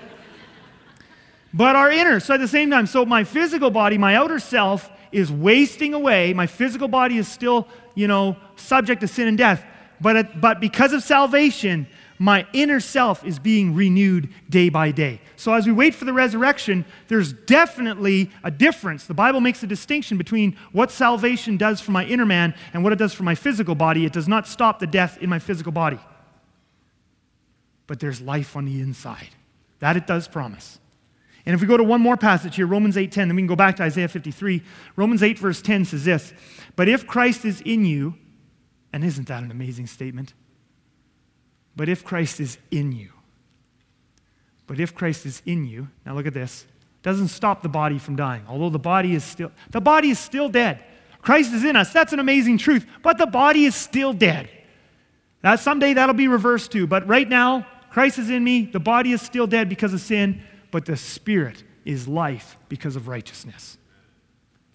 but 1.53 1.75
our 1.75 1.89
inner, 1.89 2.19
so 2.19 2.35
at 2.35 2.41
the 2.41 2.47
same 2.47 2.69
time, 2.69 2.87
so 2.87 3.05
my 3.05 3.23
physical 3.23 3.71
body, 3.71 3.97
my 3.97 4.15
outer 4.15 4.37
self, 4.37 4.91
is 5.11 5.31
wasting 5.31 5.93
away. 5.93 6.33
My 6.33 6.45
physical 6.45 6.87
body 6.87 7.17
is 7.17 7.27
still, 7.27 7.67
you 7.95 8.07
know, 8.07 8.35
subject 8.57 9.01
to 9.01 9.07
sin 9.07 9.27
and 9.27 9.37
death. 9.37 9.65
But, 9.99 10.39
but 10.39 10.59
because 10.59 10.93
of 10.93 11.03
salvation, 11.03 11.87
my 12.19 12.47
inner 12.53 12.79
self 12.79 13.23
is 13.23 13.37
being 13.37 13.75
renewed 13.75 14.29
day 14.49 14.69
by 14.69 14.91
day. 14.91 15.21
So, 15.35 15.53
as 15.53 15.67
we 15.67 15.73
wait 15.73 15.93
for 15.93 16.05
the 16.05 16.13
resurrection, 16.13 16.85
there's 17.07 17.33
definitely 17.33 18.31
a 18.43 18.49
difference. 18.49 19.05
The 19.05 19.13
Bible 19.13 19.39
makes 19.39 19.61
a 19.61 19.67
distinction 19.67 20.17
between 20.17 20.57
what 20.71 20.91
salvation 20.91 21.57
does 21.57 21.79
for 21.79 21.91
my 21.91 22.05
inner 22.05 22.25
man 22.25 22.55
and 22.73 22.83
what 22.83 22.91
it 22.91 22.97
does 22.97 23.13
for 23.13 23.23
my 23.23 23.35
physical 23.35 23.75
body. 23.75 24.05
It 24.05 24.13
does 24.13 24.27
not 24.27 24.47
stop 24.47 24.79
the 24.79 24.87
death 24.87 25.17
in 25.21 25.29
my 25.29 25.39
physical 25.39 25.71
body, 25.71 25.99
but 27.85 27.99
there's 27.99 28.19
life 28.19 28.55
on 28.55 28.65
the 28.65 28.81
inside. 28.81 29.29
That 29.79 29.95
it 29.95 30.07
does 30.07 30.27
promise. 30.27 30.79
And 31.45 31.53
if 31.53 31.61
we 31.61 31.67
go 31.67 31.77
to 31.77 31.83
one 31.83 32.01
more 32.01 32.17
passage 32.17 32.55
here, 32.55 32.65
Romans 32.65 32.97
8:10, 32.97 33.29
then 33.29 33.35
we 33.35 33.41
can 33.43 33.47
go 33.47 33.55
back 33.55 33.75
to 33.77 33.83
Isaiah 33.83 34.07
53. 34.07 34.63
Romans 34.95 35.21
8 35.21 35.37
verse 35.37 35.61
10 35.61 35.85
says 35.85 36.03
this, 36.03 36.33
"But 36.75 36.89
if 36.89 37.05
Christ 37.05 37.45
is 37.45 37.61
in 37.61 37.85
you, 37.85 38.15
and 38.93 39.03
isn't 39.03 39.27
that 39.27 39.43
an 39.43 39.51
amazing 39.51 39.87
statement? 39.87 40.33
But 41.75 41.89
if 41.89 42.03
Christ 42.03 42.39
is 42.39 42.57
in 42.71 42.91
you, 42.91 43.11
but 44.65 44.79
if 44.79 44.95
Christ 44.95 45.25
is 45.25 45.41
in 45.45 45.65
you, 45.65 45.87
now 46.05 46.13
look 46.15 46.27
at 46.27 46.33
this, 46.33 46.65
doesn't 47.03 47.29
stop 47.29 47.61
the 47.61 47.69
body 47.69 47.99
from 47.99 48.15
dying. 48.15 48.43
Although 48.47 48.69
the 48.69 48.79
body 48.79 49.13
is 49.13 49.23
still, 49.23 49.51
the 49.71 49.79
body 49.79 50.09
is 50.09 50.19
still 50.19 50.49
dead. 50.49 50.83
Christ 51.21 51.53
is 51.53 51.63
in 51.63 51.75
us. 51.75 51.93
That's 51.93 52.13
an 52.13 52.19
amazing 52.19 52.57
truth. 52.57 52.85
But 53.01 53.17
the 53.17 53.27
body 53.27 53.65
is 53.65 53.75
still 53.75 54.13
dead. 54.13 54.49
That 55.41 55.59
someday 55.59 55.93
that'll 55.93 56.15
be 56.15 56.27
reversed 56.27 56.71
too. 56.71 56.87
But 56.87 57.07
right 57.07 57.27
now, 57.27 57.65
Christ 57.91 58.19
is 58.19 58.29
in 58.29 58.43
me. 58.43 58.65
The 58.65 58.79
body 58.79 59.11
is 59.11 59.21
still 59.21 59.47
dead 59.47 59.69
because 59.69 59.93
of 59.93 60.01
sin, 60.01 60.41
but 60.71 60.85
the 60.85 60.97
spirit 60.97 61.63
is 61.85 62.07
life 62.07 62.57
because 62.69 62.95
of 62.95 63.07
righteousness. 63.07 63.77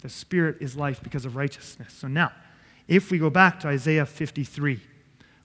The 0.01 0.09
spirit 0.09 0.57
is 0.59 0.75
life 0.75 1.01
because 1.03 1.25
of 1.25 1.35
righteousness. 1.35 1.93
So 1.93 2.07
now, 2.07 2.31
if 2.87 3.11
we 3.11 3.17
go 3.17 3.29
back 3.29 3.59
to 3.61 3.67
Isaiah 3.67 4.05
53, 4.05 4.79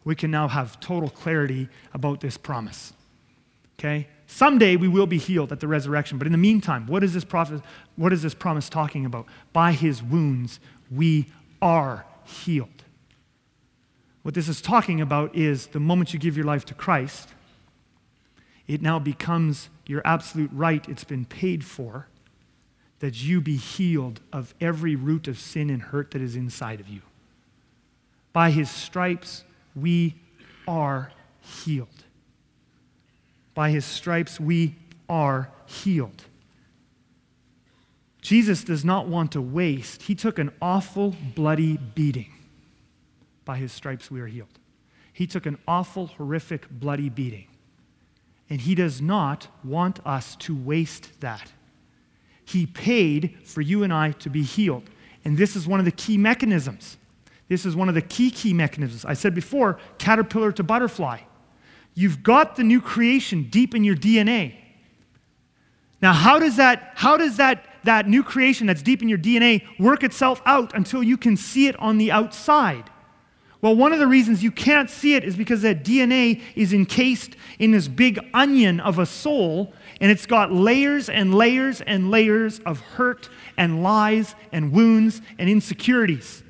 we 0.05 0.15
can 0.15 0.31
now 0.31 0.49
have 0.49 0.81
total 0.81 1.09
clarity 1.09 1.69
about 1.93 2.21
this 2.21 2.37
promise. 2.37 2.93
Okay? 3.79 4.09
Someday 4.27 4.77
we 4.77 4.89
will 4.89 5.07
be 5.07 5.19
healed 5.19 5.53
at 5.53 5.61
the 5.61 5.69
resurrection, 5.69 6.19
but 6.19 6.27
in 6.27 6.33
the 6.33 6.39
meantime, 6.39 6.87
what 6.87 7.05
is 7.05 7.15
this 7.15 7.25
prophet 7.25 7.63
what 7.97 8.13
is 8.13 8.23
this 8.23 8.35
promise 8.35 8.69
talking 8.69 9.07
about? 9.07 9.27
By 9.53 9.73
his 9.73 10.03
wounds 10.03 10.61
we 10.91 11.27
are 11.63 12.05
healed. 12.25 12.69
What 14.23 14.35
this 14.35 14.49
is 14.49 14.61
talking 14.61 15.01
about 15.01 15.35
is 15.35 15.69
the 15.69 15.81
moment 15.81 16.13
you 16.13 16.19
give 16.19 16.37
your 16.37 16.45
life 16.45 16.65
to 16.67 16.75
Christ, 16.75 17.31
it 18.67 18.83
now 18.83 18.99
becomes 18.99 19.71
your 19.87 20.03
absolute 20.05 20.51
right, 20.53 20.87
it's 20.89 21.05
been 21.05 21.25
paid 21.25 21.65
for, 21.65 22.09
that 22.99 23.23
you 23.23 23.41
be 23.41 23.57
healed 23.57 24.21
of 24.33 24.55
every 24.61 24.95
root 24.95 25.29
of 25.29 25.39
sin 25.39 25.71
and 25.71 25.81
hurt 25.81 26.11
that 26.11 26.21
is 26.21 26.37
inside 26.37 26.81
of 26.81 26.89
you. 26.89 27.01
By 28.33 28.51
his 28.51 28.71
stripes, 28.71 29.45
we 29.75 30.15
are 30.67 31.13
healed. 31.41 31.89
By 33.55 33.71
his 33.71 33.85
stripes, 33.85 34.39
we 34.39 34.77
are 35.09 35.51
healed. 35.67 36.25
Jesus 38.21 38.63
does 38.63 38.85
not 38.85 39.09
want 39.09 39.33
to 39.33 39.41
waste. 39.41 40.03
He 40.03 40.15
took 40.15 40.39
an 40.39 40.53
awful, 40.61 41.17
bloody 41.35 41.77
beating. 41.77 42.33
By 43.45 43.57
his 43.57 43.73
stripes, 43.73 44.11
we 44.11 44.21
are 44.21 44.27
healed. 44.27 44.59
He 45.15 45.27
took 45.27 45.47
an 45.47 45.57
awful, 45.67 46.09
horrific, 46.09 46.69
bloody 46.71 47.09
beating. 47.09 47.47
And 48.51 48.61
he 48.61 48.75
does 48.75 49.01
not 49.01 49.49
want 49.65 50.07
us 50.07 50.37
to 50.37 50.55
waste 50.55 51.21
that. 51.21 51.53
He 52.45 52.67
paid 52.67 53.39
for 53.45 53.63
you 53.63 53.83
and 53.83 53.93
I 53.93 54.13
to 54.13 54.31
be 54.31 54.43
healed. 54.43 54.91
And 55.25 55.39
this 55.39 55.57
is 55.57 55.67
one 55.67 55.81
of 55.81 55.87
the 55.87 55.93
key 55.93 56.19
mechanisms. 56.19 56.98
This 57.49 57.65
is 57.65 57.75
one 57.75 57.89
of 57.89 57.95
the 57.95 58.03
key, 58.03 58.31
key 58.31 58.53
mechanisms. 58.53 59.05
I 59.05 59.15
said 59.15 59.35
before 59.35 59.79
caterpillar 59.99 60.53
to 60.53 60.63
butterfly. 60.63 61.21
You've 61.95 62.23
got 62.23 62.57
the 62.57 62.63
new 62.63 62.81
creation 62.81 63.49
deep 63.51 63.75
in 63.75 63.85
your 63.85 63.97
DNA. 63.97 64.55
Now, 66.01 66.13
how 66.13 66.39
does 66.39 66.57
that, 66.57 66.93
how 66.95 67.17
does 67.17 67.39
that, 67.39 67.65
that 67.85 68.07
new 68.07 68.23
creation 68.23 68.67
that's 68.67 68.83
deep 68.83 69.03
in 69.03 69.09
your 69.09 69.19
DNA 69.19 69.65
work 69.79 70.05
itself 70.05 70.41
out 70.47 70.77
until 70.77 71.03
you 71.03 71.17
can 71.17 71.37
see 71.37 71.67
it 71.67 71.79
on 71.81 71.99
the 71.99 72.13
outside? 72.13 72.91
Well, 73.61 73.75
one 73.75 73.93
of 73.93 73.99
the 73.99 74.07
reasons 74.07 74.45
you 74.45 74.53
can't 74.53 74.89
see 74.89 75.17
it 75.17 75.25
is 75.25 75.35
because 75.35 75.63
that 75.63 75.85
DNA 75.85 76.41
is 76.55 76.73
encased 76.73 77.35
in 77.59 77.73
this 77.73 77.89
big 77.89 78.21
onion 78.33 78.79
of 78.79 79.01
a 79.01 79.07
soul, 79.07 79.73
and 80.01 80.13
it's 80.13 80.27
got 80.27 80.53
layers 80.53 81.09
and 81.09 81.35
layers 81.35 81.81
and 81.81 82.13
layers 82.13 82.61
of 82.61 82.79
hurt 82.79 83.29
and 83.57 83.83
lies 83.83 84.37
and 84.53 84.71
wounds 84.71 85.21
and 85.39 85.51
insecurities. 85.51 86.45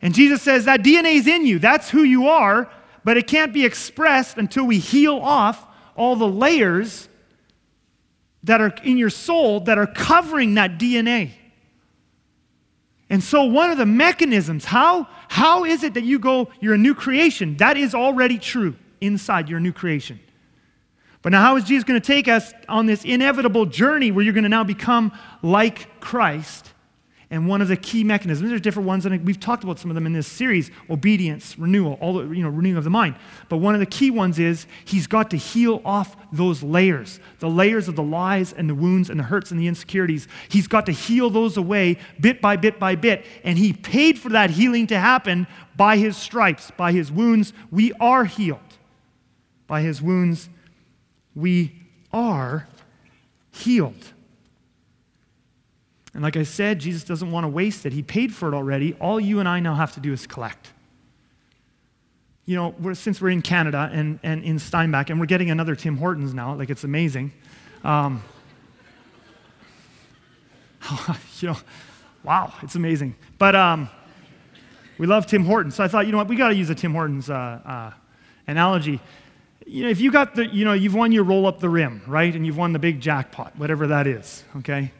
And 0.00 0.14
Jesus 0.14 0.42
says 0.42 0.64
that 0.66 0.82
DNA 0.82 1.14
is 1.14 1.26
in 1.26 1.44
you. 1.44 1.58
That's 1.58 1.90
who 1.90 2.02
you 2.02 2.28
are, 2.28 2.70
but 3.04 3.16
it 3.16 3.26
can't 3.26 3.52
be 3.52 3.64
expressed 3.64 4.36
until 4.36 4.64
we 4.64 4.78
heal 4.78 5.16
off 5.16 5.66
all 5.96 6.14
the 6.14 6.28
layers 6.28 7.08
that 8.44 8.60
are 8.60 8.72
in 8.84 8.96
your 8.96 9.10
soul 9.10 9.60
that 9.60 9.78
are 9.78 9.86
covering 9.86 10.54
that 10.54 10.78
DNA. 10.78 11.32
And 13.10 13.22
so, 13.22 13.44
one 13.44 13.70
of 13.70 13.78
the 13.78 13.86
mechanisms, 13.86 14.66
how, 14.66 15.08
how 15.28 15.64
is 15.64 15.82
it 15.82 15.94
that 15.94 16.04
you 16.04 16.18
go, 16.18 16.50
you're 16.60 16.74
a 16.74 16.78
new 16.78 16.94
creation? 16.94 17.56
That 17.56 17.76
is 17.76 17.94
already 17.94 18.38
true 18.38 18.76
inside 19.00 19.48
your 19.48 19.60
new 19.60 19.72
creation. 19.72 20.20
But 21.22 21.32
now, 21.32 21.40
how 21.40 21.56
is 21.56 21.64
Jesus 21.64 21.84
going 21.84 22.00
to 22.00 22.06
take 22.06 22.28
us 22.28 22.52
on 22.68 22.86
this 22.86 23.04
inevitable 23.04 23.66
journey 23.66 24.10
where 24.10 24.24
you're 24.24 24.34
going 24.34 24.44
to 24.44 24.50
now 24.50 24.64
become 24.64 25.12
like 25.42 26.00
Christ? 26.00 26.72
And 27.30 27.46
one 27.46 27.60
of 27.60 27.68
the 27.68 27.76
key 27.76 28.04
mechanisms, 28.04 28.48
there's 28.48 28.62
different 28.62 28.88
ones, 28.88 29.04
and 29.04 29.26
we've 29.26 29.38
talked 29.38 29.62
about 29.62 29.78
some 29.78 29.90
of 29.90 29.94
them 29.94 30.06
in 30.06 30.14
this 30.14 30.26
series 30.26 30.70
obedience, 30.88 31.58
renewal, 31.58 31.98
all 32.00 32.14
the, 32.14 32.30
you 32.34 32.42
know, 32.42 32.48
renewing 32.48 32.78
of 32.78 32.84
the 32.84 32.90
mind. 32.90 33.16
But 33.50 33.58
one 33.58 33.74
of 33.74 33.80
the 33.80 33.86
key 33.86 34.10
ones 34.10 34.38
is 34.38 34.66
he's 34.86 35.06
got 35.06 35.30
to 35.30 35.36
heal 35.36 35.82
off 35.84 36.16
those 36.32 36.62
layers 36.62 37.20
the 37.38 37.48
layers 37.48 37.86
of 37.86 37.96
the 37.96 38.02
lies 38.02 38.52
and 38.54 38.68
the 38.68 38.74
wounds 38.74 39.10
and 39.10 39.20
the 39.20 39.24
hurts 39.24 39.50
and 39.50 39.60
the 39.60 39.66
insecurities. 39.66 40.26
He's 40.48 40.66
got 40.66 40.86
to 40.86 40.92
heal 40.92 41.28
those 41.28 41.58
away 41.58 41.98
bit 42.18 42.40
by 42.40 42.56
bit 42.56 42.78
by 42.78 42.94
bit. 42.94 43.26
And 43.44 43.58
he 43.58 43.74
paid 43.74 44.18
for 44.18 44.30
that 44.30 44.50
healing 44.50 44.86
to 44.88 44.98
happen 44.98 45.46
by 45.76 45.98
his 45.98 46.16
stripes, 46.16 46.70
by 46.76 46.92
his 46.92 47.12
wounds. 47.12 47.52
We 47.70 47.92
are 48.00 48.24
healed. 48.24 48.60
By 49.66 49.82
his 49.82 50.00
wounds, 50.00 50.48
we 51.34 51.74
are 52.12 52.66
healed. 53.52 54.12
And 56.18 56.24
like 56.24 56.36
I 56.36 56.42
said, 56.42 56.80
Jesus 56.80 57.04
doesn't 57.04 57.30
want 57.30 57.44
to 57.44 57.48
waste 57.48 57.86
it. 57.86 57.92
He 57.92 58.02
paid 58.02 58.34
for 58.34 58.48
it 58.48 58.52
already. 58.52 58.92
All 58.94 59.20
you 59.20 59.38
and 59.38 59.48
I 59.48 59.60
now 59.60 59.76
have 59.76 59.92
to 59.92 60.00
do 60.00 60.12
is 60.12 60.26
collect. 60.26 60.72
You 62.44 62.56
know, 62.56 62.74
we're, 62.80 62.94
since 62.94 63.20
we're 63.20 63.28
in 63.28 63.40
Canada 63.40 63.88
and, 63.92 64.18
and 64.24 64.42
in 64.42 64.58
Steinbach, 64.58 65.10
and 65.10 65.20
we're 65.20 65.26
getting 65.26 65.48
another 65.52 65.76
Tim 65.76 65.96
Hortons 65.96 66.34
now, 66.34 66.56
like 66.56 66.70
it's 66.70 66.82
amazing. 66.82 67.32
Um, 67.84 68.24
you 71.38 71.50
know, 71.50 71.56
wow, 72.24 72.52
it's 72.62 72.74
amazing. 72.74 73.14
But 73.38 73.54
um, 73.54 73.88
we 74.98 75.06
love 75.06 75.26
Tim 75.26 75.44
Hortons. 75.44 75.76
So 75.76 75.84
I 75.84 75.86
thought, 75.86 76.06
you 76.06 76.10
know 76.10 76.18
what, 76.18 76.26
we 76.26 76.34
got 76.34 76.48
to 76.48 76.56
use 76.56 76.68
a 76.68 76.74
Tim 76.74 76.94
Hortons 76.94 77.30
uh, 77.30 77.60
uh, 77.64 77.92
analogy. 78.48 78.98
You 79.64 79.84
know, 79.84 79.88
if 79.88 80.00
you 80.00 80.10
got 80.10 80.34
the, 80.34 80.48
you 80.48 80.64
know, 80.64 80.72
you've 80.72 80.96
won 80.96 81.12
your 81.12 81.22
roll 81.22 81.46
up 81.46 81.60
the 81.60 81.68
rim, 81.68 82.02
right? 82.08 82.34
And 82.34 82.44
you've 82.44 82.58
won 82.58 82.72
the 82.72 82.80
big 82.80 83.00
jackpot, 83.00 83.56
whatever 83.56 83.86
that 83.86 84.08
is, 84.08 84.42
okay? 84.56 84.90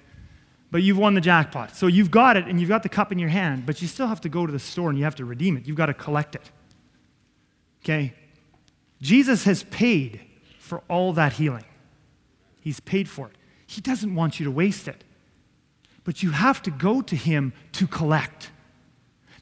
But 0.71 0.83
you've 0.83 0.99
won 0.99 1.15
the 1.15 1.21
jackpot. 1.21 1.75
So 1.77 1.87
you've 1.87 2.11
got 2.11 2.37
it 2.37 2.47
and 2.47 2.61
you've 2.61 2.69
got 2.69 2.83
the 2.83 2.89
cup 2.89 3.11
in 3.13 3.19
your 3.19 3.31
hand, 3.31 3.65
but 3.65 3.81
you 3.81 3.89
still 3.89 4.07
have 4.07 4.21
to 4.23 4.29
go 4.29 4.47
to 4.47 4.53
the 4.53 4.59
store 4.59 4.91
and 4.91 4.99
you 4.99 5.05
have 5.05 5.17
to 5.17 5.25
redeem 5.25 5.57
it. 5.57 5.67
You've 5.67 5.77
got 5.77 5.87
to 5.87 5.95
collect 5.95 6.35
it. 6.35 6.51
Okay? 7.83 8.15
Jesus 9.01 9.45
has 9.45 9.63
paid 9.65 10.21
for 10.59 10.83
all 10.89 11.13
that 11.15 11.35
healing. 11.35 11.65
He's 12.61 12.81
paid 12.81 13.09
for 13.09 13.29
it. 13.29 13.37
He 13.67 13.81
doesn't 13.81 14.15
want 14.15 14.39
you 14.39 14.45
to 14.45 14.51
waste 14.51 14.89
it. 14.89 15.05
But 16.05 16.23
you 16.23 16.31
have 16.31 16.63
to 16.63 16.71
go 16.71 17.01
to 17.03 17.17
him 17.17 17.53
to 17.73 17.87
collect. 17.87 18.51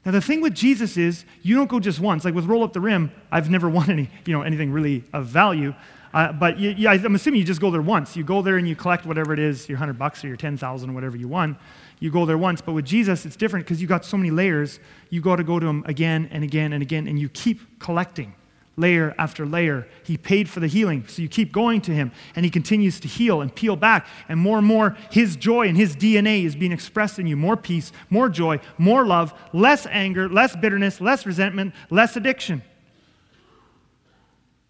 Now 0.05 0.11
the 0.11 0.21
thing 0.21 0.41
with 0.41 0.53
Jesus 0.53 0.95
is 0.95 1.25
you 1.41 1.55
don't 1.55 1.69
go 1.69 1.79
just 1.79 1.99
once. 1.99 2.23
Like 2.23 2.33
with 2.33 2.45
roll 2.45 2.63
up 2.63 2.71
the 2.73 2.79
rim, 2.79 3.11
I've 3.31 3.49
never 3.49 3.69
won 3.69 3.89
any, 3.89 4.09
you 4.25 4.33
know, 4.33 4.41
anything 4.41 4.71
really 4.71 5.03
of 5.11 5.25
value. 5.25 5.73
Uh, 6.13 6.31
but 6.31 6.57
you, 6.57 6.71
you, 6.71 6.89
I'm 6.89 7.15
assuming 7.15 7.39
you 7.39 7.45
just 7.45 7.61
go 7.61 7.71
there 7.71 7.81
once. 7.81 8.15
You 8.15 8.23
go 8.23 8.41
there 8.41 8.57
and 8.57 8.67
you 8.67 8.75
collect 8.75 9.05
whatever 9.05 9.33
it 9.33 9.39
is, 9.39 9.67
your 9.67 9.77
100 9.77 9.97
bucks 9.97 10.23
or 10.23 10.27
your 10.27 10.37
10,000 10.37 10.89
or 10.89 10.93
whatever 10.93 11.17
you 11.17 11.27
won. 11.27 11.57
You 11.99 12.11
go 12.11 12.25
there 12.25 12.37
once. 12.37 12.61
But 12.61 12.73
with 12.73 12.85
Jesus, 12.85 13.25
it's 13.25 13.35
different 13.35 13.65
because 13.65 13.81
you 13.81 13.87
got 13.87 14.05
so 14.05 14.17
many 14.17 14.31
layers. 14.31 14.79
You 15.09 15.21
got 15.21 15.37
to 15.37 15.43
go 15.43 15.59
to 15.59 15.65
him 15.65 15.83
again 15.87 16.29
and 16.31 16.43
again 16.43 16.73
and 16.73 16.81
again, 16.81 17.07
and 17.07 17.19
you 17.19 17.29
keep 17.29 17.79
collecting 17.79 18.33
layer 18.77 19.15
after 19.17 19.45
layer. 19.45 19.87
He 20.03 20.17
paid 20.17 20.47
for 20.47 20.59
the 20.59 20.67
healing, 20.67 21.05
so 21.07 21.21
you 21.21 21.27
keep 21.27 21.51
going 21.51 21.81
to 21.81 21.91
him, 21.91 22.11
and 22.35 22.45
he 22.45 22.51
continues 22.51 22.99
to 23.01 23.07
heal 23.07 23.41
and 23.41 23.53
peel 23.53 23.75
back. 23.75 24.07
And 24.29 24.39
more 24.39 24.59
and 24.59 24.67
more, 24.67 24.95
his 25.11 25.35
joy 25.35 25.67
and 25.67 25.75
his 25.75 25.95
DNA 25.95 26.45
is 26.45 26.55
being 26.55 26.71
expressed 26.71 27.19
in 27.19 27.27
you 27.27 27.35
more 27.35 27.57
peace, 27.57 27.91
more 28.09 28.29
joy, 28.29 28.59
more 28.77 29.05
love, 29.05 29.33
less 29.51 29.87
anger, 29.87 30.29
less 30.29 30.55
bitterness, 30.55 31.01
less 31.01 31.25
resentment, 31.25 31.73
less 31.89 32.15
addiction. 32.15 32.61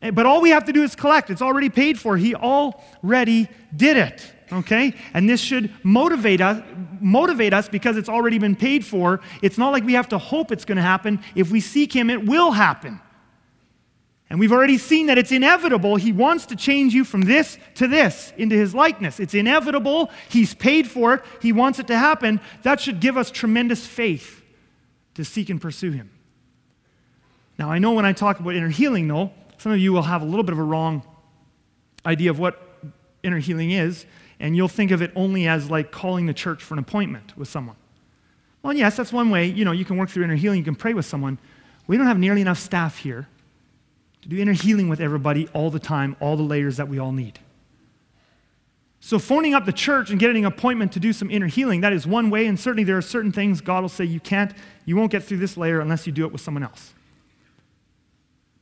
Eh, 0.02 0.12
but 0.12 0.26
all 0.26 0.42
we 0.42 0.52
have 0.52 0.66
to 0.66 0.74
do 0.74 0.84
is 0.84 0.96
collect. 0.96 1.30
It's 1.30 1.42
already 1.42 1.70
paid 1.70 2.00
for. 2.00 2.18
He 2.18 2.36
already 2.36 3.48
did 3.76 3.98
it. 3.98 4.34
Okay? 4.52 4.94
And 5.14 5.30
this 5.30 5.42
should 5.42 5.74
motivate 5.84 6.40
us, 6.40 6.64
motivate 7.00 7.54
us 7.54 7.68
because 7.68 7.98
it's 7.98 8.10
already 8.10 8.40
been 8.40 8.56
paid 8.56 8.86
for. 8.86 9.20
It's 9.42 9.58
not 9.58 9.72
like 9.72 9.84
we 9.84 9.94
have 9.94 10.10
to 10.10 10.18
hope 10.18 10.52
it's 10.52 10.66
going 10.66 10.78
to 10.78 10.82
happen. 10.82 11.20
If 11.36 11.52
we 11.52 11.60
seek 11.60 11.94
Him, 11.94 12.10
it 12.10 12.26
will 12.26 12.52
happen. 12.52 13.02
And 14.30 14.40
we've 14.40 14.52
already 14.52 14.78
seen 14.78 15.08
that 15.08 15.18
it's 15.18 15.32
inevitable. 15.32 15.96
He 15.96 16.12
wants 16.12 16.46
to 16.48 16.56
change 16.56 16.94
you 16.94 17.06
from 17.06 17.22
this 17.22 17.58
to 17.76 17.88
this 17.88 18.34
into 18.38 18.56
His 18.56 18.76
likeness. 18.76 19.20
It's 19.20 19.34
inevitable. 19.34 20.12
He's 20.30 20.54
paid 20.54 20.90
for 20.90 21.16
it. 21.16 21.24
He 21.42 21.54
wants 21.54 21.80
it 21.80 21.88
to 21.88 21.98
happen. 21.98 22.42
That 22.64 22.82
should 22.82 23.00
give 23.00 23.18
us 23.18 23.32
tremendous 23.32 23.86
faith 23.88 24.44
to 25.16 25.24
seek 25.26 25.50
and 25.50 25.62
pursue 25.62 25.92
Him. 25.92 26.12
Now, 27.58 27.72
I 27.72 27.80
know 27.80 27.94
when 27.94 28.06
I 28.06 28.14
talk 28.14 28.40
about 28.40 28.54
inner 28.54 28.70
healing, 28.70 29.08
though, 29.08 29.32
some 29.68 29.74
of 29.74 29.82
you 29.82 29.92
will 29.92 30.04
have 30.04 30.22
a 30.22 30.26
little 30.26 30.44
bit 30.44 30.54
of 30.54 30.60
a 30.60 30.64
wrong 30.64 31.04
idea 32.06 32.30
of 32.30 32.40
what 32.40 32.80
inner 33.22 33.38
healing 33.38 33.72
is, 33.72 34.06
and 34.40 34.56
you'll 34.56 34.70
think 34.70 34.92
of 34.92 35.02
it 35.02 35.12
only 35.14 35.46
as 35.46 35.70
like 35.70 35.92
calling 35.92 36.26
the 36.26 36.34
church 36.34 36.64
for 36.64 36.74
an 36.76 36.80
appointment 36.80 37.38
with 37.38 37.50
someone. 37.50 37.76
Well, 38.64 38.72
yes, 38.72 38.96
that's 38.96 39.12
one 39.12 39.30
way. 39.30 39.48
You 39.48 39.66
know, 39.66 39.74
you 39.74 39.84
can 39.84 39.98
work 39.98 40.10
through 40.10 40.24
inner 40.24 40.38
healing, 40.38 40.60
you 40.60 40.64
can 40.64 40.76
pray 40.76 40.94
with 40.94 41.06
someone. 41.06 41.38
We 41.86 41.98
don't 41.98 42.06
have 42.06 42.18
nearly 42.18 42.40
enough 42.40 42.60
staff 42.60 43.00
here 43.00 43.28
to 44.22 44.30
do 44.30 44.38
inner 44.38 44.54
healing 44.54 44.88
with 44.88 45.02
everybody 45.02 45.50
all 45.50 45.70
the 45.70 45.80
time, 45.80 46.16
all 46.22 46.38
the 46.38 46.44
layers 46.44 46.78
that 46.78 46.88
we 46.88 46.98
all 46.98 47.12
need. 47.12 47.38
So, 49.02 49.20
phoning 49.20 49.54
up 49.54 49.66
the 49.66 49.74
church 49.74 50.12
and 50.12 50.18
getting 50.18 50.46
an 50.46 50.54
appointment 50.54 50.94
to 50.94 51.02
do 51.02 51.12
some 51.12 51.30
inner 51.30 51.48
healing, 51.48 51.82
that 51.82 51.92
is 51.92 52.08
one 52.08 52.30
way, 52.30 52.46
and 52.46 52.58
certainly 52.58 52.86
there 52.86 52.98
are 52.98 53.02
certain 53.02 53.34
things 53.34 53.60
God 53.60 53.82
will 53.82 53.90
say 53.90 54.06
you 54.06 54.22
can't, 54.22 54.54
you 54.86 54.96
won't 54.96 55.12
get 55.12 55.26
through 55.26 55.40
this 55.40 55.58
layer 55.58 55.82
unless 55.82 56.08
you 56.08 56.14
do 56.14 56.26
it 56.26 56.32
with 56.32 56.40
someone 56.40 56.64
else. 56.64 56.94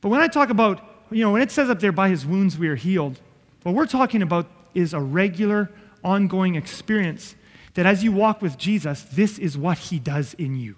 But 0.00 0.10
when 0.10 0.20
I 0.20 0.26
talk 0.26 0.50
about, 0.50 0.95
you 1.10 1.22
know, 1.22 1.32
when 1.32 1.42
it 1.42 1.50
says 1.50 1.70
up 1.70 1.80
there, 1.80 1.92
by 1.92 2.08
his 2.08 2.26
wounds 2.26 2.58
we 2.58 2.68
are 2.68 2.76
healed, 2.76 3.20
what 3.62 3.74
we're 3.74 3.86
talking 3.86 4.22
about 4.22 4.48
is 4.74 4.92
a 4.92 5.00
regular, 5.00 5.70
ongoing 6.04 6.54
experience 6.54 7.34
that 7.74 7.86
as 7.86 8.02
you 8.02 8.12
walk 8.12 8.40
with 8.40 8.56
Jesus, 8.56 9.02
this 9.02 9.38
is 9.38 9.56
what 9.56 9.78
he 9.78 9.98
does 9.98 10.34
in 10.34 10.56
you. 10.56 10.76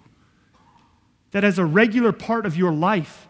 That 1.31 1.43
as 1.43 1.59
a 1.59 1.65
regular 1.65 2.11
part 2.11 2.45
of 2.45 2.57
your 2.57 2.71
life, 2.71 3.27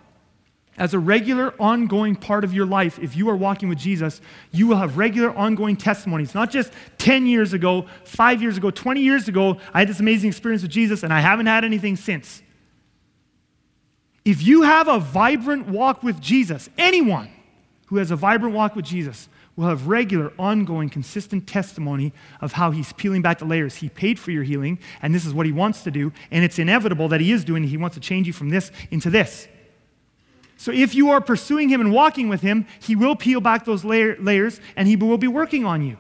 as 0.78 0.94
a 0.94 1.00
regular, 1.00 1.54
ongoing 1.60 2.16
part 2.16 2.44
of 2.44 2.54
your 2.54 2.66
life, 2.66 2.98
if 3.00 3.16
you 3.16 3.30
are 3.30 3.36
walking 3.36 3.68
with 3.68 3.78
Jesus, 3.78 4.22
you 4.52 4.66
will 4.66 4.78
have 4.78 4.98
regular, 4.98 5.36
ongoing 5.36 5.76
testimonies. 5.76 6.34
Not 6.34 6.50
just 6.50 6.72
10 7.00 7.26
years 7.26 7.52
ago, 7.52 7.86
five 8.06 8.42
years 8.42 8.58
ago, 8.58 8.72
20 8.72 9.02
years 9.02 9.28
ago, 9.28 9.58
I 9.74 9.80
had 9.80 9.90
this 9.90 10.00
amazing 10.00 10.30
experience 10.30 10.62
with 10.62 10.72
Jesus 10.72 11.04
and 11.04 11.14
I 11.14 11.20
haven't 11.20 11.48
had 11.48 11.66
anything 11.66 11.98
since. 11.98 12.42
If 14.30 14.44
you 14.44 14.62
have 14.62 14.88
a 14.88 15.00
vibrant 15.00 15.70
walk 15.70 16.04
with 16.04 16.22
Jesus, 16.22 16.70
anyone 16.78 17.32
who 17.88 17.98
has 17.98 18.12
a 18.12 18.16
vibrant 18.16 18.54
walk 18.54 18.76
with 18.76 18.86
Jesus 18.86 19.28
will 19.56 19.66
have 19.66 19.88
regular, 19.88 20.32
ongoing, 20.38 20.88
consistent 20.88 21.48
testimony 21.48 22.14
of 22.40 22.52
how 22.52 22.70
he's 22.70 22.94
peeling 22.94 23.24
back 23.24 23.40
the 23.40 23.46
layers. 23.46 23.78
He 23.78 23.90
paid 23.90 24.20
for 24.20 24.30
your 24.30 24.44
healing, 24.44 24.78
and 25.02 25.16
this 25.16 25.26
is 25.26 25.34
what 25.34 25.48
he 25.48 25.52
wants 25.52 25.82
to 25.82 25.90
do, 25.90 26.14
and 26.30 26.46
it's 26.46 26.60
inevitable 26.60 27.08
that 27.08 27.22
he 27.22 27.32
is 27.32 27.44
doing. 27.44 27.64
it. 27.64 27.70
He 27.70 27.78
wants 27.78 27.96
to 27.96 28.00
change 28.00 28.28
you 28.28 28.34
from 28.34 28.50
this 28.50 28.72
into 28.92 29.10
this. 29.10 29.48
So 30.58 30.72
if 30.72 30.94
you 30.94 31.10
are 31.10 31.22
pursuing 31.22 31.70
him 31.70 31.82
and 31.82 31.92
walking 31.92 32.30
with 32.30 32.42
him, 32.42 32.68
he 32.80 32.96
will 32.96 33.16
peel 33.16 33.42
back 33.42 33.66
those 33.66 33.84
layer, 33.84 34.16
layers 34.20 34.62
and 34.76 34.88
he 34.88 34.96
will 34.96 35.18
be 35.18 35.28
working 35.28 35.66
on 35.66 35.82
you. 35.82 35.98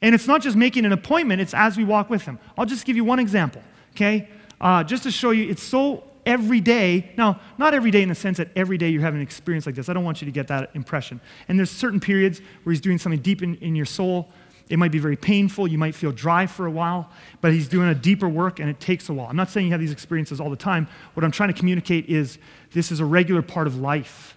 And 0.00 0.12
it's 0.12 0.26
not 0.26 0.42
just 0.42 0.56
making 0.56 0.86
an 0.86 0.92
appointment, 0.92 1.40
it's 1.40 1.54
as 1.54 1.76
we 1.76 1.84
walk 1.84 2.10
with 2.10 2.22
him. 2.22 2.40
I'll 2.58 2.66
just 2.66 2.84
give 2.84 2.96
you 2.96 3.04
one 3.04 3.20
example, 3.20 3.62
okay? 3.94 4.28
Uh, 4.60 4.82
just 4.82 5.04
to 5.04 5.12
show 5.12 5.30
you, 5.30 5.48
it's 5.48 5.62
so 5.62 6.02
every 6.24 6.60
day. 6.60 7.12
Now, 7.16 7.40
not 7.58 7.74
every 7.74 7.90
day 7.90 8.02
in 8.02 8.08
the 8.08 8.14
sense 8.14 8.38
that 8.38 8.48
every 8.56 8.78
day 8.78 8.88
you're 8.88 9.02
having 9.02 9.20
an 9.20 9.26
experience 9.26 9.66
like 9.66 9.74
this. 9.74 9.88
I 9.88 9.92
don't 9.92 10.04
want 10.04 10.22
you 10.22 10.26
to 10.26 10.32
get 10.32 10.48
that 10.48 10.70
impression. 10.74 11.20
And 11.48 11.58
there's 11.58 11.70
certain 11.70 12.00
periods 12.00 12.40
where 12.62 12.72
he's 12.72 12.80
doing 12.80 12.98
something 12.98 13.20
deep 13.20 13.42
in, 13.42 13.56
in 13.56 13.74
your 13.74 13.86
soul 13.86 14.28
it 14.72 14.78
might 14.78 14.90
be 14.90 14.98
very 14.98 15.16
painful. 15.16 15.68
You 15.68 15.76
might 15.76 15.94
feel 15.94 16.12
dry 16.12 16.46
for 16.46 16.64
a 16.64 16.70
while, 16.70 17.10
but 17.42 17.52
he's 17.52 17.68
doing 17.68 17.88
a 17.88 17.94
deeper 17.94 18.26
work 18.26 18.58
and 18.58 18.70
it 18.70 18.80
takes 18.80 19.08
a 19.10 19.12
while. 19.12 19.26
I'm 19.28 19.36
not 19.36 19.50
saying 19.50 19.66
you 19.66 19.72
have 19.72 19.80
these 19.80 19.92
experiences 19.92 20.40
all 20.40 20.48
the 20.48 20.56
time. 20.56 20.88
What 21.12 21.24
I'm 21.24 21.30
trying 21.30 21.50
to 21.50 21.54
communicate 21.54 22.06
is 22.06 22.38
this 22.72 22.90
is 22.90 22.98
a 22.98 23.04
regular 23.04 23.42
part 23.42 23.66
of 23.66 23.78
life. 23.78 24.34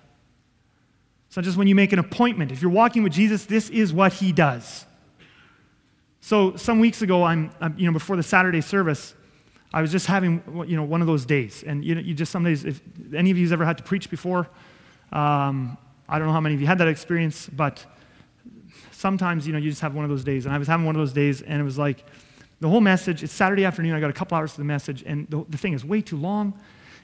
It's 1.27 1.37
not 1.37 1.45
just 1.45 1.57
when 1.57 1.67
you 1.67 1.75
make 1.75 1.93
an 1.93 1.99
appointment. 1.99 2.51
If 2.51 2.61
you're 2.61 2.71
walking 2.71 3.01
with 3.01 3.13
Jesus, 3.13 3.45
this 3.45 3.69
is 3.69 3.93
what 3.93 4.11
he 4.11 4.33
does. 4.33 4.85
So 6.19 6.57
some 6.57 6.79
weeks 6.79 7.01
ago, 7.01 7.23
I'm, 7.23 7.51
I'm 7.61 7.77
you 7.77 7.85
know, 7.85 7.93
before 7.93 8.17
the 8.17 8.23
Saturday 8.23 8.59
service, 8.59 9.13
I 9.75 9.81
was 9.81 9.91
just 9.91 10.07
having 10.07 10.41
you 10.65 10.77
know, 10.77 10.85
one 10.85 11.01
of 11.01 11.07
those 11.07 11.25
days. 11.25 11.61
And 11.67 11.83
you, 11.83 11.95
know, 11.95 12.01
you 12.01 12.13
just 12.13 12.31
some 12.31 12.45
days, 12.45 12.63
if 12.63 12.79
any 13.13 13.29
of 13.29 13.37
you 13.37 13.43
have 13.43 13.51
ever 13.51 13.65
had 13.65 13.77
to 13.77 13.83
preach 13.83 14.09
before, 14.09 14.47
um, 15.11 15.77
I 16.07 16.17
don't 16.17 16.27
know 16.27 16.33
how 16.33 16.39
many 16.39 16.55
of 16.55 16.61
you 16.61 16.67
had 16.67 16.77
that 16.77 16.87
experience, 16.87 17.49
but 17.49 17.85
sometimes, 18.93 19.45
you 19.45 19.51
know, 19.51 19.59
you 19.59 19.69
just 19.69 19.81
have 19.81 19.93
one 19.93 20.05
of 20.05 20.09
those 20.09 20.23
days. 20.23 20.45
And 20.45 20.55
I 20.55 20.57
was 20.57 20.69
having 20.69 20.85
one 20.85 20.95
of 20.95 21.01
those 21.01 21.11
days, 21.11 21.41
and 21.41 21.59
it 21.59 21.65
was 21.65 21.77
like 21.77 22.05
the 22.61 22.69
whole 22.69 22.79
message, 22.79 23.21
it's 23.21 23.33
Saturday 23.33 23.65
afternoon, 23.65 23.93
I 23.93 23.99
got 23.99 24.09
a 24.09 24.13
couple 24.13 24.37
hours 24.37 24.53
to 24.53 24.59
the 24.59 24.63
message, 24.63 25.03
and 25.05 25.27
the, 25.29 25.43
the 25.49 25.57
thing 25.57 25.73
is 25.73 25.83
way 25.83 26.01
too 26.01 26.15
long, 26.15 26.57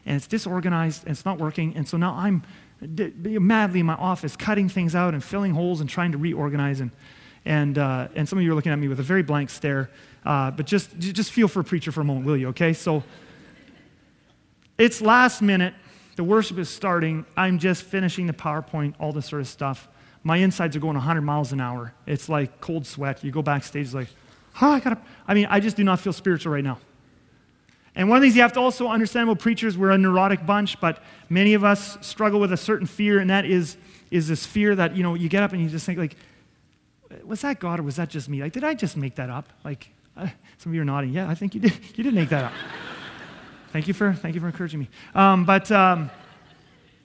and 0.05 0.15
it's 0.15 0.27
disorganized, 0.27 1.03
and 1.03 1.11
it's 1.11 1.25
not 1.25 1.39
working. 1.39 1.75
And 1.75 1.85
so 1.85 1.97
now 1.97 2.13
I'm 2.13 2.41
madly 2.79 3.81
in 3.81 3.85
my 3.85 3.95
office 3.95 4.37
cutting 4.37 4.69
things 4.69 4.95
out 4.95 5.13
and 5.13 5.21
filling 5.21 5.53
holes 5.53 5.81
and 5.81 5.89
trying 5.89 6.13
to 6.13 6.17
reorganize. 6.17 6.79
And, 6.79 6.91
and, 7.45 7.77
uh, 7.77 8.07
and 8.15 8.27
some 8.27 8.37
of 8.39 8.43
you 8.43 8.51
are 8.51 8.55
looking 8.55 8.71
at 8.71 8.79
me 8.79 8.87
with 8.87 8.99
a 8.99 9.03
very 9.03 9.23
blank 9.23 9.49
stare. 9.49 9.89
Uh, 10.25 10.51
but 10.51 10.65
just, 10.65 10.97
just 10.99 11.31
feel 11.31 11.47
for 11.47 11.61
a 11.61 11.63
preacher 11.63 11.91
for 11.91 12.01
a 12.01 12.03
moment, 12.03 12.25
will 12.25 12.37
you, 12.37 12.49
okay? 12.49 12.73
So 12.73 13.03
it's 14.77 15.01
last 15.01 15.41
minute. 15.41 15.73
The 16.15 16.23
worship 16.23 16.57
is 16.57 16.69
starting. 16.69 17.25
I'm 17.35 17.57
just 17.57 17.83
finishing 17.83 18.27
the 18.27 18.33
PowerPoint, 18.33 18.95
all 18.99 19.11
this 19.11 19.25
sort 19.25 19.41
of 19.41 19.47
stuff 19.47 19.87
my 20.23 20.37
insides 20.37 20.75
are 20.75 20.79
going 20.79 20.95
100 20.95 21.21
miles 21.21 21.51
an 21.51 21.61
hour. 21.61 21.93
It's 22.05 22.29
like 22.29 22.61
cold 22.61 22.85
sweat. 22.85 23.23
You 23.23 23.31
go 23.31 23.41
backstage, 23.41 23.93
like, 23.93 24.07
huh, 24.53 24.69
I 24.69 24.79
gotta. 24.79 24.97
I 25.27 25.33
mean, 25.33 25.47
I 25.49 25.59
just 25.59 25.75
do 25.75 25.83
not 25.83 25.99
feel 25.99 26.13
spiritual 26.13 26.53
right 26.53 26.63
now. 26.63 26.79
And 27.95 28.07
one 28.07 28.17
of 28.17 28.21
the 28.21 28.27
things 28.27 28.35
you 28.35 28.41
have 28.43 28.53
to 28.53 28.59
also 28.59 28.87
understand 28.87 29.27
about 29.27 29.39
preachers, 29.39 29.77
we're 29.77 29.91
a 29.91 29.97
neurotic 29.97 30.45
bunch, 30.45 30.79
but 30.79 31.03
many 31.29 31.55
of 31.55 31.63
us 31.63 31.97
struggle 32.01 32.39
with 32.39 32.53
a 32.53 32.57
certain 32.57 32.87
fear, 32.87 33.19
and 33.19 33.29
that 33.29 33.45
is, 33.45 33.75
is 34.11 34.29
this 34.29 34.45
fear 34.45 34.75
that, 34.75 34.95
you 34.95 35.03
know, 35.03 35.13
you 35.13 35.27
get 35.27 35.43
up 35.43 35.51
and 35.51 35.61
you 35.61 35.69
just 35.69 35.85
think, 35.85 35.99
like, 35.99 36.15
was 37.25 37.41
that 37.41 37.59
God 37.59 37.79
or 37.79 37.83
was 37.83 37.95
that 37.97 38.09
just 38.09 38.29
me? 38.29 38.41
Like, 38.41 38.53
did 38.53 38.63
I 38.63 38.73
just 38.73 38.97
make 38.97 39.15
that 39.15 39.29
up? 39.29 39.47
Like, 39.63 39.89
uh, 40.17 40.27
some 40.57 40.71
of 40.71 40.75
you 40.75 40.81
are 40.81 40.85
nodding. 40.85 41.11
Yeah, 41.11 41.29
I 41.29 41.35
think 41.35 41.55
you 41.55 41.61
did. 41.61 41.73
You 41.95 42.03
did 42.03 42.13
make 42.13 42.29
that 42.29 42.45
up. 42.45 42.53
thank 43.71 43.87
you 43.87 43.93
for, 43.93 44.13
thank 44.13 44.35
you 44.35 44.41
for 44.41 44.47
encouraging 44.47 44.79
me. 44.79 44.89
Um, 45.13 45.45
but 45.45 45.71
um, 45.71 46.09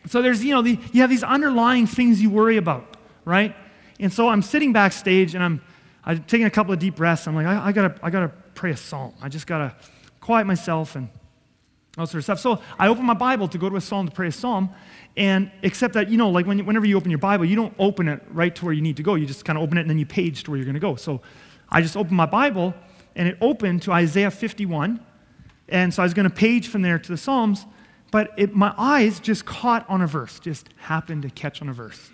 so 0.06 0.22
there's, 0.22 0.44
you 0.44 0.54
know, 0.54 0.62
the, 0.62 0.78
you 0.92 1.00
have 1.02 1.10
these 1.10 1.22
underlying 1.22 1.86
things 1.86 2.20
you 2.20 2.30
worry 2.30 2.56
about 2.56 2.96
right? 3.26 3.54
And 4.00 4.10
so 4.10 4.28
I'm 4.28 4.40
sitting 4.40 4.72
backstage 4.72 5.34
and 5.34 5.44
I'm, 5.44 5.60
I'm 6.02 6.22
taking 6.22 6.46
a 6.46 6.50
couple 6.50 6.72
of 6.72 6.78
deep 6.78 6.96
breaths. 6.96 7.26
I'm 7.26 7.34
like, 7.34 7.46
I, 7.46 7.66
I, 7.66 7.72
gotta, 7.72 7.94
I 8.02 8.08
gotta 8.08 8.28
pray 8.54 8.70
a 8.70 8.76
psalm. 8.76 9.12
I 9.20 9.28
just 9.28 9.46
gotta 9.46 9.74
quiet 10.20 10.46
myself 10.46 10.96
and 10.96 11.10
all 11.98 12.06
sort 12.06 12.18
of 12.18 12.24
stuff. 12.24 12.40
So 12.40 12.60
I 12.78 12.88
open 12.88 13.04
my 13.04 13.14
Bible 13.14 13.48
to 13.48 13.58
go 13.58 13.70
to 13.70 13.76
a 13.76 13.80
psalm 13.80 14.06
to 14.06 14.12
pray 14.12 14.28
a 14.28 14.32
psalm. 14.32 14.70
And 15.16 15.50
except 15.62 15.94
that, 15.94 16.10
you 16.10 16.18
know, 16.18 16.28
like 16.28 16.46
when, 16.46 16.64
whenever 16.66 16.84
you 16.84 16.96
open 16.96 17.10
your 17.10 17.18
Bible, 17.18 17.46
you 17.46 17.56
don't 17.56 17.74
open 17.78 18.08
it 18.08 18.22
right 18.30 18.54
to 18.54 18.64
where 18.64 18.74
you 18.74 18.82
need 18.82 18.98
to 18.98 19.02
go. 19.02 19.14
You 19.14 19.24
just 19.24 19.44
kind 19.44 19.56
of 19.56 19.62
open 19.62 19.78
it 19.78 19.82
and 19.82 19.90
then 19.90 19.98
you 19.98 20.06
page 20.06 20.44
to 20.44 20.50
where 20.50 20.58
you're 20.58 20.66
going 20.66 20.74
to 20.74 20.80
go. 20.80 20.96
So 20.96 21.22
I 21.70 21.80
just 21.80 21.96
opened 21.96 22.16
my 22.16 22.26
Bible 22.26 22.74
and 23.14 23.26
it 23.26 23.38
opened 23.40 23.82
to 23.82 23.92
Isaiah 23.92 24.30
51. 24.30 25.00
And 25.68 25.92
so 25.92 26.02
I 26.02 26.04
was 26.04 26.14
going 26.14 26.28
to 26.28 26.34
page 26.34 26.68
from 26.68 26.82
there 26.82 26.98
to 26.98 27.08
the 27.08 27.16
Psalms, 27.16 27.66
but 28.12 28.30
it, 28.36 28.54
my 28.54 28.74
eyes 28.76 29.18
just 29.18 29.46
caught 29.46 29.88
on 29.88 30.02
a 30.02 30.06
verse, 30.06 30.38
just 30.38 30.68
happened 30.76 31.22
to 31.22 31.30
catch 31.30 31.62
on 31.62 31.68
a 31.68 31.72
verse. 31.72 32.10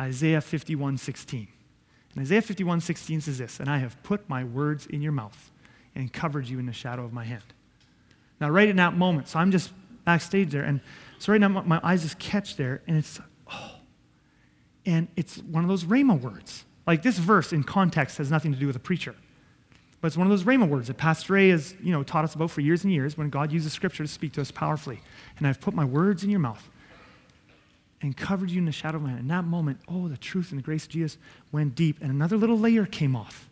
Isaiah 0.00 0.40
51 0.40 0.96
16. 0.96 1.46
And 2.14 2.22
Isaiah 2.22 2.42
51 2.42 2.80
16 2.80 3.20
says 3.20 3.38
this, 3.38 3.60
and 3.60 3.68
I 3.68 3.78
have 3.78 4.02
put 4.02 4.28
my 4.28 4.44
words 4.44 4.86
in 4.86 5.02
your 5.02 5.12
mouth 5.12 5.50
and 5.94 6.12
covered 6.12 6.48
you 6.48 6.58
in 6.58 6.66
the 6.66 6.72
shadow 6.72 7.04
of 7.04 7.12
my 7.12 7.24
hand. 7.24 7.44
Now, 8.40 8.50
right 8.50 8.68
in 8.68 8.76
that 8.76 8.96
moment, 8.96 9.28
so 9.28 9.38
I'm 9.38 9.50
just 9.50 9.72
backstage 10.04 10.50
there, 10.50 10.64
and 10.64 10.80
so 11.18 11.32
right 11.32 11.40
now 11.40 11.48
my 11.48 11.80
eyes 11.82 12.02
just 12.02 12.18
catch 12.18 12.56
there, 12.56 12.82
and 12.86 12.96
it's, 12.96 13.20
oh, 13.52 13.72
and 14.86 15.08
it's 15.16 15.38
one 15.38 15.64
of 15.64 15.68
those 15.68 15.84
Rhema 15.84 16.20
words. 16.20 16.64
Like 16.86 17.02
this 17.02 17.18
verse 17.18 17.52
in 17.52 17.64
context 17.64 18.18
has 18.18 18.30
nothing 18.30 18.52
to 18.52 18.58
do 18.58 18.66
with 18.66 18.76
a 18.76 18.80
preacher. 18.80 19.14
But 20.00 20.08
it's 20.08 20.16
one 20.16 20.26
of 20.26 20.30
those 20.30 20.44
Rhema 20.44 20.68
words 20.68 20.86
that 20.86 20.96
Pastor 20.96 21.32
Ray 21.32 21.48
has 21.50 21.74
you 21.82 21.92
know, 21.92 22.02
taught 22.02 22.24
us 22.24 22.34
about 22.34 22.50
for 22.50 22.60
years 22.60 22.84
and 22.84 22.92
years 22.92 23.18
when 23.18 23.30
God 23.30 23.50
uses 23.50 23.72
Scripture 23.72 24.04
to 24.04 24.08
speak 24.08 24.32
to 24.34 24.40
us 24.40 24.50
powerfully. 24.50 25.00
And 25.36 25.46
I've 25.46 25.60
put 25.60 25.74
my 25.74 25.84
words 25.84 26.22
in 26.22 26.30
your 26.30 26.38
mouth 26.38 26.70
and 28.00 28.16
covered 28.16 28.50
you 28.50 28.58
in 28.58 28.64
the 28.64 28.72
shadow 28.72 28.96
of 28.98 29.02
my 29.02 29.10
hand. 29.10 29.20
In 29.20 29.28
that 29.28 29.44
moment, 29.44 29.80
oh, 29.88 30.06
the 30.06 30.16
truth 30.16 30.50
and 30.52 30.58
the 30.58 30.62
grace 30.62 30.84
of 30.84 30.90
Jesus 30.90 31.18
went 31.50 31.74
deep, 31.74 31.98
and 32.00 32.10
another 32.10 32.36
little 32.36 32.58
layer 32.58 32.86
came 32.86 33.16
off. 33.16 33.48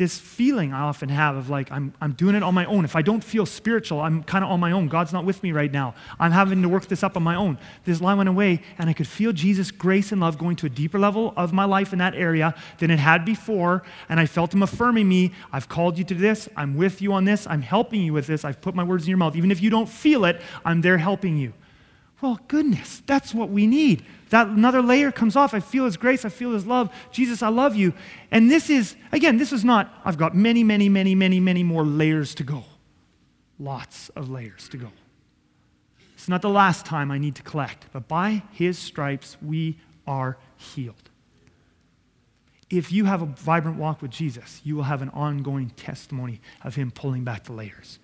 This 0.00 0.16
feeling 0.18 0.72
I 0.72 0.80
often 0.80 1.10
have 1.10 1.36
of 1.36 1.50
like, 1.50 1.70
I'm, 1.70 1.92
I'm 2.00 2.12
doing 2.12 2.34
it 2.34 2.42
on 2.42 2.54
my 2.54 2.64
own. 2.64 2.86
If 2.86 2.96
I 2.96 3.02
don't 3.02 3.22
feel 3.22 3.44
spiritual, 3.44 4.00
I'm 4.00 4.22
kind 4.22 4.42
of 4.42 4.50
on 4.50 4.58
my 4.58 4.72
own. 4.72 4.88
God's 4.88 5.12
not 5.12 5.26
with 5.26 5.42
me 5.42 5.52
right 5.52 5.70
now. 5.70 5.94
I'm 6.18 6.32
having 6.32 6.62
to 6.62 6.70
work 6.70 6.86
this 6.86 7.02
up 7.02 7.18
on 7.18 7.22
my 7.22 7.34
own. 7.34 7.58
This 7.84 8.00
line 8.00 8.16
went 8.16 8.30
away, 8.30 8.62
and 8.78 8.88
I 8.88 8.94
could 8.94 9.06
feel 9.06 9.34
Jesus' 9.34 9.70
grace 9.70 10.10
and 10.10 10.22
love 10.22 10.38
going 10.38 10.56
to 10.56 10.64
a 10.64 10.70
deeper 10.70 10.98
level 10.98 11.34
of 11.36 11.52
my 11.52 11.66
life 11.66 11.92
in 11.92 11.98
that 11.98 12.14
area 12.14 12.54
than 12.78 12.90
it 12.90 12.98
had 12.98 13.26
before. 13.26 13.82
And 14.08 14.18
I 14.18 14.24
felt 14.24 14.54
Him 14.54 14.62
affirming 14.62 15.06
me 15.06 15.32
I've 15.52 15.68
called 15.68 15.98
you 15.98 16.04
to 16.04 16.14
this. 16.14 16.48
I'm 16.56 16.76
with 16.76 17.02
you 17.02 17.12
on 17.12 17.26
this. 17.26 17.46
I'm 17.46 17.60
helping 17.60 18.00
you 18.00 18.14
with 18.14 18.26
this. 18.26 18.42
I've 18.42 18.62
put 18.62 18.74
my 18.74 18.84
words 18.84 19.04
in 19.04 19.10
your 19.10 19.18
mouth. 19.18 19.36
Even 19.36 19.50
if 19.50 19.60
you 19.60 19.68
don't 19.68 19.86
feel 19.86 20.24
it, 20.24 20.40
I'm 20.64 20.80
there 20.80 20.96
helping 20.96 21.36
you. 21.36 21.52
Well, 22.20 22.38
goodness, 22.48 23.02
that's 23.06 23.32
what 23.32 23.48
we 23.48 23.66
need. 23.66 24.04
That 24.28 24.48
another 24.48 24.82
layer 24.82 25.10
comes 25.10 25.36
off. 25.36 25.54
I 25.54 25.60
feel 25.60 25.86
His 25.86 25.96
grace. 25.96 26.24
I 26.24 26.28
feel 26.28 26.52
His 26.52 26.66
love. 26.66 26.94
Jesus, 27.10 27.42
I 27.42 27.48
love 27.48 27.74
you. 27.74 27.94
And 28.30 28.50
this 28.50 28.68
is, 28.68 28.94
again, 29.10 29.38
this 29.38 29.52
is 29.52 29.64
not, 29.64 29.92
I've 30.04 30.18
got 30.18 30.34
many, 30.34 30.62
many, 30.62 30.88
many, 30.88 31.14
many, 31.14 31.40
many 31.40 31.62
more 31.62 31.84
layers 31.84 32.34
to 32.36 32.44
go. 32.44 32.64
Lots 33.58 34.10
of 34.10 34.28
layers 34.28 34.68
to 34.70 34.76
go. 34.76 34.88
It's 36.14 36.28
not 36.28 36.42
the 36.42 36.50
last 36.50 36.84
time 36.84 37.10
I 37.10 37.16
need 37.16 37.34
to 37.36 37.42
collect, 37.42 37.86
but 37.92 38.06
by 38.06 38.42
His 38.52 38.78
stripes, 38.78 39.38
we 39.40 39.78
are 40.06 40.36
healed. 40.56 41.08
If 42.68 42.92
you 42.92 43.06
have 43.06 43.22
a 43.22 43.26
vibrant 43.26 43.78
walk 43.78 44.02
with 44.02 44.10
Jesus, 44.10 44.60
you 44.62 44.76
will 44.76 44.84
have 44.84 45.02
an 45.02 45.08
ongoing 45.08 45.70
testimony 45.70 46.40
of 46.62 46.74
Him 46.74 46.90
pulling 46.90 47.24
back 47.24 47.44
the 47.44 47.52
layers. 47.52 47.98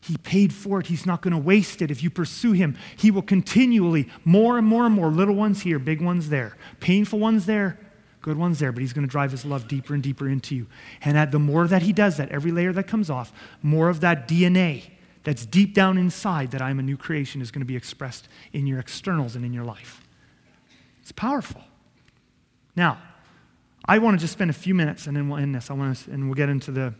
He 0.00 0.16
paid 0.16 0.52
for 0.52 0.80
it. 0.80 0.86
He's 0.86 1.04
not 1.04 1.20
going 1.20 1.32
to 1.32 1.38
waste 1.38 1.82
it. 1.82 1.90
If 1.90 2.02
you 2.02 2.10
pursue 2.10 2.52
him, 2.52 2.76
he 2.96 3.10
will 3.10 3.22
continually, 3.22 4.08
more 4.24 4.56
and 4.56 4.66
more 4.66 4.86
and 4.86 4.94
more, 4.94 5.10
little 5.10 5.34
ones 5.34 5.62
here, 5.62 5.78
big 5.78 6.00
ones 6.00 6.30
there, 6.30 6.56
painful 6.80 7.18
ones 7.18 7.46
there, 7.46 7.78
good 8.22 8.38
ones 8.38 8.58
there, 8.58 8.72
but 8.72 8.80
he's 8.80 8.92
going 8.92 9.06
to 9.06 9.10
drive 9.10 9.30
his 9.30 9.44
love 9.44 9.68
deeper 9.68 9.94
and 9.94 10.02
deeper 10.02 10.28
into 10.28 10.54
you. 10.54 10.66
And 11.02 11.18
at 11.18 11.32
the 11.32 11.38
more 11.38 11.66
that 11.66 11.82
he 11.82 11.92
does 11.92 12.16
that, 12.16 12.30
every 12.30 12.50
layer 12.50 12.72
that 12.72 12.84
comes 12.84 13.10
off, 13.10 13.32
more 13.62 13.88
of 13.88 14.00
that 14.00 14.26
DNA 14.26 14.84
that's 15.22 15.44
deep 15.44 15.74
down 15.74 15.98
inside 15.98 16.50
that 16.52 16.62
I'm 16.62 16.78
a 16.78 16.82
new 16.82 16.96
creation 16.96 17.42
is 17.42 17.50
going 17.50 17.60
to 17.60 17.66
be 17.66 17.76
expressed 17.76 18.28
in 18.52 18.66
your 18.66 18.78
externals 18.78 19.36
and 19.36 19.44
in 19.44 19.52
your 19.52 19.64
life. 19.64 20.02
It's 21.02 21.12
powerful. 21.12 21.62
Now, 22.74 22.98
I 23.84 23.98
want 23.98 24.18
to 24.18 24.20
just 24.20 24.32
spend 24.32 24.50
a 24.50 24.54
few 24.54 24.74
minutes 24.74 25.06
and 25.06 25.16
then 25.16 25.28
we'll 25.28 25.38
end 25.38 25.54
this. 25.54 25.70
I 25.70 25.74
want 25.74 25.96
to, 25.96 26.10
and 26.10 26.26
we'll 26.26 26.36
get 26.36 26.48
into 26.48 26.70
the 26.70 26.94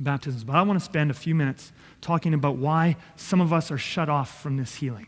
baptisms, 0.00 0.44
but 0.44 0.56
I 0.56 0.62
want 0.62 0.78
to 0.78 0.84
spend 0.84 1.10
a 1.10 1.14
few 1.14 1.34
minutes 1.34 1.72
talking 2.00 2.34
about 2.34 2.56
why 2.56 2.96
some 3.16 3.40
of 3.40 3.52
us 3.52 3.70
are 3.70 3.78
shut 3.78 4.08
off 4.08 4.42
from 4.42 4.56
this 4.56 4.74
healing. 4.74 5.06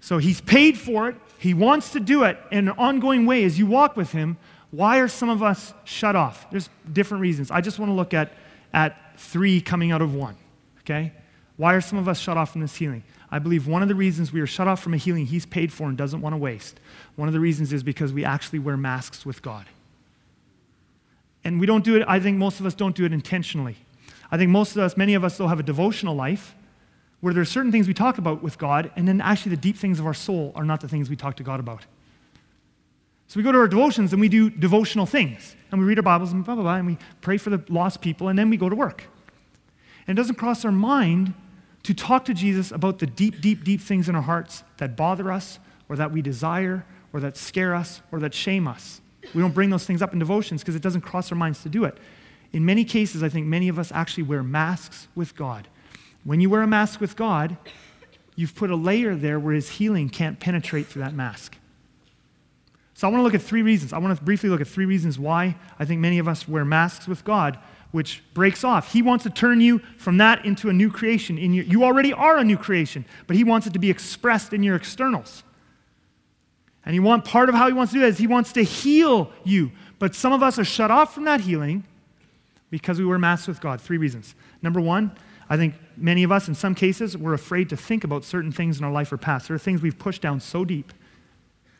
So 0.00 0.18
he's 0.18 0.40
paid 0.40 0.78
for 0.78 1.08
it. 1.08 1.16
He 1.38 1.54
wants 1.54 1.92
to 1.92 2.00
do 2.00 2.24
it 2.24 2.38
in 2.50 2.68
an 2.68 2.74
ongoing 2.76 3.26
way 3.26 3.44
as 3.44 3.58
you 3.58 3.66
walk 3.66 3.96
with 3.96 4.12
him. 4.12 4.38
Why 4.70 4.98
are 4.98 5.08
some 5.08 5.28
of 5.28 5.42
us 5.42 5.74
shut 5.84 6.16
off? 6.16 6.50
There's 6.50 6.68
different 6.92 7.22
reasons. 7.22 7.50
I 7.50 7.60
just 7.60 7.78
want 7.78 7.90
to 7.90 7.94
look 7.94 8.14
at, 8.14 8.32
at 8.72 9.18
three 9.18 9.60
coming 9.60 9.92
out 9.92 10.02
of 10.02 10.14
one. 10.14 10.36
Okay? 10.80 11.12
Why 11.56 11.74
are 11.74 11.80
some 11.80 11.98
of 11.98 12.08
us 12.08 12.18
shut 12.18 12.36
off 12.36 12.52
from 12.52 12.62
this 12.62 12.76
healing? 12.76 13.04
I 13.30 13.38
believe 13.38 13.66
one 13.66 13.82
of 13.82 13.88
the 13.88 13.94
reasons 13.94 14.32
we 14.32 14.40
are 14.40 14.46
shut 14.46 14.66
off 14.66 14.82
from 14.82 14.94
a 14.94 14.96
healing 14.96 15.26
he's 15.26 15.46
paid 15.46 15.72
for 15.72 15.88
and 15.88 15.96
doesn't 15.96 16.20
want 16.20 16.32
to 16.32 16.38
waste, 16.38 16.80
one 17.16 17.28
of 17.28 17.34
the 17.34 17.40
reasons 17.40 17.72
is 17.72 17.82
because 17.82 18.12
we 18.12 18.24
actually 18.24 18.58
wear 18.58 18.76
masks 18.76 19.24
with 19.24 19.42
God. 19.42 19.66
And 21.44 21.58
we 21.58 21.66
don't 21.66 21.84
do 21.84 21.96
it, 21.96 22.04
I 22.06 22.20
think 22.20 22.38
most 22.38 22.60
of 22.60 22.66
us 22.66 22.74
don't 22.74 22.94
do 22.94 23.04
it 23.04 23.12
intentionally. 23.12 23.76
I 24.30 24.36
think 24.36 24.50
most 24.50 24.72
of 24.72 24.82
us, 24.82 24.96
many 24.96 25.14
of 25.14 25.24
us, 25.24 25.38
though, 25.38 25.48
have 25.48 25.60
a 25.60 25.64
devotional 25.64 26.14
life 26.14 26.54
where 27.20 27.34
there 27.34 27.42
are 27.42 27.46
certain 27.46 27.72
things 27.72 27.86
we 27.86 27.94
talk 27.94 28.18
about 28.18 28.42
with 28.42 28.58
God, 28.58 28.90
and 28.96 29.06
then 29.06 29.20
actually 29.20 29.50
the 29.50 29.60
deep 29.60 29.76
things 29.76 29.98
of 29.98 30.06
our 30.06 30.14
soul 30.14 30.52
are 30.54 30.64
not 30.64 30.80
the 30.80 30.88
things 30.88 31.10
we 31.10 31.16
talk 31.16 31.36
to 31.36 31.42
God 31.42 31.60
about. 31.60 31.84
So 33.26 33.38
we 33.38 33.44
go 33.44 33.52
to 33.52 33.58
our 33.58 33.68
devotions 33.68 34.12
and 34.12 34.20
we 34.20 34.28
do 34.28 34.50
devotional 34.50 35.06
things, 35.06 35.54
and 35.70 35.80
we 35.80 35.86
read 35.86 35.98
our 35.98 36.02
Bibles 36.02 36.32
and 36.32 36.44
blah, 36.44 36.54
blah, 36.54 36.64
blah, 36.64 36.76
and 36.76 36.86
we 36.86 36.98
pray 37.20 37.36
for 37.36 37.50
the 37.50 37.62
lost 37.68 38.00
people, 38.00 38.28
and 38.28 38.38
then 38.38 38.50
we 38.50 38.56
go 38.56 38.68
to 38.68 38.76
work. 38.76 39.04
And 40.06 40.18
it 40.18 40.20
doesn't 40.20 40.36
cross 40.36 40.64
our 40.64 40.72
mind 40.72 41.34
to 41.82 41.94
talk 41.94 42.24
to 42.26 42.34
Jesus 42.34 42.72
about 42.72 42.98
the 42.98 43.06
deep, 43.06 43.40
deep, 43.40 43.64
deep 43.64 43.80
things 43.80 44.08
in 44.08 44.14
our 44.14 44.22
hearts 44.22 44.64
that 44.78 44.96
bother 44.96 45.30
us, 45.30 45.58
or 45.88 45.96
that 45.96 46.12
we 46.12 46.22
desire, 46.22 46.84
or 47.12 47.20
that 47.20 47.36
scare 47.36 47.74
us, 47.74 48.02
or 48.12 48.20
that 48.20 48.34
shame 48.34 48.66
us. 48.66 49.00
We 49.34 49.40
don't 49.40 49.54
bring 49.54 49.70
those 49.70 49.84
things 49.84 50.02
up 50.02 50.12
in 50.12 50.18
devotions 50.18 50.62
because 50.62 50.74
it 50.74 50.82
doesn't 50.82 51.02
cross 51.02 51.30
our 51.30 51.38
minds 51.38 51.62
to 51.62 51.68
do 51.68 51.84
it. 51.84 51.96
In 52.52 52.64
many 52.64 52.84
cases, 52.84 53.22
I 53.22 53.28
think 53.28 53.46
many 53.46 53.68
of 53.68 53.78
us 53.78 53.92
actually 53.92 54.24
wear 54.24 54.42
masks 54.42 55.08
with 55.14 55.36
God. 55.36 55.68
When 56.24 56.40
you 56.40 56.50
wear 56.50 56.62
a 56.62 56.66
mask 56.66 57.00
with 57.00 57.16
God, 57.16 57.56
you've 58.34 58.54
put 58.54 58.70
a 58.70 58.76
layer 58.76 59.14
there 59.14 59.38
where 59.38 59.54
his 59.54 59.70
healing 59.70 60.08
can't 60.08 60.40
penetrate 60.40 60.86
through 60.86 61.02
that 61.02 61.14
mask. 61.14 61.56
So 62.94 63.08
I 63.08 63.10
want 63.10 63.20
to 63.20 63.24
look 63.24 63.34
at 63.34 63.42
three 63.42 63.62
reasons. 63.62 63.92
I 63.92 63.98
want 63.98 64.18
to 64.18 64.22
briefly 64.22 64.50
look 64.50 64.60
at 64.60 64.68
three 64.68 64.84
reasons 64.84 65.18
why 65.18 65.56
I 65.78 65.84
think 65.84 66.00
many 66.00 66.18
of 66.18 66.28
us 66.28 66.46
wear 66.46 66.64
masks 66.64 67.08
with 67.08 67.24
God, 67.24 67.58
which 67.92 68.22
breaks 68.34 68.62
off. 68.62 68.92
He 68.92 69.00
wants 69.00 69.24
to 69.24 69.30
turn 69.30 69.60
you 69.60 69.78
from 69.96 70.18
that 70.18 70.44
into 70.44 70.68
a 70.68 70.72
new 70.72 70.90
creation. 70.90 71.38
In 71.38 71.54
your, 71.54 71.64
you 71.64 71.84
already 71.84 72.12
are 72.12 72.36
a 72.36 72.44
new 72.44 72.58
creation, 72.58 73.06
but 73.26 73.36
he 73.36 73.44
wants 73.44 73.66
it 73.66 73.72
to 73.72 73.78
be 73.78 73.90
expressed 73.90 74.52
in 74.52 74.62
your 74.62 74.76
externals. 74.76 75.44
And 76.84 76.94
he 76.94 77.00
want, 77.00 77.24
part 77.24 77.48
of 77.48 77.54
how 77.54 77.66
he 77.66 77.72
wants 77.72 77.92
to 77.92 77.98
do 77.98 78.00
that 78.02 78.08
is 78.08 78.18
he 78.18 78.26
wants 78.26 78.52
to 78.52 78.62
heal 78.62 79.30
you. 79.44 79.70
But 79.98 80.14
some 80.14 80.32
of 80.32 80.42
us 80.42 80.58
are 80.58 80.64
shut 80.64 80.90
off 80.90 81.14
from 81.14 81.24
that 81.24 81.40
healing 81.40 81.84
because 82.70 82.98
we 82.98 83.04
were 83.04 83.18
masked 83.18 83.48
with 83.48 83.60
God. 83.60 83.80
Three 83.80 83.98
reasons. 83.98 84.34
Number 84.62 84.80
one, 84.80 85.12
I 85.48 85.56
think 85.56 85.74
many 85.96 86.22
of 86.22 86.32
us, 86.32 86.48
in 86.48 86.54
some 86.54 86.74
cases, 86.74 87.16
we're 87.16 87.34
afraid 87.34 87.68
to 87.70 87.76
think 87.76 88.04
about 88.04 88.24
certain 88.24 88.52
things 88.52 88.78
in 88.78 88.84
our 88.84 88.92
life 88.92 89.12
or 89.12 89.18
past. 89.18 89.48
There 89.48 89.54
are 89.54 89.58
things 89.58 89.82
we've 89.82 89.98
pushed 89.98 90.22
down 90.22 90.40
so 90.40 90.64
deep. 90.64 90.92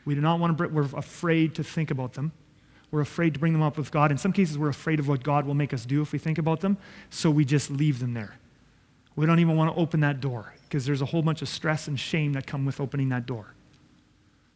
We 0.05 0.13
do 0.13 0.21
not 0.21 0.39
want 0.39 0.57
to, 0.57 0.67
we're 0.67 0.83
afraid 0.83 1.55
to 1.55 1.63
think 1.63 1.89
about 1.89 2.13
them. 2.13 2.31
We're 2.91 3.01
afraid 3.01 3.33
to 3.33 3.39
bring 3.39 3.53
them 3.53 3.61
up 3.61 3.77
with 3.77 3.89
God. 3.89 4.11
In 4.11 4.17
some 4.17 4.33
cases, 4.33 4.57
we're 4.57 4.69
afraid 4.69 4.99
of 4.99 5.07
what 5.07 5.23
God 5.23 5.45
will 5.45 5.53
make 5.53 5.73
us 5.73 5.85
do 5.85 6.01
if 6.01 6.11
we 6.11 6.19
think 6.19 6.37
about 6.37 6.59
them, 6.59 6.77
so 7.09 7.31
we 7.31 7.45
just 7.45 7.71
leave 7.71 7.99
them 7.99 8.13
there. 8.13 8.35
We 9.15 9.25
don't 9.25 9.39
even 9.39 9.55
want 9.55 9.73
to 9.73 9.81
open 9.81 10.01
that 10.01 10.19
door 10.19 10.53
because 10.63 10.85
there's 10.85 11.01
a 11.01 11.05
whole 11.05 11.21
bunch 11.21 11.41
of 11.41 11.47
stress 11.47 11.87
and 11.87 11.97
shame 11.97 12.33
that 12.33 12.45
come 12.45 12.65
with 12.65 12.81
opening 12.81 13.09
that 13.09 13.25
door. 13.25 13.53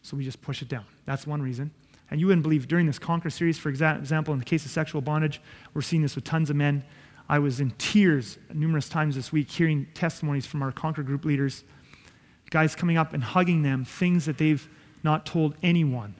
So 0.05 0.15
we 0.15 0.23
just 0.23 0.39
push 0.43 0.61
it 0.61 0.67
down. 0.67 0.85
That's 1.07 1.25
one 1.25 1.41
reason. 1.41 1.71
And 2.11 2.19
you 2.19 2.27
wouldn't 2.27 2.43
believe 2.43 2.67
during 2.67 2.85
this 2.85 2.99
Conquer 2.99 3.31
series, 3.31 3.57
for 3.57 3.69
example, 3.69 4.33
in 4.33 4.39
the 4.39 4.45
case 4.45 4.63
of 4.63 4.69
sexual 4.69 5.01
bondage, 5.01 5.41
we're 5.73 5.81
seeing 5.81 6.03
this 6.03 6.13
with 6.13 6.23
tons 6.23 6.51
of 6.51 6.55
men. 6.55 6.83
I 7.27 7.39
was 7.39 7.59
in 7.59 7.71
tears 7.79 8.37
numerous 8.53 8.87
times 8.87 9.15
this 9.15 9.31
week 9.31 9.49
hearing 9.49 9.87
testimonies 9.95 10.45
from 10.45 10.61
our 10.61 10.71
Conquer 10.71 11.01
group 11.01 11.25
leaders, 11.25 11.63
guys 12.51 12.75
coming 12.75 12.97
up 12.97 13.15
and 13.15 13.23
hugging 13.23 13.63
them, 13.63 13.83
things 13.83 14.25
that 14.25 14.37
they've 14.37 14.69
not 15.01 15.25
told 15.25 15.55
anyone 15.63 16.13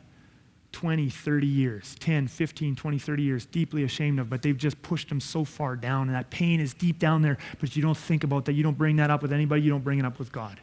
20, 0.72 1.08
30 1.08 1.46
years, 1.46 1.96
10, 2.00 2.28
15, 2.28 2.76
20, 2.76 2.98
30 2.98 3.22
years, 3.22 3.46
deeply 3.46 3.84
ashamed 3.84 4.18
of, 4.18 4.32
but 4.32 4.42
they've 4.42 4.58
just 4.58 4.82
pushed 4.82 5.10
them 5.10 5.20
so 5.20 5.46
far 5.46 5.76
down. 5.76 6.08
And 6.08 6.16
that 6.16 6.32
pain 6.32 6.60
is 6.60 6.74
deep 6.74 6.98
down 6.98 7.22
there, 7.22 7.38
but 7.60 7.76
you 7.76 7.84
don't 7.84 7.96
think 7.96 8.24
about 8.24 8.46
that. 8.46 8.54
You 8.54 8.64
don't 8.64 8.80
bring 8.80 8.96
that 8.96 9.12
up 9.12 9.22
with 9.22 9.32
anybody, 9.32 9.62
you 9.62 9.70
don't 9.70 9.84
bring 9.84 10.00
it 10.00 10.06
up 10.06 10.18
with 10.18 10.32
God. 10.32 10.60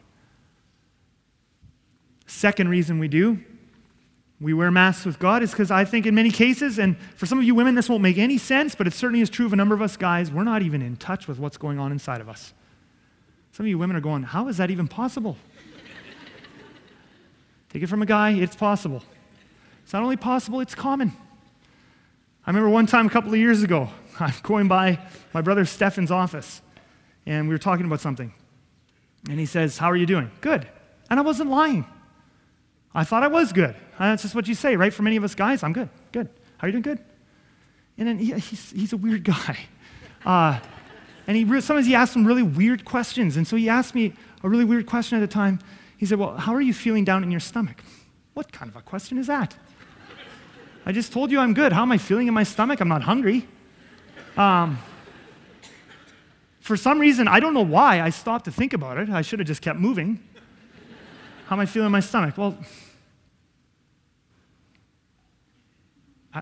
Second 2.25 2.69
reason 2.69 2.99
we 2.99 3.07
do, 3.07 3.39
we 4.39 4.53
wear 4.53 4.71
masks 4.71 5.05
with 5.05 5.19
God, 5.19 5.43
is 5.43 5.51
because 5.51 5.71
I 5.71 5.85
think 5.85 6.05
in 6.05 6.15
many 6.15 6.31
cases, 6.31 6.79
and 6.79 6.97
for 7.15 7.25
some 7.25 7.37
of 7.37 7.43
you 7.43 7.55
women, 7.55 7.75
this 7.75 7.89
won't 7.89 8.01
make 8.01 8.17
any 8.17 8.37
sense, 8.37 8.75
but 8.75 8.87
it 8.87 8.93
certainly 8.93 9.21
is 9.21 9.29
true 9.29 9.45
of 9.45 9.53
a 9.53 9.55
number 9.55 9.75
of 9.75 9.81
us 9.81 9.97
guys, 9.97 10.31
we're 10.31 10.43
not 10.43 10.61
even 10.61 10.81
in 10.81 10.97
touch 10.97 11.27
with 11.27 11.39
what's 11.39 11.57
going 11.57 11.79
on 11.79 11.91
inside 11.91 12.21
of 12.21 12.29
us. 12.29 12.53
Some 13.51 13.65
of 13.65 13.69
you 13.69 13.77
women 13.77 13.95
are 13.95 14.01
going, 14.01 14.23
How 14.23 14.47
is 14.47 14.57
that 14.57 14.71
even 14.71 14.87
possible? 14.87 15.37
Take 17.69 17.83
it 17.83 17.87
from 17.87 18.01
a 18.01 18.05
guy, 18.05 18.31
it's 18.31 18.55
possible. 18.55 19.03
It's 19.83 19.93
not 19.93 20.03
only 20.03 20.17
possible, 20.17 20.59
it's 20.59 20.75
common. 20.75 21.13
I 22.45 22.49
remember 22.49 22.69
one 22.69 22.87
time 22.87 23.07
a 23.07 23.09
couple 23.09 23.31
of 23.33 23.39
years 23.39 23.63
ago, 23.63 23.89
I'm 24.19 24.33
going 24.43 24.67
by 24.67 24.99
my 25.33 25.41
brother 25.41 25.65
Stefan's 25.65 26.11
office, 26.11 26.61
and 27.25 27.47
we 27.47 27.53
were 27.53 27.59
talking 27.59 27.85
about 27.85 28.01
something. 28.01 28.33
And 29.29 29.39
he 29.39 29.45
says, 29.45 29.77
How 29.77 29.89
are 29.89 29.95
you 29.95 30.05
doing? 30.05 30.31
Good. 30.41 30.67
And 31.09 31.19
I 31.19 31.23
wasn't 31.23 31.49
lying. 31.49 31.85
I 32.95 33.03
thought 33.03 33.23
I 33.23 33.27
was 33.27 33.51
good. 33.51 33.75
That's 33.97 34.21
just 34.21 34.35
what 34.35 34.47
you 34.47 34.55
say, 34.55 34.75
right? 34.75 34.93
For 34.93 35.03
many 35.03 35.15
of 35.15 35.23
us 35.23 35.35
guys, 35.35 35.63
I'm 35.63 35.73
good. 35.73 35.89
Good. 36.11 36.29
How 36.57 36.65
are 36.65 36.69
you 36.69 36.73
doing? 36.73 36.83
Good. 36.83 37.03
And 37.97 38.07
then 38.07 38.17
he, 38.19 38.33
he's, 38.33 38.71
he's 38.71 38.93
a 38.93 38.97
weird 38.97 39.23
guy. 39.23 39.59
Uh, 40.25 40.59
and 41.27 41.37
he, 41.37 41.45
sometimes 41.61 41.87
he 41.87 41.95
asks 41.95 42.13
some 42.13 42.25
really 42.25 42.43
weird 42.43 42.85
questions. 42.85 43.37
And 43.37 43.47
so 43.47 43.55
he 43.55 43.69
asked 43.69 43.95
me 43.95 44.13
a 44.43 44.49
really 44.49 44.65
weird 44.65 44.85
question 44.85 45.17
at 45.17 45.21
the 45.21 45.33
time. 45.33 45.59
He 45.97 46.05
said, 46.05 46.19
Well, 46.19 46.37
how 46.37 46.53
are 46.53 46.61
you 46.61 46.73
feeling 46.73 47.05
down 47.05 47.23
in 47.23 47.31
your 47.31 47.39
stomach? 47.39 47.83
What 48.33 48.51
kind 48.51 48.69
of 48.69 48.75
a 48.75 48.81
question 48.81 49.17
is 49.17 49.27
that? 49.27 49.55
I 50.85 50.91
just 50.91 51.13
told 51.13 51.31
you 51.31 51.39
I'm 51.39 51.53
good. 51.53 51.71
How 51.71 51.83
am 51.83 51.91
I 51.91 51.97
feeling 51.97 52.27
in 52.27 52.33
my 52.33 52.43
stomach? 52.43 52.81
I'm 52.81 52.89
not 52.89 53.03
hungry. 53.03 53.47
Um, 54.35 54.79
for 56.59 56.75
some 56.75 56.99
reason, 56.99 57.27
I 57.27 57.39
don't 57.39 57.53
know 57.53 57.61
why, 57.61 58.01
I 58.01 58.09
stopped 58.09 58.45
to 58.45 58.51
think 58.51 58.73
about 58.73 58.97
it. 58.97 59.09
I 59.09 59.21
should 59.21 59.39
have 59.39 59.47
just 59.47 59.61
kept 59.61 59.79
moving. 59.79 60.19
How 61.53 61.57
am 61.57 61.61
I 61.61 61.67
feeling 61.67 61.85
in 61.85 61.91
my 61.91 61.99
stomach? 61.99 62.35
Well, 62.35 62.57
I, 66.33 66.41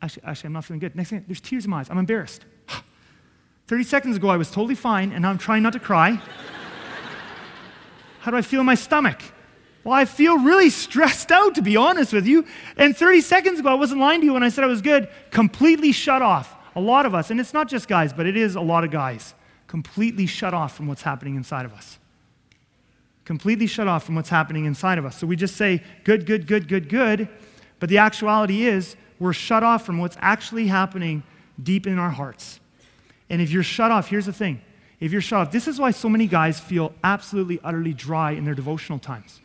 actually, 0.00 0.22
actually, 0.22 0.46
I'm 0.46 0.52
not 0.52 0.64
feeling 0.64 0.78
good. 0.78 0.94
Next 0.94 1.10
thing, 1.10 1.24
there's 1.26 1.40
tears 1.40 1.64
in 1.64 1.70
my 1.72 1.80
eyes. 1.80 1.90
I'm 1.90 1.98
embarrassed. 1.98 2.44
30 3.66 3.82
seconds 3.82 4.16
ago, 4.18 4.28
I 4.28 4.36
was 4.36 4.48
totally 4.48 4.76
fine, 4.76 5.10
and 5.10 5.22
now 5.22 5.30
I'm 5.30 5.38
trying 5.38 5.64
not 5.64 5.72
to 5.72 5.80
cry. 5.80 6.12
How 8.20 8.30
do 8.30 8.36
I 8.36 8.42
feel 8.42 8.60
in 8.60 8.66
my 8.66 8.76
stomach? 8.76 9.20
Well, 9.82 9.94
I 9.94 10.04
feel 10.04 10.38
really 10.38 10.70
stressed 10.70 11.32
out, 11.32 11.56
to 11.56 11.62
be 11.62 11.76
honest 11.76 12.12
with 12.12 12.28
you. 12.28 12.46
And 12.76 12.96
30 12.96 13.22
seconds 13.22 13.58
ago, 13.58 13.70
I 13.70 13.74
wasn't 13.74 14.00
lying 14.00 14.20
to 14.20 14.26
you 14.26 14.34
when 14.34 14.44
I 14.44 14.48
said 14.48 14.62
I 14.62 14.68
was 14.68 14.80
good. 14.80 15.08
Completely 15.32 15.90
shut 15.90 16.22
off. 16.22 16.54
A 16.76 16.80
lot 16.80 17.04
of 17.04 17.16
us, 17.16 17.32
and 17.32 17.40
it's 17.40 17.52
not 17.52 17.68
just 17.68 17.88
guys, 17.88 18.12
but 18.12 18.26
it 18.26 18.36
is 18.36 18.54
a 18.54 18.60
lot 18.60 18.84
of 18.84 18.92
guys, 18.92 19.34
completely 19.66 20.26
shut 20.26 20.54
off 20.54 20.76
from 20.76 20.86
what's 20.86 21.02
happening 21.02 21.34
inside 21.34 21.64
of 21.64 21.72
us. 21.72 21.98
Completely 23.30 23.68
shut 23.68 23.86
off 23.86 24.02
from 24.02 24.16
what's 24.16 24.28
happening 24.28 24.64
inside 24.64 24.98
of 24.98 25.04
us. 25.04 25.16
So 25.16 25.24
we 25.24 25.36
just 25.36 25.54
say, 25.54 25.84
good, 26.02 26.26
good, 26.26 26.48
good, 26.48 26.66
good, 26.66 26.88
good. 26.88 27.28
But 27.78 27.88
the 27.88 27.98
actuality 27.98 28.64
is, 28.64 28.96
we're 29.20 29.32
shut 29.32 29.62
off 29.62 29.86
from 29.86 29.98
what's 29.98 30.16
actually 30.20 30.66
happening 30.66 31.22
deep 31.62 31.86
in 31.86 31.96
our 31.96 32.10
hearts. 32.10 32.58
And 33.28 33.40
if 33.40 33.52
you're 33.52 33.62
shut 33.62 33.92
off, 33.92 34.08
here's 34.08 34.26
the 34.26 34.32
thing 34.32 34.60
if 34.98 35.12
you're 35.12 35.20
shut 35.20 35.46
off, 35.46 35.52
this 35.52 35.68
is 35.68 35.78
why 35.78 35.92
so 35.92 36.08
many 36.08 36.26
guys 36.26 36.58
feel 36.58 36.92
absolutely, 37.04 37.60
utterly 37.62 37.94
dry 37.94 38.32
in 38.32 38.44
their 38.44 38.56
devotional 38.56 38.98
times. 38.98 39.40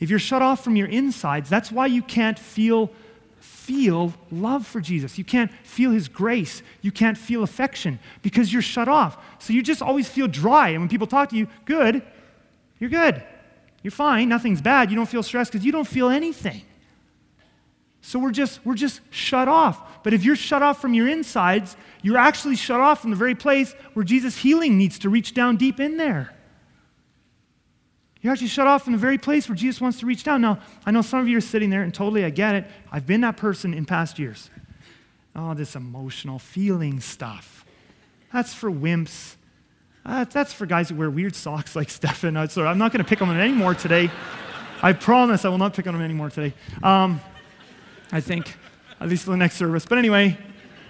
If 0.00 0.08
you're 0.08 0.18
shut 0.18 0.40
off 0.40 0.64
from 0.64 0.76
your 0.76 0.88
insides, 0.88 1.50
that's 1.50 1.70
why 1.70 1.84
you 1.84 2.00
can't 2.00 2.38
feel 2.38 2.90
feel 3.40 4.14
love 4.30 4.66
for 4.66 4.80
Jesus. 4.80 5.18
You 5.18 5.24
can't 5.24 5.50
feel 5.64 5.90
his 5.90 6.08
grace. 6.08 6.62
You 6.80 6.92
can't 6.92 7.18
feel 7.18 7.42
affection 7.42 7.98
because 8.22 8.50
you're 8.50 8.62
shut 8.62 8.88
off. 8.88 9.22
So 9.38 9.52
you 9.52 9.62
just 9.62 9.82
always 9.82 10.08
feel 10.08 10.28
dry. 10.28 10.70
And 10.70 10.80
when 10.80 10.88
people 10.88 11.06
talk 11.06 11.28
to 11.28 11.36
you, 11.36 11.46
good, 11.66 12.02
you're 12.78 12.90
good. 12.90 13.22
You're 13.82 13.90
fine. 13.90 14.28
Nothing's 14.28 14.60
bad. 14.60 14.90
You 14.90 14.96
don't 14.96 15.08
feel 15.08 15.22
stressed 15.22 15.52
because 15.52 15.64
you 15.64 15.72
don't 15.72 15.86
feel 15.86 16.08
anything. 16.08 16.62
So 18.00 18.18
we're 18.18 18.30
just 18.30 18.64
we're 18.64 18.74
just 18.74 19.00
shut 19.10 19.48
off. 19.48 20.02
But 20.02 20.14
if 20.14 20.24
you're 20.24 20.36
shut 20.36 20.62
off 20.62 20.80
from 20.80 20.94
your 20.94 21.08
insides, 21.08 21.76
you're 22.02 22.16
actually 22.16 22.56
shut 22.56 22.80
off 22.80 23.02
from 23.02 23.10
the 23.10 23.16
very 23.16 23.34
place 23.34 23.72
where 23.94 24.04
Jesus' 24.04 24.38
healing 24.38 24.78
needs 24.78 24.98
to 25.00 25.08
reach 25.08 25.34
down 25.34 25.56
deep 25.56 25.80
in 25.80 25.96
there. 25.96 26.34
You're 28.20 28.32
actually 28.32 28.48
shut 28.48 28.66
off 28.66 28.82
from 28.82 28.94
the 28.94 28.98
very 28.98 29.18
place 29.18 29.48
where 29.48 29.56
Jesus 29.56 29.80
wants 29.80 30.00
to 30.00 30.06
reach 30.06 30.24
down. 30.24 30.40
Now, 30.40 30.58
I 30.84 30.90
know 30.90 31.02
some 31.02 31.20
of 31.20 31.28
you 31.28 31.38
are 31.38 31.42
sitting 31.42 31.70
there, 31.70 31.82
and 31.82 31.94
totally 31.94 32.24
I 32.24 32.30
get 32.30 32.54
it. 32.56 32.66
I've 32.90 33.06
been 33.06 33.20
that 33.20 33.36
person 33.36 33.72
in 33.72 33.84
past 33.84 34.18
years. 34.18 34.50
Oh, 35.36 35.54
this 35.54 35.76
emotional 35.76 36.40
feeling 36.40 36.98
stuff. 36.98 37.64
That's 38.32 38.52
for 38.52 38.70
wimps. 38.70 39.36
Uh, 40.08 40.24
that's 40.24 40.54
for 40.54 40.64
guys 40.64 40.88
who 40.88 40.94
wear 40.94 41.10
weird 41.10 41.36
socks 41.36 41.76
like 41.76 41.90
Stefan. 41.98 42.36
Uh, 42.36 42.48
so 42.48 42.66
I'm 42.66 42.78
not 42.78 42.92
going 42.92 43.04
to 43.04 43.08
pick 43.08 43.20
on 43.20 43.28
him 43.30 43.36
anymore 43.36 43.74
today. 43.74 44.10
I 44.82 44.94
promise 44.94 45.44
I 45.44 45.50
will 45.50 45.58
not 45.58 45.74
pick 45.74 45.86
on 45.86 45.94
him 45.94 46.00
anymore 46.00 46.30
today. 46.30 46.54
Um, 46.82 47.20
I 48.10 48.22
think, 48.22 48.56
at 49.00 49.08
least 49.08 49.24
for 49.24 49.32
the 49.32 49.36
next 49.36 49.56
service. 49.56 49.84
But 49.84 49.98
anyway, 49.98 50.38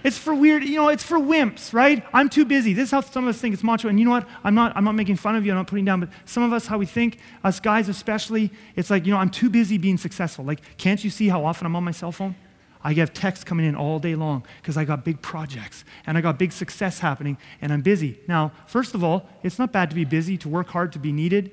It's 0.01 0.17
for 0.17 0.33
weird, 0.33 0.63
you 0.63 0.77
know, 0.77 0.87
it's 0.87 1.03
for 1.03 1.19
wimps, 1.19 1.73
right? 1.73 2.05
I'm 2.13 2.29
too 2.29 2.45
busy. 2.45 2.73
This 2.73 2.85
is 2.85 2.91
how 2.91 3.01
some 3.01 3.27
of 3.27 3.35
us 3.35 3.41
think 3.41 3.53
it's 3.53 3.63
macho. 3.63 3.89
And 3.89 3.99
you 3.99 4.05
know 4.05 4.11
what? 4.11 4.25
I'm 4.45 4.55
not, 4.55 4.71
I'm 4.77 4.85
not 4.85 4.95
making 4.95 5.17
fun 5.17 5.35
of 5.35 5.45
you, 5.45 5.51
I'm 5.51 5.57
not 5.57 5.67
putting 5.67 5.83
down, 5.83 5.99
but 5.99 6.07
some 6.23 6.41
of 6.41 6.53
us, 6.53 6.67
how 6.67 6.77
we 6.77 6.85
think, 6.85 7.19
us 7.43 7.59
guys 7.59 7.89
especially, 7.89 8.49
it's 8.77 8.89
like, 8.89 9.05
you 9.05 9.11
know, 9.11 9.19
I'm 9.19 9.29
too 9.29 9.49
busy 9.49 9.77
being 9.77 9.97
successful. 9.97 10.45
Like, 10.45 10.61
can't 10.77 11.03
you 11.03 11.09
see 11.09 11.27
how 11.27 11.43
often 11.43 11.65
I'm 11.65 11.75
on 11.75 11.83
my 11.83 11.91
cell 11.91 12.13
phone? 12.13 12.35
I 12.83 12.93
get 12.93 13.13
texts 13.13 13.43
coming 13.43 13.65
in 13.65 13.75
all 13.75 13.99
day 13.99 14.15
long 14.15 14.45
because 14.61 14.77
I 14.77 14.85
got 14.85 15.03
big 15.03 15.21
projects 15.21 15.83
and 16.05 16.17
I 16.17 16.21
got 16.21 16.39
big 16.39 16.51
success 16.51 16.99
happening 16.99 17.37
and 17.61 17.73
I'm 17.73 17.81
busy. 17.81 18.19
Now, 18.27 18.53
first 18.67 18.95
of 18.95 19.03
all, 19.03 19.27
it's 19.43 19.59
not 19.59 19.71
bad 19.71 19.89
to 19.89 19.95
be 19.95 20.05
busy, 20.05 20.37
to 20.37 20.49
work 20.49 20.69
hard, 20.69 20.93
to 20.93 20.99
be 20.99 21.11
needed. 21.11 21.51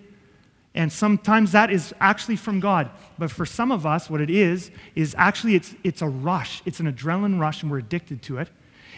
And 0.77 0.93
sometimes 0.93 1.53
that 1.53 1.71
is 1.71 1.95
actually 2.01 2.37
from 2.37 2.61
God. 2.61 2.91
But 3.19 3.31
for 3.31 3.47
some 3.47 3.73
of 3.73 3.87
us, 3.87 4.11
what 4.11 4.21
it 4.21 4.29
is, 4.29 4.71
is 4.95 5.15
actually 5.19 5.55
it's, 5.55 5.75
it's 5.83 6.03
a 6.03 6.09
rush. 6.09 6.63
It's 6.67 6.81
an 6.81 6.93
adrenaline 6.93 7.41
rush, 7.41 7.63
and 7.63 7.73
we're 7.73 7.79
addicted 7.79 8.21
to 8.25 8.39
it. 8.39 8.51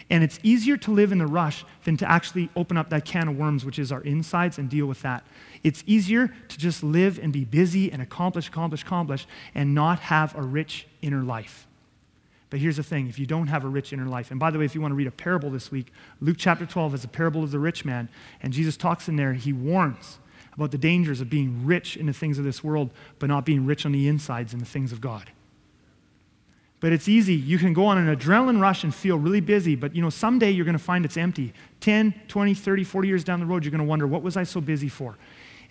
And 0.09 0.21
it's 0.21 0.39
easier 0.43 0.75
to 0.75 0.91
live 0.91 1.13
in 1.13 1.19
the 1.19 1.27
rush 1.27 1.63
than 1.85 1.95
to 1.97 2.11
actually 2.11 2.49
open 2.55 2.75
up 2.75 2.89
that 2.89 3.05
can 3.05 3.29
of 3.29 3.37
worms, 3.37 3.63
which 3.63 3.79
is 3.79 3.93
our 3.93 4.01
insides, 4.01 4.57
and 4.57 4.69
deal 4.69 4.87
with 4.87 5.01
that. 5.03 5.25
It's 5.63 5.83
easier 5.87 6.27
to 6.49 6.57
just 6.57 6.83
live 6.83 7.17
and 7.17 7.31
be 7.31 7.45
busy 7.45 7.91
and 7.91 8.01
accomplish, 8.01 8.49
accomplish, 8.49 8.83
accomplish, 8.83 9.25
and 9.55 9.73
not 9.73 9.99
have 9.99 10.35
a 10.35 10.41
rich 10.41 10.85
inner 11.01 11.23
life. 11.23 11.68
But 12.49 12.59
here's 12.59 12.77
the 12.77 12.83
thing 12.83 13.07
if 13.07 13.19
you 13.19 13.25
don't 13.25 13.47
have 13.47 13.63
a 13.63 13.67
rich 13.67 13.93
inner 13.93 14.05
life, 14.05 14.31
and 14.31 14.39
by 14.39 14.49
the 14.49 14.57
way, 14.57 14.65
if 14.65 14.73
you 14.73 14.81
want 14.81 14.91
to 14.91 14.95
read 14.95 15.07
a 15.07 15.11
parable 15.11 15.49
this 15.49 15.71
week, 15.71 15.91
Luke 16.19 16.37
chapter 16.39 16.65
12 16.65 16.95
is 16.95 17.03
a 17.03 17.07
parable 17.07 17.43
of 17.43 17.51
the 17.51 17.59
rich 17.59 17.85
man, 17.85 18.09
and 18.41 18.53
Jesus 18.53 18.75
talks 18.75 19.07
in 19.07 19.15
there, 19.15 19.33
he 19.33 19.53
warns 19.53 20.19
about 20.53 20.71
the 20.71 20.77
dangers 20.77 21.21
of 21.21 21.29
being 21.29 21.65
rich 21.65 21.95
in 21.95 22.05
the 22.05 22.13
things 22.13 22.37
of 22.37 22.43
this 22.43 22.63
world, 22.63 22.89
but 23.19 23.27
not 23.27 23.45
being 23.45 23.65
rich 23.65 23.85
on 23.85 23.91
the 23.91 24.07
insides 24.07 24.51
in 24.51 24.59
the 24.59 24.65
things 24.65 24.91
of 24.91 24.99
God. 24.99 25.31
But 26.79 26.93
it's 26.93 27.07
easy. 27.07 27.35
You 27.35 27.57
can 27.57 27.73
go 27.73 27.85
on 27.85 27.97
an 27.97 28.15
adrenaline 28.15 28.59
rush 28.59 28.83
and 28.83 28.95
feel 28.95 29.17
really 29.17 29.41
busy, 29.41 29.75
but 29.75 29.95
you 29.95 30.01
know, 30.01 30.09
someday 30.09 30.49
you're 30.49 30.65
going 30.65 30.77
to 30.77 30.83
find 30.83 31.05
it's 31.05 31.17
empty. 31.17 31.53
10, 31.81 32.13
20, 32.27 32.53
30, 32.53 32.83
40 32.83 33.07
years 33.07 33.23
down 33.23 33.39
the 33.39 33.45
road, 33.45 33.63
you're 33.63 33.71
going 33.71 33.79
to 33.79 33.87
wonder, 33.87 34.07
what 34.07 34.23
was 34.23 34.37
I 34.37 34.43
so 34.43 34.61
busy 34.61 34.89
for? 34.89 35.17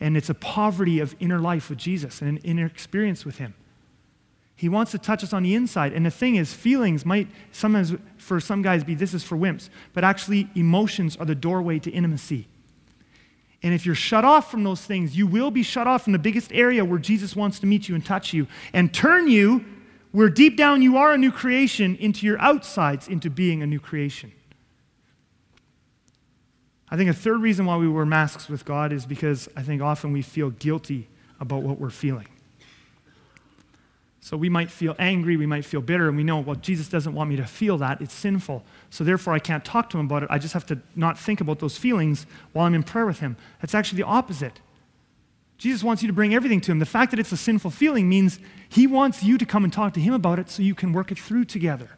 And 0.00 0.16
it's 0.16 0.28
a 0.28 0.34
poverty 0.34 1.00
of 1.00 1.16
inner 1.18 1.38
life 1.38 1.70
with 1.70 1.78
Jesus 1.78 2.20
and 2.20 2.30
an 2.30 2.36
inner 2.38 2.66
experience 2.66 3.24
with 3.24 3.38
Him. 3.38 3.54
He 4.58 4.68
wants 4.68 4.90
to 4.90 4.98
touch 4.98 5.22
us 5.22 5.32
on 5.32 5.44
the 5.44 5.54
inside. 5.54 5.92
And 5.92 6.04
the 6.04 6.10
thing 6.10 6.34
is, 6.34 6.52
feelings 6.52 7.06
might 7.06 7.28
sometimes, 7.52 7.94
for 8.16 8.40
some 8.40 8.60
guys, 8.60 8.82
be 8.82 8.96
this 8.96 9.14
is 9.14 9.22
for 9.22 9.36
wimps, 9.36 9.68
but 9.94 10.02
actually, 10.02 10.50
emotions 10.56 11.16
are 11.16 11.24
the 11.24 11.36
doorway 11.36 11.78
to 11.78 11.90
intimacy. 11.92 12.48
And 13.62 13.72
if 13.72 13.86
you're 13.86 13.94
shut 13.94 14.24
off 14.24 14.50
from 14.50 14.64
those 14.64 14.80
things, 14.80 15.16
you 15.16 15.28
will 15.28 15.52
be 15.52 15.62
shut 15.62 15.86
off 15.86 16.02
from 16.02 16.12
the 16.12 16.18
biggest 16.18 16.52
area 16.52 16.84
where 16.84 16.98
Jesus 16.98 17.36
wants 17.36 17.60
to 17.60 17.66
meet 17.66 17.88
you 17.88 17.94
and 17.94 18.04
touch 18.04 18.32
you 18.32 18.48
and 18.72 18.92
turn 18.92 19.28
you, 19.28 19.64
where 20.10 20.28
deep 20.28 20.56
down 20.56 20.82
you 20.82 20.96
are 20.96 21.12
a 21.12 21.18
new 21.18 21.30
creation, 21.30 21.94
into 21.94 22.26
your 22.26 22.40
outsides, 22.40 23.06
into 23.06 23.30
being 23.30 23.62
a 23.62 23.66
new 23.66 23.78
creation. 23.78 24.32
I 26.90 26.96
think 26.96 27.10
a 27.10 27.14
third 27.14 27.42
reason 27.42 27.64
why 27.64 27.76
we 27.76 27.86
wear 27.86 28.04
masks 28.04 28.48
with 28.48 28.64
God 28.64 28.92
is 28.92 29.06
because 29.06 29.48
I 29.54 29.62
think 29.62 29.82
often 29.82 30.12
we 30.12 30.22
feel 30.22 30.50
guilty 30.50 31.06
about 31.38 31.62
what 31.62 31.78
we're 31.78 31.90
feeling. 31.90 32.26
So 34.28 34.36
we 34.36 34.50
might 34.50 34.70
feel 34.70 34.94
angry, 34.98 35.38
we 35.38 35.46
might 35.46 35.64
feel 35.64 35.80
bitter, 35.80 36.06
and 36.06 36.14
we 36.14 36.22
know, 36.22 36.40
well, 36.40 36.56
Jesus 36.56 36.86
doesn't 36.86 37.14
want 37.14 37.30
me 37.30 37.36
to 37.36 37.46
feel 37.46 37.78
that. 37.78 38.02
It's 38.02 38.12
sinful. 38.12 38.62
So 38.90 39.02
therefore, 39.02 39.32
I 39.32 39.38
can't 39.38 39.64
talk 39.64 39.88
to 39.88 39.98
him 39.98 40.04
about 40.04 40.22
it. 40.22 40.28
I 40.30 40.36
just 40.36 40.52
have 40.52 40.66
to 40.66 40.78
not 40.94 41.18
think 41.18 41.40
about 41.40 41.60
those 41.60 41.78
feelings 41.78 42.26
while 42.52 42.66
I'm 42.66 42.74
in 42.74 42.82
prayer 42.82 43.06
with 43.06 43.20
him. 43.20 43.38
That's 43.62 43.74
actually 43.74 44.02
the 44.02 44.06
opposite. 44.06 44.60
Jesus 45.56 45.82
wants 45.82 46.02
you 46.02 46.08
to 46.08 46.12
bring 46.12 46.34
everything 46.34 46.60
to 46.60 46.70
him. 46.70 46.78
The 46.78 46.84
fact 46.84 47.10
that 47.12 47.18
it's 47.18 47.32
a 47.32 47.38
sinful 47.38 47.70
feeling 47.70 48.06
means 48.06 48.38
he 48.68 48.86
wants 48.86 49.22
you 49.22 49.38
to 49.38 49.46
come 49.46 49.64
and 49.64 49.72
talk 49.72 49.94
to 49.94 50.00
him 50.00 50.12
about 50.12 50.38
it 50.38 50.50
so 50.50 50.62
you 50.62 50.74
can 50.74 50.92
work 50.92 51.10
it 51.10 51.18
through 51.18 51.46
together. 51.46 51.88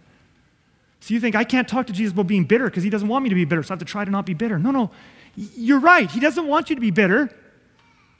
So 1.00 1.14
you 1.14 1.18
think, 1.18 1.34
I 1.34 1.42
can't 1.42 1.66
talk 1.66 1.88
to 1.88 1.92
Jesus 1.92 2.12
about 2.12 2.28
being 2.28 2.44
bitter 2.44 2.66
because 2.66 2.84
he 2.84 2.90
doesn't 2.90 3.08
want 3.08 3.24
me 3.24 3.30
to 3.30 3.34
be 3.34 3.44
bitter, 3.44 3.64
so 3.64 3.72
I 3.72 3.74
have 3.74 3.80
to 3.80 3.84
try 3.84 4.04
to 4.04 4.10
not 4.12 4.24
be 4.24 4.34
bitter. 4.34 4.56
No, 4.56 4.70
no, 4.70 4.92
you're 5.34 5.80
right. 5.80 6.08
He 6.08 6.20
doesn't 6.20 6.46
want 6.46 6.70
you 6.70 6.76
to 6.76 6.80
be 6.80 6.92
bitter. 6.92 7.28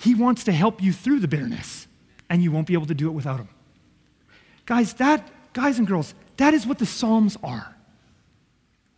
He 0.01 0.17
wants 0.17 0.43
to 0.45 0.53
help 0.53 0.83
you 0.83 0.93
through 0.93 1.21
the 1.21 1.29
bitterness, 1.29 1.87
and 2.29 2.43
you 2.43 2.51
won't 2.51 2.67
be 2.67 2.75
able 2.75 2.87
to 2.87 2.95
do 2.95 3.07
it 3.07 3.13
without 3.13 3.39
him. 3.39 3.49
Guys, 4.71 4.93
that, 4.93 5.29
guys 5.53 5.81
and 5.81 5.89
girls, 5.89 6.15
that 6.37 6.55
is 6.55 6.65
what 6.65 6.79
the 6.79 6.87
Psalms 6.87 7.37
are. 7.43 7.75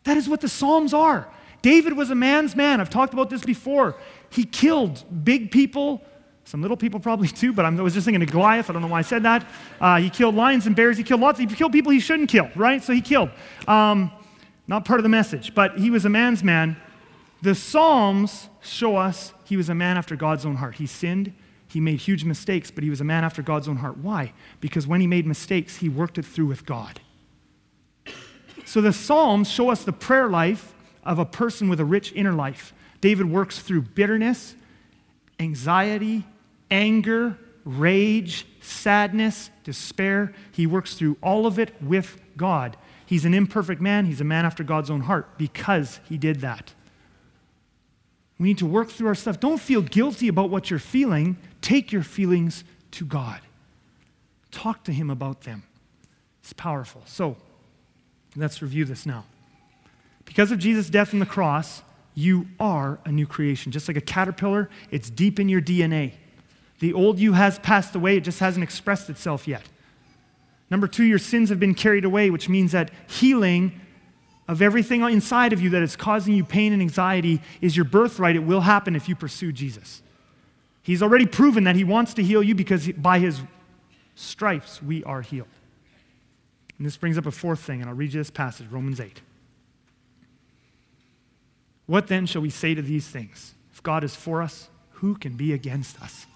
That 0.04 0.18
is 0.18 0.28
what 0.28 0.42
the 0.42 0.48
Psalms 0.48 0.92
are. 0.92 1.26
David 1.62 1.96
was 1.96 2.10
a 2.10 2.14
man's 2.14 2.54
man. 2.54 2.78
I've 2.78 2.90
talked 2.90 3.14
about 3.14 3.30
this 3.30 3.42
before. 3.42 3.96
He 4.28 4.44
killed 4.44 5.02
big 5.24 5.50
people, 5.50 6.02
some 6.44 6.60
little 6.60 6.76
people 6.76 7.00
probably 7.00 7.26
too, 7.26 7.54
but 7.54 7.64
I 7.64 7.70
was 7.70 7.94
just 7.94 8.04
thinking 8.04 8.22
of 8.22 8.30
Goliath. 8.30 8.68
I 8.68 8.74
don't 8.74 8.82
know 8.82 8.88
why 8.88 8.98
I 8.98 9.02
said 9.02 9.22
that. 9.22 9.46
Uh, 9.80 9.96
he 9.96 10.10
killed 10.10 10.34
lions 10.34 10.66
and 10.66 10.76
bears. 10.76 10.98
He 10.98 11.04
killed 11.04 11.22
lots. 11.22 11.38
He 11.38 11.46
killed 11.46 11.72
people 11.72 11.90
he 11.90 12.00
shouldn't 12.00 12.28
kill, 12.28 12.50
right? 12.54 12.82
So 12.82 12.92
he 12.92 13.00
killed. 13.00 13.30
Um, 13.66 14.12
not 14.66 14.84
part 14.84 15.00
of 15.00 15.04
the 15.04 15.08
message, 15.08 15.54
but 15.54 15.78
he 15.78 15.88
was 15.88 16.04
a 16.04 16.10
man's 16.10 16.44
man. 16.44 16.76
The 17.40 17.54
Psalms 17.54 18.50
show 18.60 18.96
us 18.96 19.32
he 19.44 19.56
was 19.56 19.70
a 19.70 19.74
man 19.74 19.96
after 19.96 20.16
God's 20.16 20.44
own 20.44 20.56
heart. 20.56 20.74
He 20.74 20.86
sinned, 20.86 21.32
he 21.72 21.80
made 21.80 22.00
huge 22.00 22.24
mistakes, 22.24 22.70
but 22.70 22.84
he 22.84 22.90
was 22.90 23.00
a 23.00 23.04
man 23.04 23.24
after 23.24 23.40
God's 23.40 23.66
own 23.66 23.76
heart. 23.76 23.96
Why? 23.96 24.34
Because 24.60 24.86
when 24.86 25.00
he 25.00 25.06
made 25.06 25.26
mistakes, 25.26 25.76
he 25.76 25.88
worked 25.88 26.18
it 26.18 26.24
through 26.26 26.46
with 26.46 26.66
God. 26.66 27.00
So 28.66 28.82
the 28.82 28.92
Psalms 28.92 29.48
show 29.48 29.70
us 29.70 29.82
the 29.82 29.92
prayer 29.92 30.28
life 30.28 30.74
of 31.02 31.18
a 31.18 31.24
person 31.24 31.68
with 31.70 31.80
a 31.80 31.84
rich 31.84 32.12
inner 32.12 32.32
life. 32.32 32.74
David 33.00 33.30
works 33.30 33.58
through 33.58 33.82
bitterness, 33.82 34.54
anxiety, 35.40 36.24
anger, 36.70 37.38
rage, 37.64 38.46
sadness, 38.60 39.50
despair. 39.64 40.34
He 40.52 40.66
works 40.66 40.94
through 40.94 41.16
all 41.22 41.46
of 41.46 41.58
it 41.58 41.74
with 41.82 42.20
God. 42.36 42.76
He's 43.06 43.24
an 43.24 43.32
imperfect 43.34 43.80
man. 43.80 44.04
He's 44.04 44.20
a 44.20 44.24
man 44.24 44.44
after 44.44 44.62
God's 44.62 44.90
own 44.90 45.00
heart 45.00 45.38
because 45.38 46.00
he 46.08 46.18
did 46.18 46.40
that. 46.40 46.74
We 48.38 48.48
need 48.48 48.58
to 48.58 48.66
work 48.66 48.90
through 48.90 49.08
our 49.08 49.14
stuff. 49.14 49.40
Don't 49.40 49.60
feel 49.60 49.82
guilty 49.82 50.28
about 50.28 50.50
what 50.50 50.68
you're 50.68 50.78
feeling. 50.78 51.36
Take 51.62 51.92
your 51.92 52.02
feelings 52.02 52.64
to 52.92 53.06
God. 53.06 53.40
Talk 54.50 54.84
to 54.84 54.92
Him 54.92 55.08
about 55.08 55.42
them. 55.42 55.62
It's 56.42 56.52
powerful. 56.52 57.02
So, 57.06 57.36
let's 58.36 58.60
review 58.60 58.84
this 58.84 59.06
now. 59.06 59.24
Because 60.26 60.52
of 60.52 60.58
Jesus' 60.58 60.90
death 60.90 61.14
on 61.14 61.20
the 61.20 61.26
cross, 61.26 61.82
you 62.14 62.46
are 62.60 62.98
a 63.04 63.12
new 63.12 63.26
creation. 63.26 63.72
Just 63.72 63.88
like 63.88 63.96
a 63.96 64.02
caterpillar, 64.02 64.68
it's 64.90 65.08
deep 65.08 65.40
in 65.40 65.48
your 65.48 65.62
DNA. 65.62 66.12
The 66.80 66.92
old 66.92 67.18
you 67.18 67.32
has 67.32 67.58
passed 67.60 67.94
away, 67.94 68.16
it 68.16 68.22
just 68.24 68.40
hasn't 68.40 68.64
expressed 68.64 69.08
itself 69.08 69.46
yet. 69.46 69.62
Number 70.70 70.88
two, 70.88 71.04
your 71.04 71.18
sins 71.18 71.48
have 71.50 71.60
been 71.60 71.74
carried 71.74 72.04
away, 72.04 72.30
which 72.30 72.48
means 72.48 72.72
that 72.72 72.90
healing 73.06 73.80
of 74.48 74.60
everything 74.60 75.02
inside 75.02 75.52
of 75.52 75.60
you 75.60 75.70
that 75.70 75.82
is 75.82 75.96
causing 75.96 76.34
you 76.34 76.44
pain 76.44 76.72
and 76.72 76.82
anxiety 76.82 77.40
is 77.60 77.76
your 77.76 77.84
birthright. 77.84 78.36
It 78.36 78.40
will 78.40 78.62
happen 78.62 78.96
if 78.96 79.08
you 79.08 79.14
pursue 79.14 79.52
Jesus. 79.52 80.02
He's 80.83 81.03
already 81.03 81.26
proven 81.26 81.64
that 81.64 81.76
He 81.76 81.85
wants 81.85 82.14
to 82.14 82.22
heal 82.22 82.43
you 82.43 82.55
because 82.55 82.91
by 82.93 83.18
His 83.18 83.41
stripes 84.14 84.83
we 84.83 85.05
are 85.05 85.22
healed. 85.22 85.49
And 86.78 86.87
this 86.87 86.97
brings 86.97 87.16
up 87.16 87.26
a 87.26 87.30
fourth 87.30 87.61
thing, 87.61 87.80
and 87.80 87.89
I'll 87.89 87.97
read 87.97 88.12
you 88.12 88.20
this 88.20 88.30
passage, 88.30 88.66
Romans 88.70 89.01
8. 89.01 89.20
What 91.87 92.09
then 92.09 92.26
shall 92.26 92.43
we 92.43 92.51
say 92.51 92.74
to 92.74 92.83
these 92.83 93.07
things? 93.07 93.55
If 93.72 93.83
God 93.83 94.05
is 94.05 94.16
for 94.16 94.43
us, 94.43 94.68
who 94.91 95.14
can 95.14 95.35
be 95.37 95.53
against 95.53 96.01
us? 96.01 96.26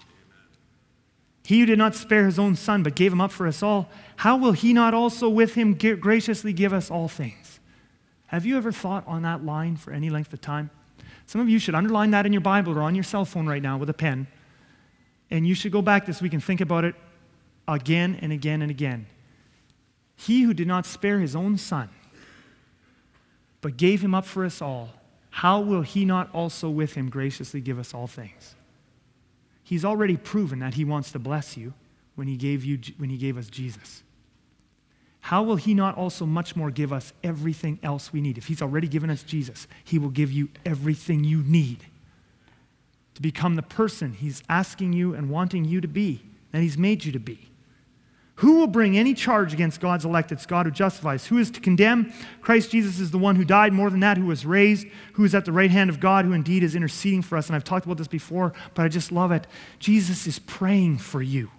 He 1.45 1.61
who 1.61 1.65
did 1.65 1.77
not 1.77 1.95
spare 1.95 2.25
his 2.25 2.37
own 2.37 2.55
son, 2.55 2.83
but 2.83 2.95
gave 2.95 3.11
him 3.11 3.21
up 3.21 3.31
for 3.31 3.47
us 3.47 3.63
all, 3.63 3.89
how 4.17 4.35
will 4.35 4.51
he 4.51 4.73
not 4.73 4.93
also 4.93 5.29
with 5.29 5.55
him 5.55 5.73
graciously 5.73 6.51
give 6.51 6.73
us 6.73 6.91
all 6.91 7.07
things? 7.07 7.59
Have 8.27 8.45
you 8.45 8.57
ever 8.57 8.71
thought 8.71 9.07
on 9.07 9.21
that 9.21 9.45
line 9.45 9.77
for 9.77 9.93
any 9.93 10.09
length 10.09 10.33
of 10.33 10.41
time? 10.41 10.69
Some 11.25 11.39
of 11.39 11.47
you 11.47 11.59
should 11.59 11.75
underline 11.75 12.11
that 12.11 12.25
in 12.25 12.33
your 12.33 12.41
Bible 12.41 12.77
or 12.77 12.81
on 12.81 12.95
your 12.95 13.03
cell 13.03 13.23
phone 13.23 13.47
right 13.47 13.61
now 13.61 13.77
with 13.77 13.89
a 13.89 13.93
pen. 13.93 14.27
And 15.29 15.47
you 15.47 15.55
should 15.55 15.71
go 15.71 15.81
back 15.81 16.05
this 16.05 16.21
week 16.21 16.33
and 16.33 16.43
think 16.43 16.61
about 16.61 16.85
it 16.85 16.95
again 17.67 18.17
and 18.21 18.31
again 18.31 18.61
and 18.61 18.71
again. 18.71 19.07
He 20.15 20.43
who 20.43 20.53
did 20.53 20.67
not 20.67 20.85
spare 20.85 21.19
his 21.19 21.35
own 21.35 21.57
son, 21.57 21.89
but 23.61 23.77
gave 23.77 24.01
him 24.01 24.15
up 24.15 24.25
for 24.25 24.45
us 24.45 24.61
all, 24.61 24.89
how 25.29 25.59
will 25.59 25.81
he 25.81 26.05
not 26.05 26.33
also 26.33 26.69
with 26.69 26.93
him 26.93 27.09
graciously 27.09 27.61
give 27.61 27.77
us 27.77 27.93
all 27.93 28.07
things? 28.07 28.55
He's 29.63 29.85
already 29.85 30.17
proven 30.17 30.59
that 30.59 30.75
he 30.75 30.85
wants 30.85 31.11
to 31.11 31.19
bless 31.19 31.57
you 31.57 31.73
when 32.15 32.27
he 32.27 32.37
gave, 32.37 32.63
you, 32.63 32.79
when 32.97 33.09
he 33.09 33.17
gave 33.17 33.37
us 33.37 33.47
Jesus 33.47 34.03
how 35.27 35.43
will 35.43 35.57
he 35.57 35.73
not 35.73 35.97
also 35.97 36.25
much 36.25 36.55
more 36.55 36.71
give 36.71 36.93
us 36.93 37.11
everything 37.21 37.77
else 37.83 38.13
we 38.13 38.21
need? 38.21 38.37
If 38.37 38.47
he's 38.47 38.61
already 38.61 38.87
given 38.87 39.09
us 39.09 39.23
Jesus, 39.23 39.67
he 39.83 39.99
will 39.99 40.09
give 40.09 40.31
you 40.31 40.47
everything 40.65 41.25
you 41.25 41.43
need 41.43 41.83
to 43.17 43.21
become 43.23 43.55
the 43.55 43.63
person 43.63 44.13
he's 44.13 44.43
asking 44.47 44.93
you 44.93 45.15
and 45.15 45.27
wanting 45.27 45.65
you 45.65 45.81
to 45.81 45.87
be, 45.87 46.21
and 46.53 46.61
he's 46.61 46.77
made 46.77 47.03
you 47.03 47.11
to 47.11 47.19
be. 47.19 47.49
Who 48.35 48.59
will 48.59 48.67
bring 48.67 48.95
any 48.95 49.15
charge 49.15 49.53
against 49.53 49.81
God's 49.81 50.05
elect? 50.05 50.31
It's 50.31 50.45
God 50.45 50.67
who 50.67 50.71
justifies. 50.71 51.25
Who 51.25 51.39
is 51.39 51.49
to 51.49 51.59
condemn? 51.59 52.13
Christ 52.41 52.69
Jesus 52.69 52.99
is 52.99 53.09
the 53.09 53.17
one 53.17 53.35
who 53.35 53.43
died, 53.43 53.73
more 53.73 53.89
than 53.89 54.01
that, 54.01 54.17
who 54.17 54.27
was 54.27 54.45
raised, 54.45 54.85
who 55.13 55.25
is 55.25 55.33
at 55.33 55.45
the 55.45 55.51
right 55.51 55.71
hand 55.71 55.89
of 55.89 55.99
God, 55.99 56.25
who 56.25 56.33
indeed 56.33 56.61
is 56.61 56.75
interceding 56.75 57.23
for 57.23 57.39
us. 57.39 57.47
And 57.47 57.55
I've 57.55 57.63
talked 57.63 57.87
about 57.87 57.97
this 57.97 58.07
before, 58.07 58.53
but 58.75 58.85
I 58.85 58.87
just 58.87 59.11
love 59.11 59.31
it. 59.31 59.47
Jesus 59.79 60.27
is 60.27 60.37
praying 60.37 60.99
for 60.99 61.23
you. 61.23 61.49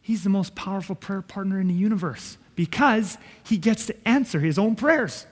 He's 0.00 0.24
the 0.24 0.30
most 0.30 0.54
powerful 0.54 0.94
prayer 0.94 1.20
partner 1.20 1.60
in 1.60 1.68
the 1.68 1.74
universe 1.74 2.38
because 2.56 3.18
he 3.44 3.58
gets 3.58 3.84
to 3.84 4.08
answer 4.08 4.40
his 4.40 4.58
own 4.58 4.74
prayers. 4.74 5.26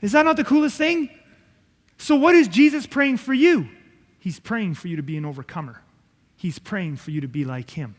Is 0.00 0.12
that 0.12 0.24
not 0.24 0.36
the 0.36 0.44
coolest 0.44 0.76
thing? 0.76 1.10
So, 1.96 2.14
what 2.14 2.34
is 2.34 2.48
Jesus 2.48 2.86
praying 2.86 3.16
for 3.16 3.34
you? 3.34 3.68
He's 4.18 4.38
praying 4.38 4.74
for 4.74 4.88
you 4.88 4.96
to 4.96 5.02
be 5.02 5.16
an 5.16 5.24
overcomer. 5.24 5.82
He's 6.36 6.58
praying 6.58 6.96
for 6.96 7.10
you 7.10 7.20
to 7.20 7.28
be 7.28 7.44
like 7.44 7.70
him. 7.70 7.96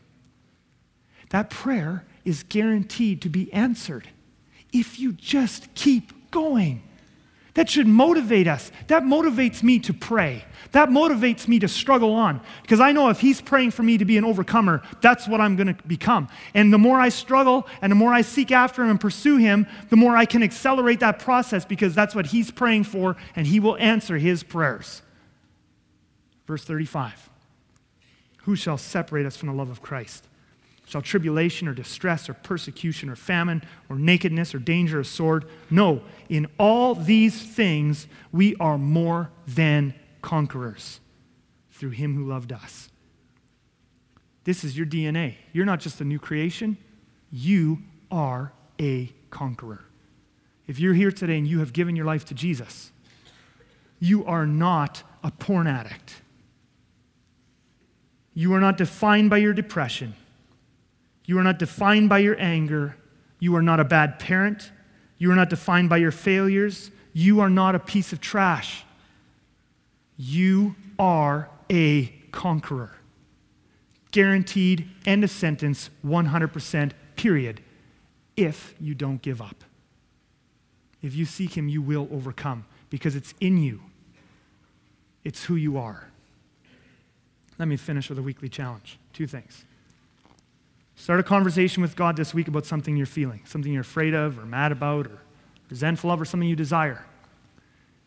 That 1.30 1.50
prayer 1.50 2.04
is 2.24 2.42
guaranteed 2.42 3.22
to 3.22 3.28
be 3.28 3.52
answered 3.52 4.08
if 4.72 4.98
you 4.98 5.12
just 5.12 5.72
keep 5.74 6.30
going. 6.30 6.82
That 7.60 7.68
should 7.68 7.86
motivate 7.86 8.48
us. 8.48 8.72
That 8.86 9.02
motivates 9.02 9.62
me 9.62 9.80
to 9.80 9.92
pray. 9.92 10.46
That 10.72 10.88
motivates 10.88 11.46
me 11.46 11.58
to 11.58 11.68
struggle 11.68 12.14
on. 12.14 12.40
Because 12.62 12.80
I 12.80 12.92
know 12.92 13.10
if 13.10 13.20
He's 13.20 13.42
praying 13.42 13.72
for 13.72 13.82
me 13.82 13.98
to 13.98 14.06
be 14.06 14.16
an 14.16 14.24
overcomer, 14.24 14.80
that's 15.02 15.28
what 15.28 15.42
I'm 15.42 15.56
going 15.56 15.66
to 15.66 15.82
become. 15.86 16.28
And 16.54 16.72
the 16.72 16.78
more 16.78 16.98
I 16.98 17.10
struggle 17.10 17.68
and 17.82 17.92
the 17.92 17.96
more 17.96 18.14
I 18.14 18.22
seek 18.22 18.50
after 18.50 18.82
Him 18.82 18.88
and 18.88 18.98
pursue 18.98 19.36
Him, 19.36 19.66
the 19.90 19.96
more 19.96 20.16
I 20.16 20.24
can 20.24 20.42
accelerate 20.42 21.00
that 21.00 21.18
process 21.18 21.66
because 21.66 21.94
that's 21.94 22.14
what 22.14 22.28
He's 22.28 22.50
praying 22.50 22.84
for 22.84 23.18
and 23.36 23.46
He 23.46 23.60
will 23.60 23.76
answer 23.76 24.16
His 24.16 24.42
prayers. 24.42 25.02
Verse 26.46 26.64
35 26.64 27.28
Who 28.44 28.56
shall 28.56 28.78
separate 28.78 29.26
us 29.26 29.36
from 29.36 29.50
the 29.50 29.54
love 29.54 29.68
of 29.68 29.82
Christ? 29.82 30.26
Shall 30.90 31.02
tribulation 31.02 31.68
or 31.68 31.72
distress 31.72 32.28
or 32.28 32.34
persecution 32.34 33.10
or 33.10 33.14
famine 33.14 33.62
or 33.88 33.96
nakedness 33.96 34.56
or 34.56 34.58
danger 34.58 34.98
or 34.98 35.04
sword? 35.04 35.44
No, 35.70 36.02
in 36.28 36.48
all 36.58 36.96
these 36.96 37.40
things 37.40 38.08
we 38.32 38.56
are 38.56 38.76
more 38.76 39.30
than 39.46 39.94
conquerors 40.20 40.98
through 41.70 41.90
him 41.90 42.16
who 42.16 42.26
loved 42.26 42.52
us. 42.52 42.88
This 44.42 44.64
is 44.64 44.76
your 44.76 44.84
DNA. 44.84 45.36
You're 45.52 45.64
not 45.64 45.78
just 45.78 46.00
a 46.00 46.04
new 46.04 46.18
creation, 46.18 46.76
you 47.30 47.78
are 48.10 48.52
a 48.80 49.12
conqueror. 49.30 49.84
If 50.66 50.80
you're 50.80 50.94
here 50.94 51.12
today 51.12 51.38
and 51.38 51.46
you 51.46 51.60
have 51.60 51.72
given 51.72 51.94
your 51.94 52.06
life 52.06 52.24
to 52.24 52.34
Jesus, 52.34 52.90
you 54.00 54.24
are 54.24 54.44
not 54.44 55.04
a 55.22 55.30
porn 55.30 55.68
addict. 55.68 56.16
You 58.34 58.52
are 58.54 58.60
not 58.60 58.76
defined 58.76 59.30
by 59.30 59.36
your 59.36 59.52
depression. 59.52 60.16
You 61.24 61.38
are 61.38 61.42
not 61.42 61.58
defined 61.58 62.08
by 62.08 62.18
your 62.18 62.36
anger. 62.38 62.96
You 63.38 63.56
are 63.56 63.62
not 63.62 63.80
a 63.80 63.84
bad 63.84 64.18
parent. 64.18 64.70
You 65.18 65.30
are 65.30 65.36
not 65.36 65.50
defined 65.50 65.88
by 65.88 65.98
your 65.98 66.10
failures. 66.10 66.90
You 67.12 67.40
are 67.40 67.50
not 67.50 67.74
a 67.74 67.78
piece 67.78 68.12
of 68.12 68.20
trash. 68.20 68.84
You 70.16 70.76
are 70.98 71.48
a 71.70 72.06
conqueror. 72.32 72.96
Guaranteed, 74.12 74.88
end 75.06 75.24
of 75.24 75.30
sentence, 75.30 75.90
100%, 76.04 76.92
period, 77.16 77.62
if 78.36 78.74
you 78.80 78.94
don't 78.94 79.22
give 79.22 79.40
up. 79.40 79.64
If 81.02 81.14
you 81.14 81.24
seek 81.24 81.56
Him, 81.56 81.68
you 81.68 81.80
will 81.80 82.08
overcome 82.10 82.64
because 82.90 83.14
it's 83.14 83.34
in 83.40 83.58
you, 83.58 83.80
it's 85.24 85.44
who 85.44 85.54
you 85.54 85.78
are. 85.78 86.08
Let 87.58 87.68
me 87.68 87.76
finish 87.76 88.08
with 88.08 88.18
a 88.18 88.22
weekly 88.22 88.48
challenge. 88.48 88.98
Two 89.12 89.26
things. 89.26 89.64
Start 91.00 91.18
a 91.18 91.22
conversation 91.22 91.80
with 91.80 91.96
God 91.96 92.14
this 92.14 92.34
week 92.34 92.46
about 92.46 92.66
something 92.66 92.94
you're 92.94 93.06
feeling, 93.06 93.40
something 93.46 93.72
you're 93.72 93.80
afraid 93.80 94.12
of, 94.12 94.38
or 94.38 94.44
mad 94.44 94.70
about, 94.70 95.06
or 95.06 95.22
resentful 95.70 96.10
of, 96.10 96.20
or 96.20 96.26
something 96.26 96.46
you 96.46 96.54
desire. 96.54 97.02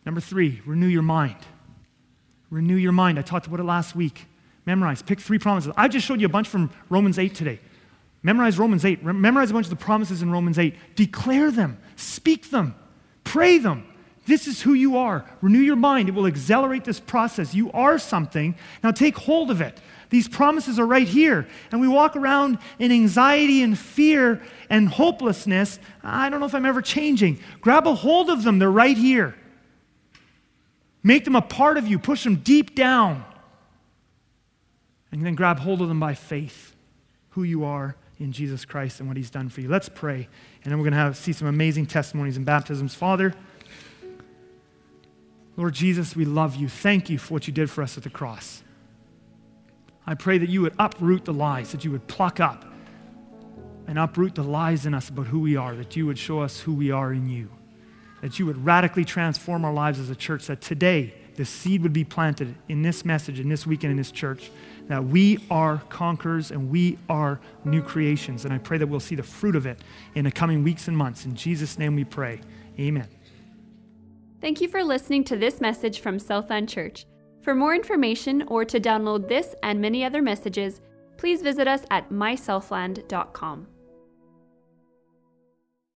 Number 0.06 0.20
three, 0.20 0.62
renew 0.64 0.86
your 0.86 1.02
mind. 1.02 1.34
Renew 2.50 2.76
your 2.76 2.92
mind. 2.92 3.18
I 3.18 3.22
talked 3.22 3.48
about 3.48 3.58
it 3.58 3.64
last 3.64 3.96
week. 3.96 4.26
Memorize. 4.64 5.02
Pick 5.02 5.18
three 5.18 5.40
promises. 5.40 5.72
I 5.76 5.88
just 5.88 6.06
showed 6.06 6.20
you 6.20 6.26
a 6.26 6.30
bunch 6.30 6.46
from 6.46 6.70
Romans 6.88 7.18
8 7.18 7.34
today. 7.34 7.58
Memorize 8.22 8.60
Romans 8.60 8.84
8. 8.84 9.02
Memorize 9.02 9.50
a 9.50 9.54
bunch 9.54 9.66
of 9.66 9.70
the 9.70 9.76
promises 9.76 10.22
in 10.22 10.30
Romans 10.30 10.56
8. 10.56 10.94
Declare 10.94 11.50
them. 11.50 11.78
Speak 11.96 12.50
them. 12.50 12.76
Pray 13.24 13.58
them. 13.58 13.88
This 14.26 14.46
is 14.46 14.62
who 14.62 14.72
you 14.72 14.98
are. 14.98 15.28
Renew 15.42 15.58
your 15.58 15.74
mind. 15.74 16.08
It 16.08 16.14
will 16.14 16.26
accelerate 16.26 16.84
this 16.84 17.00
process. 17.00 17.54
You 17.54 17.72
are 17.72 17.98
something. 17.98 18.54
Now 18.84 18.92
take 18.92 19.16
hold 19.18 19.50
of 19.50 19.60
it. 19.60 19.80
These 20.10 20.28
promises 20.28 20.78
are 20.78 20.86
right 20.86 21.06
here. 21.06 21.46
And 21.70 21.80
we 21.80 21.88
walk 21.88 22.16
around 22.16 22.58
in 22.78 22.92
anxiety 22.92 23.62
and 23.62 23.78
fear 23.78 24.42
and 24.70 24.88
hopelessness. 24.88 25.78
I 26.02 26.30
don't 26.30 26.40
know 26.40 26.46
if 26.46 26.54
I'm 26.54 26.66
ever 26.66 26.82
changing. 26.82 27.40
Grab 27.60 27.86
a 27.86 27.94
hold 27.94 28.30
of 28.30 28.42
them, 28.42 28.58
they're 28.58 28.70
right 28.70 28.96
here. 28.96 29.34
Make 31.02 31.24
them 31.24 31.36
a 31.36 31.42
part 31.42 31.76
of 31.76 31.86
you, 31.86 31.98
push 31.98 32.24
them 32.24 32.36
deep 32.36 32.74
down. 32.74 33.24
And 35.12 35.24
then 35.24 35.34
grab 35.34 35.60
hold 35.60 35.80
of 35.80 35.88
them 35.88 36.00
by 36.00 36.14
faith, 36.14 36.74
who 37.30 37.44
you 37.44 37.64
are 37.64 37.94
in 38.18 38.32
Jesus 38.32 38.64
Christ 38.64 39.00
and 39.00 39.08
what 39.08 39.16
He's 39.16 39.30
done 39.30 39.48
for 39.48 39.60
you. 39.60 39.68
Let's 39.68 39.88
pray, 39.88 40.28
and 40.64 40.72
then 40.72 40.78
we're 40.78 40.90
going 40.90 41.12
to 41.12 41.14
see 41.14 41.32
some 41.32 41.46
amazing 41.46 41.86
testimonies 41.86 42.36
and 42.36 42.44
baptisms. 42.44 42.94
Father, 42.94 43.32
Lord 45.56 45.74
Jesus, 45.74 46.16
we 46.16 46.24
love 46.24 46.56
you. 46.56 46.68
Thank 46.68 47.10
you 47.10 47.18
for 47.18 47.34
what 47.34 47.46
you 47.46 47.52
did 47.52 47.70
for 47.70 47.82
us 47.82 47.96
at 47.96 48.02
the 48.02 48.10
cross. 48.10 48.63
I 50.06 50.14
pray 50.14 50.38
that 50.38 50.48
you 50.48 50.62
would 50.62 50.74
uproot 50.78 51.24
the 51.24 51.32
lies, 51.32 51.72
that 51.72 51.84
you 51.84 51.90
would 51.90 52.06
pluck 52.06 52.40
up 52.40 52.64
and 53.86 53.98
uproot 53.98 54.34
the 54.34 54.42
lies 54.42 54.86
in 54.86 54.94
us 54.94 55.08
about 55.08 55.26
who 55.26 55.40
we 55.40 55.56
are, 55.56 55.74
that 55.76 55.96
you 55.96 56.06
would 56.06 56.18
show 56.18 56.40
us 56.40 56.60
who 56.60 56.74
we 56.74 56.90
are 56.90 57.12
in 57.12 57.28
you, 57.28 57.50
that 58.22 58.38
you 58.38 58.46
would 58.46 58.64
radically 58.64 59.04
transform 59.04 59.64
our 59.64 59.72
lives 59.72 59.98
as 59.98 60.10
a 60.10 60.16
church, 60.16 60.46
that 60.46 60.60
today 60.60 61.14
the 61.36 61.44
seed 61.44 61.82
would 61.82 61.92
be 61.92 62.04
planted 62.04 62.54
in 62.68 62.82
this 62.82 63.04
message, 63.04 63.40
in 63.40 63.48
this 63.48 63.66
weekend, 63.66 63.90
in 63.90 63.96
this 63.96 64.10
church, 64.10 64.50
that 64.88 65.02
we 65.02 65.38
are 65.50 65.82
conquerors 65.88 66.50
and 66.50 66.70
we 66.70 66.98
are 67.08 67.40
new 67.64 67.82
creations. 67.82 68.44
And 68.44 68.54
I 68.54 68.58
pray 68.58 68.78
that 68.78 68.86
we'll 68.86 69.00
see 69.00 69.14
the 69.14 69.22
fruit 69.22 69.56
of 69.56 69.66
it 69.66 69.80
in 70.14 70.24
the 70.24 70.32
coming 70.32 70.62
weeks 70.62 70.88
and 70.88 70.96
months. 70.96 71.24
In 71.24 71.34
Jesus' 71.34 71.78
name 71.78 71.96
we 71.96 72.04
pray. 72.04 72.40
Amen. 72.78 73.08
Thank 74.40 74.60
you 74.60 74.68
for 74.68 74.84
listening 74.84 75.24
to 75.24 75.36
this 75.36 75.60
message 75.60 76.00
from 76.00 76.18
Southland 76.18 76.68
Church. 76.68 77.06
For 77.44 77.54
more 77.54 77.74
information 77.74 78.42
or 78.48 78.64
to 78.64 78.80
download 78.80 79.28
this 79.28 79.54
and 79.62 79.78
many 79.78 80.02
other 80.02 80.22
messages, 80.22 80.80
please 81.18 81.42
visit 81.42 81.68
us 81.68 81.82
at 81.90 82.08
mysouthland.com. 82.08 83.66